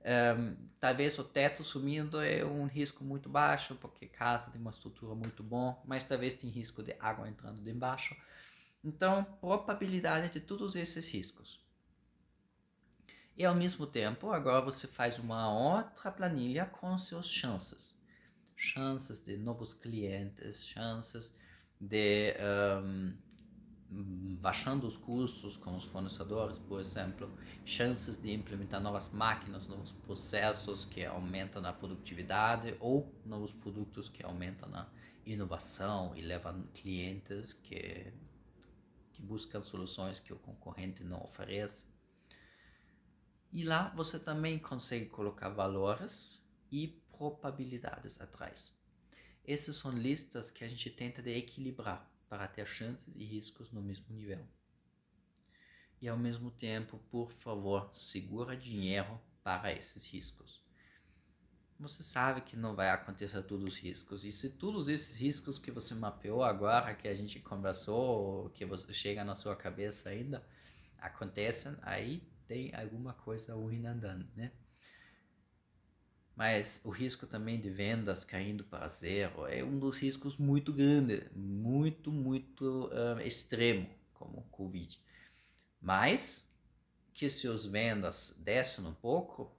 É, 0.00 0.32
talvez 0.78 1.18
o 1.18 1.24
teto 1.24 1.64
sumindo 1.64 2.20
é 2.20 2.44
um 2.44 2.66
risco 2.66 3.02
muito 3.02 3.28
baixo, 3.28 3.74
porque 3.80 4.06
casa 4.06 4.52
tem 4.52 4.60
uma 4.60 4.70
estrutura 4.70 5.12
muito 5.16 5.42
bom, 5.42 5.82
mas 5.84 6.04
talvez 6.04 6.34
tem 6.34 6.48
risco 6.48 6.84
de 6.84 6.94
água 7.00 7.28
entrando 7.28 7.60
de 7.60 7.70
embaixo. 7.70 8.16
Então, 8.84 9.24
probabilidade 9.40 10.32
de 10.32 10.38
todos 10.38 10.76
esses 10.76 11.08
riscos. 11.08 11.67
E 13.38 13.44
ao 13.44 13.54
mesmo 13.54 13.86
tempo, 13.86 14.32
agora 14.32 14.60
você 14.60 14.88
faz 14.88 15.16
uma 15.16 15.48
outra 15.48 16.10
planilha 16.10 16.66
com 16.66 16.98
suas 16.98 17.30
chances. 17.30 17.96
Chances 18.56 19.24
de 19.24 19.36
novos 19.36 19.72
clientes, 19.72 20.64
chances 20.64 21.32
de 21.80 22.34
um, 22.82 23.14
baixando 24.40 24.88
os 24.88 24.96
custos 24.96 25.56
com 25.56 25.76
os 25.76 25.84
fornecedores, 25.84 26.58
por 26.58 26.80
exemplo, 26.80 27.30
chances 27.64 28.20
de 28.20 28.34
implementar 28.34 28.80
novas 28.80 29.08
máquinas, 29.10 29.68
novos 29.68 29.92
processos 29.92 30.84
que 30.84 31.04
aumentam 31.04 31.64
a 31.64 31.72
produtividade 31.72 32.76
ou 32.80 33.14
novos 33.24 33.52
produtos 33.52 34.08
que 34.08 34.24
aumentam 34.26 34.68
a 34.74 34.88
inovação 35.24 36.12
e 36.16 36.22
levam 36.22 36.66
clientes 36.74 37.52
que, 37.52 38.12
que 39.12 39.22
buscam 39.22 39.62
soluções 39.62 40.18
que 40.18 40.32
o 40.32 40.38
concorrente 40.40 41.04
não 41.04 41.22
oferece. 41.22 41.86
E 43.50 43.64
lá 43.64 43.88
você 43.96 44.18
também 44.18 44.58
consegue 44.58 45.06
colocar 45.06 45.48
valores 45.48 46.42
e 46.70 46.88
probabilidades 47.16 48.20
atrás. 48.20 48.76
Essas 49.46 49.76
são 49.76 49.90
listas 49.90 50.50
que 50.50 50.62
a 50.62 50.68
gente 50.68 50.90
tenta 50.90 51.26
equilibrar 51.30 52.06
para 52.28 52.46
ter 52.46 52.66
chances 52.66 53.16
e 53.16 53.24
riscos 53.24 53.72
no 53.72 53.80
mesmo 53.80 54.04
nível. 54.10 54.46
E 56.00 56.08
ao 56.08 56.18
mesmo 56.18 56.50
tempo, 56.50 56.98
por 57.10 57.32
favor, 57.32 57.88
segura 57.92 58.56
dinheiro 58.56 59.18
para 59.42 59.72
esses 59.72 60.04
riscos. 60.04 60.62
Você 61.80 62.02
sabe 62.02 62.42
que 62.42 62.56
não 62.56 62.74
vai 62.74 62.90
acontecer 62.90 63.42
todos 63.44 63.68
os 63.68 63.78
riscos. 63.78 64.24
E 64.24 64.32
se 64.32 64.50
todos 64.50 64.88
esses 64.88 65.18
riscos 65.18 65.58
que 65.58 65.70
você 65.70 65.94
mapeou 65.94 66.42
agora, 66.42 66.94
que 66.94 67.08
a 67.08 67.14
gente 67.14 67.40
conversou, 67.40 68.50
que 68.50 68.66
você 68.66 68.92
chega 68.92 69.24
na 69.24 69.34
sua 69.34 69.56
cabeça 69.56 70.10
ainda, 70.10 70.44
acontecem, 70.98 71.76
aí 71.82 72.22
tem 72.48 72.74
alguma 72.74 73.12
coisa 73.12 73.54
ruim 73.54 73.86
andando, 73.86 74.26
né? 74.34 74.50
Mas 76.34 76.80
o 76.84 76.90
risco 76.90 77.26
também 77.26 77.60
de 77.60 77.68
vendas 77.68 78.24
caindo 78.24 78.64
para 78.64 78.88
zero 78.88 79.46
é 79.46 79.62
um 79.62 79.78
dos 79.78 79.98
riscos 79.98 80.36
muito 80.36 80.72
grande, 80.72 81.28
muito, 81.34 82.10
muito 82.10 82.86
uh, 82.86 83.20
extremo, 83.20 83.88
como 84.14 84.38
o 84.38 84.48
Covid. 84.48 85.00
Mas 85.80 86.48
que 87.12 87.28
se 87.28 87.48
as 87.48 87.66
vendas 87.66 88.34
descem 88.38 88.86
um 88.86 88.94
pouco, 88.94 89.52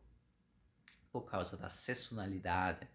por 1.12 1.24
causa 1.24 1.58
da 1.58 1.70
sazonalidade, 1.70 2.88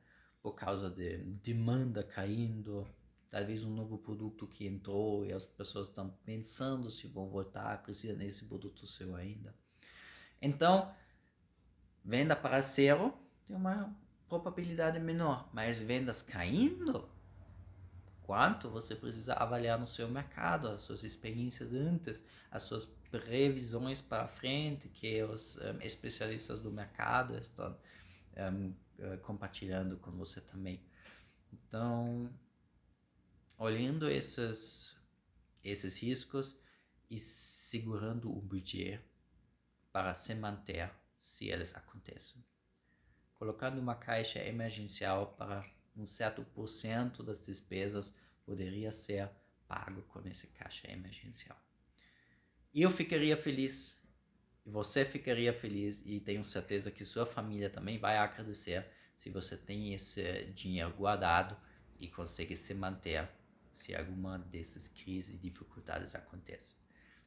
por 0.43 0.55
causa 0.55 0.91
de 0.91 1.19
demanda 1.19 2.03
caindo, 2.03 2.89
talvez 3.29 3.65
um 3.65 3.75
novo 3.75 3.99
produto 3.99 4.47
que 4.47 4.67
entrou 4.67 5.27
e 5.27 5.33
as 5.33 5.45
pessoas 5.45 5.89
estão 5.89 6.11
pensando 6.25 6.91
se 6.91 7.07
vão 7.07 7.29
voltar, 7.29 7.83
precisa 7.83 8.17
desse 8.17 8.47
produto 8.47 8.87
seu 8.87 9.15
ainda. 9.15 9.55
Então, 10.41 10.95
venda 12.05 12.37
para 12.37 12.61
zero 12.61 13.15
tem 13.47 13.57
uma 13.57 13.95
probabilidade 14.29 14.99
menor, 14.99 15.49
mas 15.53 15.81
vendas 15.81 16.23
caindo, 16.23 17.09
quanto 18.23 18.69
você 18.71 18.97
precisa 18.97 19.35
avaliar 19.35 19.79
no 19.79 19.87
seu 19.87 20.09
mercado, 20.09 20.69
as 20.69 20.83
suas 20.83 21.05
experiências 21.05 21.73
antes, 21.73 22.25
as 22.51 22.63
suas 22.63 22.87
previsões 23.11 24.01
para 24.01 24.27
frente, 24.27 24.89
que 24.89 25.23
os 25.23 25.57
um, 25.57 25.81
especialistas 25.81 26.59
do 26.61 26.71
mercado 26.71 27.37
estão 27.39 27.77
um, 28.37 28.69
uh, 28.69 28.75
eh, 28.99 29.17
compartilhando 29.19 29.97
com 29.99 30.11
você 30.13 30.41
também. 30.41 30.81
Então, 31.53 32.33
olhando 33.57 34.09
esses, 34.09 35.01
esses 35.63 35.97
riscos 35.99 36.57
e 37.11 37.19
segurando 37.21 38.37
o 38.37 38.41
budget 38.41 39.01
para 39.95 40.13
se 40.13 40.35
manter 40.35 40.91
se 41.17 41.49
eles 41.49 41.75
acontecem 41.75 42.45
colocando 43.45 43.79
uma 43.79 43.95
caixa 43.95 44.39
emergencial 44.43 45.35
para 45.37 45.63
um 45.95 46.07
certo 46.07 46.43
porcento 46.43 47.23
das 47.23 47.39
despesas 47.39 48.17
poderia 48.43 48.91
ser 48.91 49.29
pago 49.69 50.01
com 50.05 50.27
essa 50.27 50.47
caixa 50.47 50.91
emergencial. 50.91 51.59
Eu 52.75 52.91
ficaria 52.91 53.37
feliz, 53.37 54.03
você 54.65 55.05
ficaria 55.05 55.53
feliz, 55.53 56.03
e 56.07 56.21
tenho 56.21 56.43
certeza 56.43 56.91
que 56.91 57.05
sua 57.05 57.27
família 57.27 57.69
também 57.69 57.99
vai 57.99 58.17
agradecer 58.17 58.87
se 59.15 59.29
você 59.29 59.59
tem 59.59 59.93
esse 59.93 60.47
dinheiro 60.55 60.95
guardado 60.95 61.55
e 61.99 62.09
consegue 62.09 62.57
se 62.57 62.73
manter 62.73 63.29
se 63.71 63.95
alguma 63.95 64.39
dessas 64.39 64.89
crises 64.89 65.35
e 65.35 65.39
dificuldades 65.39 66.15
acontece. 66.15 66.77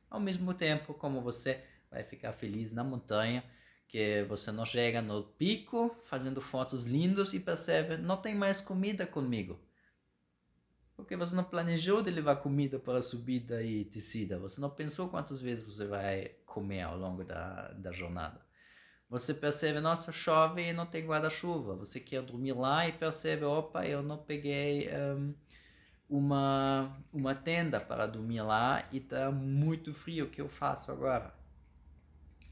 Ao 0.09 0.19
mesmo 0.19 0.51
tempo, 0.53 0.95
como 0.95 1.21
você 1.21 1.63
vai 1.89 2.03
ficar 2.03 2.33
feliz 2.33 2.71
na 2.71 2.83
montanha, 2.83 3.43
que 3.87 4.23
você 4.23 4.51
não 4.51 4.65
chega 4.65 5.01
no 5.01 5.23
pico 5.23 5.95
fazendo 6.05 6.41
fotos 6.41 6.83
lindas 6.83 7.33
e 7.33 7.39
percebe 7.39 7.97
não 7.97 8.17
tem 8.17 8.35
mais 8.35 8.59
comida 8.59 9.07
comigo. 9.07 9.59
Porque 10.95 11.15
você 11.15 11.35
não 11.35 11.43
planejou 11.43 12.01
de 12.01 12.09
levar 12.09 12.37
comida 12.37 12.79
para 12.79 12.97
a 12.97 13.01
subida 13.03 13.61
e 13.61 13.83
descida. 13.83 14.39
Você 14.39 14.59
não 14.59 14.69
pensou 14.69 15.09
quantas 15.09 15.39
vezes 15.39 15.63
você 15.63 15.85
vai 15.85 16.31
comer 16.43 16.81
ao 16.81 16.97
longo 16.97 17.23
da, 17.23 17.69
da 17.73 17.91
jornada. 17.91 18.41
Você 19.09 19.33
percebe, 19.33 19.79
nossa, 19.79 20.11
chove 20.11 20.61
e 20.61 20.73
não 20.73 20.85
tem 20.85 21.05
guarda-chuva. 21.05 21.75
Você 21.75 21.99
quer 21.99 22.21
dormir 22.23 22.53
lá 22.53 22.87
e 22.87 22.91
percebe, 22.91 23.45
opa, 23.45 23.85
eu 23.85 24.01
não 24.01 24.17
peguei 24.17 24.89
um, 24.89 25.33
uma, 26.09 26.97
uma 27.13 27.35
tenda 27.35 27.79
para 27.79 28.07
dormir 28.07 28.41
lá 28.41 28.85
e 28.91 28.97
está 28.97 29.31
muito 29.31 29.93
frio. 29.93 30.25
O 30.25 30.29
que 30.29 30.41
eu 30.41 30.49
faço 30.49 30.91
agora? 30.91 31.33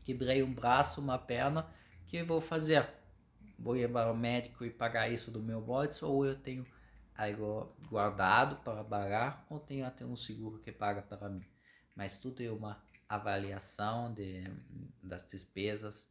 Quebrei 0.05 0.43
um 0.43 0.53
braço, 0.53 1.01
uma 1.01 1.17
perna, 1.17 1.67
que 2.05 2.23
vou 2.23 2.39
fazer? 2.39 2.87
Vou 3.57 3.75
ir 3.75 3.91
para 3.91 4.11
o 4.11 4.15
médico 4.15 4.63
e 4.63 4.69
pagar 4.69 5.11
isso 5.11 5.31
do 5.31 5.41
meu 5.41 5.59
bolso 5.59 6.07
ou 6.07 6.25
eu 6.25 6.35
tenho 6.35 6.65
algo 7.17 7.75
guardado 7.89 8.57
para 8.57 8.83
pagar 8.83 9.45
ou 9.49 9.59
tenho 9.59 9.85
até 9.85 10.05
um 10.05 10.15
seguro 10.15 10.59
que 10.59 10.71
paga 10.71 11.01
para 11.01 11.27
mim? 11.27 11.43
Mas 11.95 12.19
tudo 12.19 12.43
é 12.43 12.51
uma 12.51 12.83
avaliação 13.09 14.13
de, 14.13 14.43
das 15.01 15.25
despesas, 15.25 16.07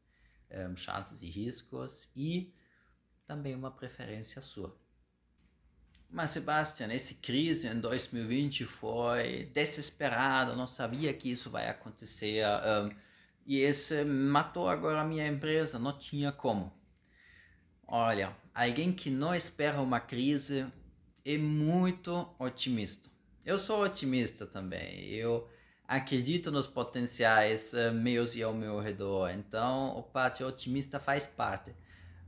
um, 0.51 0.73
eh, 0.73 0.77
chances 0.77 1.23
e 1.23 1.31
riscos 1.31 2.11
e 2.17 2.53
também 3.25 3.55
uma 3.55 3.71
preferência 3.71 4.43
sua. 4.43 4.77
Mas 6.11 6.31
Sebastian, 6.31 6.93
essa 6.93 7.15
crise 7.15 7.69
em 7.69 7.81
2020 7.81 8.65
foi 8.65 9.51
desesperada, 9.53 10.55
não 10.57 10.67
sabia 10.67 11.13
que 11.13 11.31
isso 11.31 11.51
vai 11.51 11.69
acontecer. 11.69 12.45
Um, 12.47 13.04
e 13.47 13.59
esse 13.59 14.05
matou 14.05 14.69
agora 14.69 15.01
a 15.01 15.05
minha 15.05 15.27
empresa, 15.27 15.79
não 15.79 15.99
tinha 15.99 16.33
como. 16.33 16.73
Olha, 17.87 18.35
alguém 18.55 18.93
que 18.93 19.11
não 19.11 19.35
espera 19.35 19.81
uma 19.81 20.01
crise 20.01 20.67
é 21.25 21.37
muito 21.37 22.29
otimista. 22.39 23.11
Eu 23.45 23.59
sou 23.59 23.83
otimista 23.83 24.47
também. 24.47 25.05
Eu 25.07 25.49
acredito 25.87 26.51
nos 26.51 26.67
potenciais 26.67 27.75
uh, 27.75 27.93
meus 27.93 28.35
e 28.35 28.43
ao 28.43 28.55
meu 28.55 28.81
redor. 28.81 29.31
Então, 29.31 29.97
o 29.99 30.03
parte 30.03 30.43
otimista 30.43 30.99
faz 30.99 31.27
parte. 31.27 31.75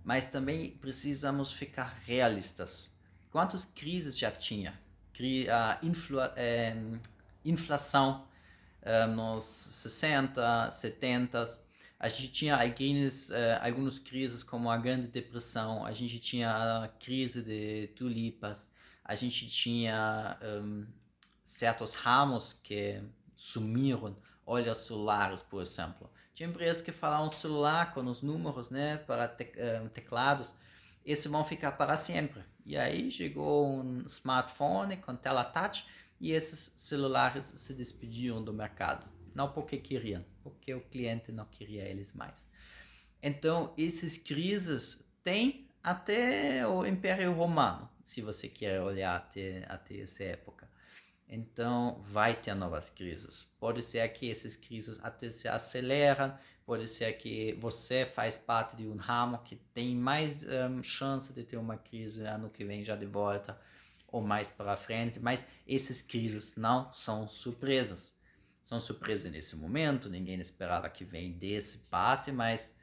Mas 0.05 0.27
também 0.27 0.73
precisamos 0.73 1.53
ficar 1.53 1.99
realistas. 2.05 2.95
Quantas 3.31 3.65
crises 3.65 4.19
já 4.19 4.31
tinha? 4.31 4.79
Cri 5.13 5.49
a 5.49 5.79
infla 5.83 6.33
eh, 6.37 6.77
inflação 7.45 8.26
nos 9.15 9.45
60, 9.45 10.71
70, 10.71 11.45
a 11.99 12.09
gente 12.09 12.29
tinha 12.29 12.57
alguns, 12.57 13.31
uh, 13.31 13.35
algumas 13.63 13.99
crises 13.99 14.43
como 14.43 14.71
a 14.71 14.77
Grande 14.77 15.09
Depressão, 15.09 15.85
a 15.85 15.93
gente 15.93 16.19
tinha 16.19 16.51
a 16.85 16.89
crise 16.89 17.43
de 17.43 17.89
tulipas, 17.97 18.71
a 19.05 19.15
gente 19.15 19.49
tinha 19.49 20.39
um, 20.43 20.87
certos 21.43 21.95
ramos 21.95 22.55
que 22.63 23.03
sumiram, 23.35 24.17
olhos 24.45 24.79
celulares, 24.79 25.43
por 25.43 25.63
exemplo. 25.63 26.11
Tinha 26.35 26.49
empresas 26.49 26.83
que 26.83 26.93
falavam 26.93 27.31
celular 27.31 27.93
com 27.95 28.05
os 28.05 28.23
números 28.23 28.69
né, 28.69 28.99
para 28.99 29.27
te, 29.27 29.45
uh, 29.45 29.89
teclados, 29.89 30.53
esses 31.05 31.27
vão 31.31 31.45
ficar 31.45 31.73
para 31.73 31.97
sempre. 31.97 32.45
E 32.67 32.77
aí 32.77 33.11
chegou 33.11 33.67
um 33.69 34.03
smartphone 34.07 34.97
com 34.99 35.15
tela 35.17 35.45
touch 35.45 35.87
e 36.21 36.33
esses 36.33 36.73
celulares 36.77 37.45
se 37.45 37.75
despediam 37.75 38.43
do 38.43 38.53
mercado. 38.53 39.07
Não 39.35 39.53
porque 39.53 39.77
queriam, 39.77 40.25
porque 40.43 40.73
o 40.73 40.81
cliente 40.81 41.31
não 41.31 41.45
queria 41.45 41.83
eles 41.83 42.13
mais. 42.13 42.47
Então, 43.23 43.75
essas 43.77 44.17
crises 44.17 45.07
têm 45.23 45.69
até 45.83 46.67
o 46.67 46.87
Império 46.87 47.33
Romano, 47.33 47.89
se 48.05 48.23
você 48.23 48.49
quer 48.49 48.81
olhar 48.81 49.17
até, 49.17 49.65
até 49.69 50.01
essa 50.01 50.25
época. 50.25 50.69
Então, 51.29 52.01
vai 52.05 52.41
ter 52.41 52.55
novas 52.55 52.89
crises. 52.89 53.45
Pode 53.59 53.83
ser 53.83 54.09
que 54.11 54.31
essas 54.31 54.57
crises 54.57 54.99
até 55.03 55.29
se 55.29 55.49
aceleram, 55.49 56.37
pode 56.65 56.89
ser 56.89 57.13
que 57.15 57.53
você 57.61 58.07
faz 58.07 58.39
parte 58.39 58.77
de 58.77 58.87
um 58.87 58.97
ramo 58.97 59.39
que 59.39 59.57
tem 59.57 59.95
mais 59.95 60.45
um, 60.45 60.83
chance 60.83 61.33
de 61.33 61.45
ter 61.45 61.57
uma 61.57 61.77
crise 61.77 62.25
ano 62.25 62.49
que 62.49 62.65
vem 62.65 62.85
já 62.85 62.97
de 62.97 63.07
volta 63.07 63.59
ou 64.17 64.23
mais 64.23 64.49
para 64.49 64.79
frente, 64.79 65.21
mas 65.21 65.47
essas 65.69 66.01
crises 66.01 66.55
não 66.57 66.91
são 66.95 67.29
surpresas. 67.29 68.17
São 68.63 68.81
surpresas 68.81 69.31
nesse 69.31 69.55
momento, 69.55 70.09
ninguém 70.09 70.41
esperava 70.41 70.89
que 70.89 71.05
vem 71.05 71.33
desse 71.33 71.79
parte, 71.91 72.33
mas 72.33 72.75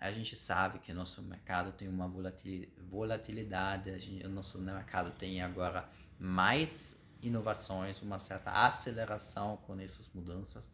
a 0.00 0.10
gente 0.10 0.34
sabe 0.34 0.78
que 0.78 0.90
nosso 0.94 1.22
mercado 1.22 1.72
tem 1.72 1.86
uma 1.86 2.08
volatilidade, 2.08 3.90
a 3.90 3.98
gente, 3.98 4.26
o 4.26 4.30
nosso 4.30 4.58
mercado 4.58 5.10
tem 5.10 5.42
agora 5.42 5.86
mais 6.18 6.98
inovações, 7.20 8.00
uma 8.00 8.18
certa 8.18 8.50
aceleração 8.50 9.58
com 9.58 9.78
essas 9.78 10.08
mudanças 10.14 10.72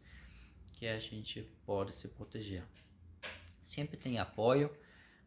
que 0.71 0.87
a 0.87 0.99
gente 0.99 1.41
pode 1.65 1.93
se 1.93 2.07
proteger. 2.07 2.63
Sempre 3.61 3.97
tem 3.97 4.19
apoio, 4.19 4.71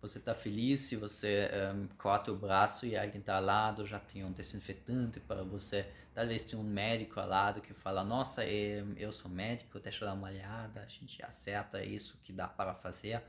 você 0.07 0.19
está 0.19 0.35
feliz 0.35 0.83
se 0.83 0.97
você 0.97 1.49
um, 1.75 1.89
corta 1.97 2.31
o 2.31 2.37
braço 2.37 2.85
e 2.85 2.95
alguém 2.95 3.21
está 3.21 3.37
ao 3.37 3.43
lado, 3.43 3.87
já 3.87 3.99
tem 3.99 4.23
um 4.23 4.33
desinfetante 4.33 5.19
para 5.19 5.43
você. 5.43 5.91
Talvez 6.13 6.45
tenha 6.45 6.61
um 6.61 6.65
médico 6.65 7.19
ao 7.19 7.27
lado 7.27 7.63
que 7.63 7.73
fala: 7.73 8.05
Nossa, 8.05 8.45
eu 8.45 9.11
sou 9.13 9.31
médico, 9.31 9.81
deixa 9.81 10.05
eu 10.05 10.09
dar 10.09 10.15
uma 10.15 10.29
olhada. 10.29 10.83
A 10.83 10.87
gente 10.87 11.25
acerta 11.25 11.83
isso 11.83 12.19
que 12.23 12.35
dá 12.35 12.47
para 12.47 12.75
fazer 12.75 13.23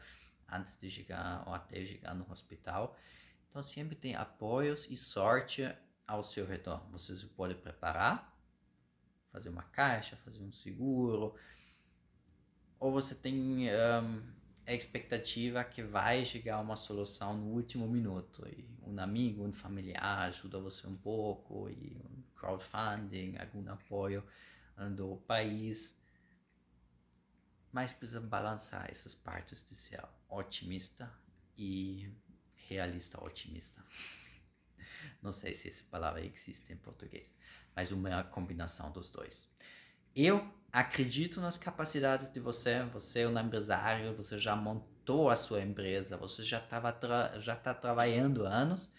antes 0.52 0.78
de 0.78 0.90
chegar 0.90 1.44
ou 1.48 1.54
até 1.54 1.86
chegar 1.86 2.14
no 2.14 2.30
hospital. 2.30 2.98
Então, 3.50 3.64
sempre 3.64 3.96
tem 3.96 4.16
apoios 4.16 4.86
e 4.92 4.98
sorte 4.98 5.74
ao 6.06 6.22
seu 6.24 6.46
redor. 6.46 6.86
Você 6.92 7.16
se 7.16 7.26
pode 7.26 7.56
preparar, 7.56 8.38
fazer 9.32 9.48
uma 9.48 9.64
caixa, 9.64 10.18
fazer 10.18 10.42
um 10.42 10.52
seguro, 10.52 11.34
ou 12.78 12.92
você 12.92 13.16
tem 13.16 13.70
um, 13.72 14.35
a 14.68 14.74
expectativa 14.74 15.64
que 15.64 15.84
vai 15.84 16.26
chegar 16.26 16.60
uma 16.60 16.76
solução 16.76 17.38
no 17.38 17.54
último 17.54 17.88
minuto 17.88 18.48
e 18.48 18.68
um 18.84 19.00
amigo, 19.00 19.44
um 19.44 19.54
familiar 19.54 20.28
ajuda 20.28 20.60
você 20.60 20.88
um 20.88 20.96
pouco 20.96 21.70
e 21.70 22.02
um 22.04 22.24
crowdfunding, 22.36 23.36
algum 23.38 23.70
apoio 23.72 24.24
do 24.96 25.18
país. 25.28 25.96
Mas 27.72 27.94
precisa 27.94 28.22
balançar 28.22 28.90
essas 28.90 29.14
partes 29.14 29.64
de 29.64 29.76
ser 29.76 30.04
otimista 30.30 31.12
e 31.58 32.10
realista 32.68 33.24
otimista. 33.24 33.84
Não 35.22 35.32
sei 35.32 35.54
se 35.54 35.68
essa 35.68 35.84
palavra 35.92 36.26
existe 36.26 36.74
em 36.74 36.78
português, 36.78 37.36
mas 37.76 37.92
uma 37.92 38.24
combinação 38.24 38.92
dos 38.92 39.12
dois. 39.12 39.52
Eu 40.16 40.48
acredito 40.72 41.42
nas 41.42 41.58
capacidades 41.58 42.30
de 42.30 42.40
você, 42.40 42.84
você 42.84 43.22
é 43.22 43.28
um 43.28 43.38
empresário, 43.38 44.16
você 44.16 44.38
já 44.38 44.56
montou 44.56 45.30
a 45.30 45.36
sua 45.36 45.62
empresa, 45.62 46.16
você 46.16 46.42
já 46.42 46.60
estava 46.60 46.98
já 47.38 47.54
está 47.54 47.74
trabalhando 47.74 48.46
anos 48.46 48.94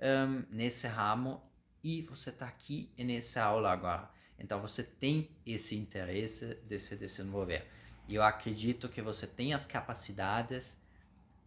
um, 0.00 0.42
nesse 0.50 0.86
ramo 0.86 1.42
e 1.82 2.00
você 2.00 2.30
está 2.30 2.46
aqui 2.46 2.90
nessa 2.96 3.42
aula 3.44 3.70
agora. 3.70 4.08
Então 4.38 4.58
você 4.58 4.82
tem 4.82 5.30
esse 5.44 5.76
interesse 5.76 6.54
de 6.66 6.78
se 6.78 6.96
desenvolver. 6.96 7.66
Eu 8.08 8.22
acredito 8.22 8.88
que 8.88 9.02
você 9.02 9.26
tem 9.26 9.52
as 9.52 9.66
capacidades 9.66 10.82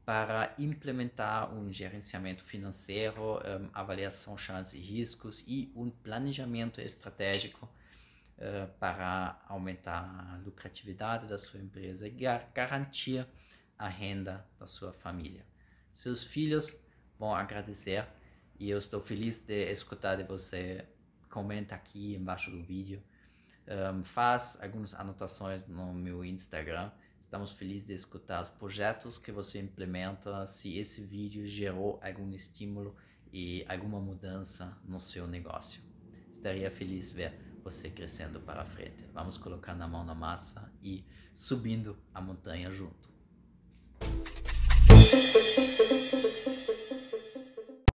para 0.06 0.54
implementar 0.60 1.52
um 1.52 1.72
gerenciamento 1.72 2.44
financeiro, 2.44 3.40
um, 3.40 3.70
avaliação 3.74 4.38
chances 4.38 4.76
e 4.76 4.78
riscos 4.78 5.44
e 5.48 5.72
um 5.76 5.90
planejamento 5.90 6.80
estratégico 6.80 7.68
uh, 8.38 8.72
para 8.80 9.42
aumentar 9.48 10.34
a 10.34 10.38
lucratividade 10.38 11.28
da 11.28 11.38
sua 11.38 11.60
empresa 11.60 12.08
e 12.08 12.12
gar 12.12 12.50
garantir 12.54 13.28
a 13.78 13.88
renda 13.88 14.46
da 14.60 14.66
sua 14.66 14.92
família. 14.94 15.46
Seus 15.94 16.24
filhos 16.24 16.80
vão 17.18 17.34
agradecer 17.34 18.06
e 18.60 18.70
eu 18.70 18.78
estou 18.78 19.02
feliz 19.02 19.42
de 19.42 19.72
escutar 19.72 20.16
de 20.16 20.24
você. 20.24 20.86
Comenta 21.30 21.76
aqui 21.76 22.16
embaixo 22.16 22.50
do 22.50 22.64
vídeo. 22.64 23.02
Um, 23.68 24.04
faz 24.04 24.58
algumas 24.62 24.94
anotações 24.96 25.68
no 25.68 25.94
meu 25.94 26.24
Instagram. 26.24 26.92
Estamos 27.20 27.52
felizes 27.52 27.88
de 27.88 27.94
escutar 27.94 28.42
os 28.42 28.50
projetos 28.50 29.18
que 29.18 29.32
você 29.32 29.60
implementa, 29.60 30.46
se 30.46 30.78
esse 30.78 31.02
vídeo 31.02 31.46
gerou 31.46 32.00
algum 32.02 32.32
estímulo 32.32 32.96
e 33.34 33.66
alguma 33.68 34.00
mudança 34.00 34.78
no 34.86 35.00
seu 35.00 35.28
negócio. 35.28 35.82
Estaria 36.32 36.72
feliz 36.72 37.12
ver 37.12 37.47
você 37.70 37.90
crescendo 37.90 38.40
para 38.40 38.64
frente. 38.64 39.04
Vamos 39.14 39.38
colocar 39.38 39.76
na 39.76 39.90
mão 39.90 40.06
na 40.06 40.16
massa 40.16 40.72
e 40.82 41.04
subindo 41.34 41.98
a 42.14 42.22
montanha 42.22 42.72
junto. 42.72 43.10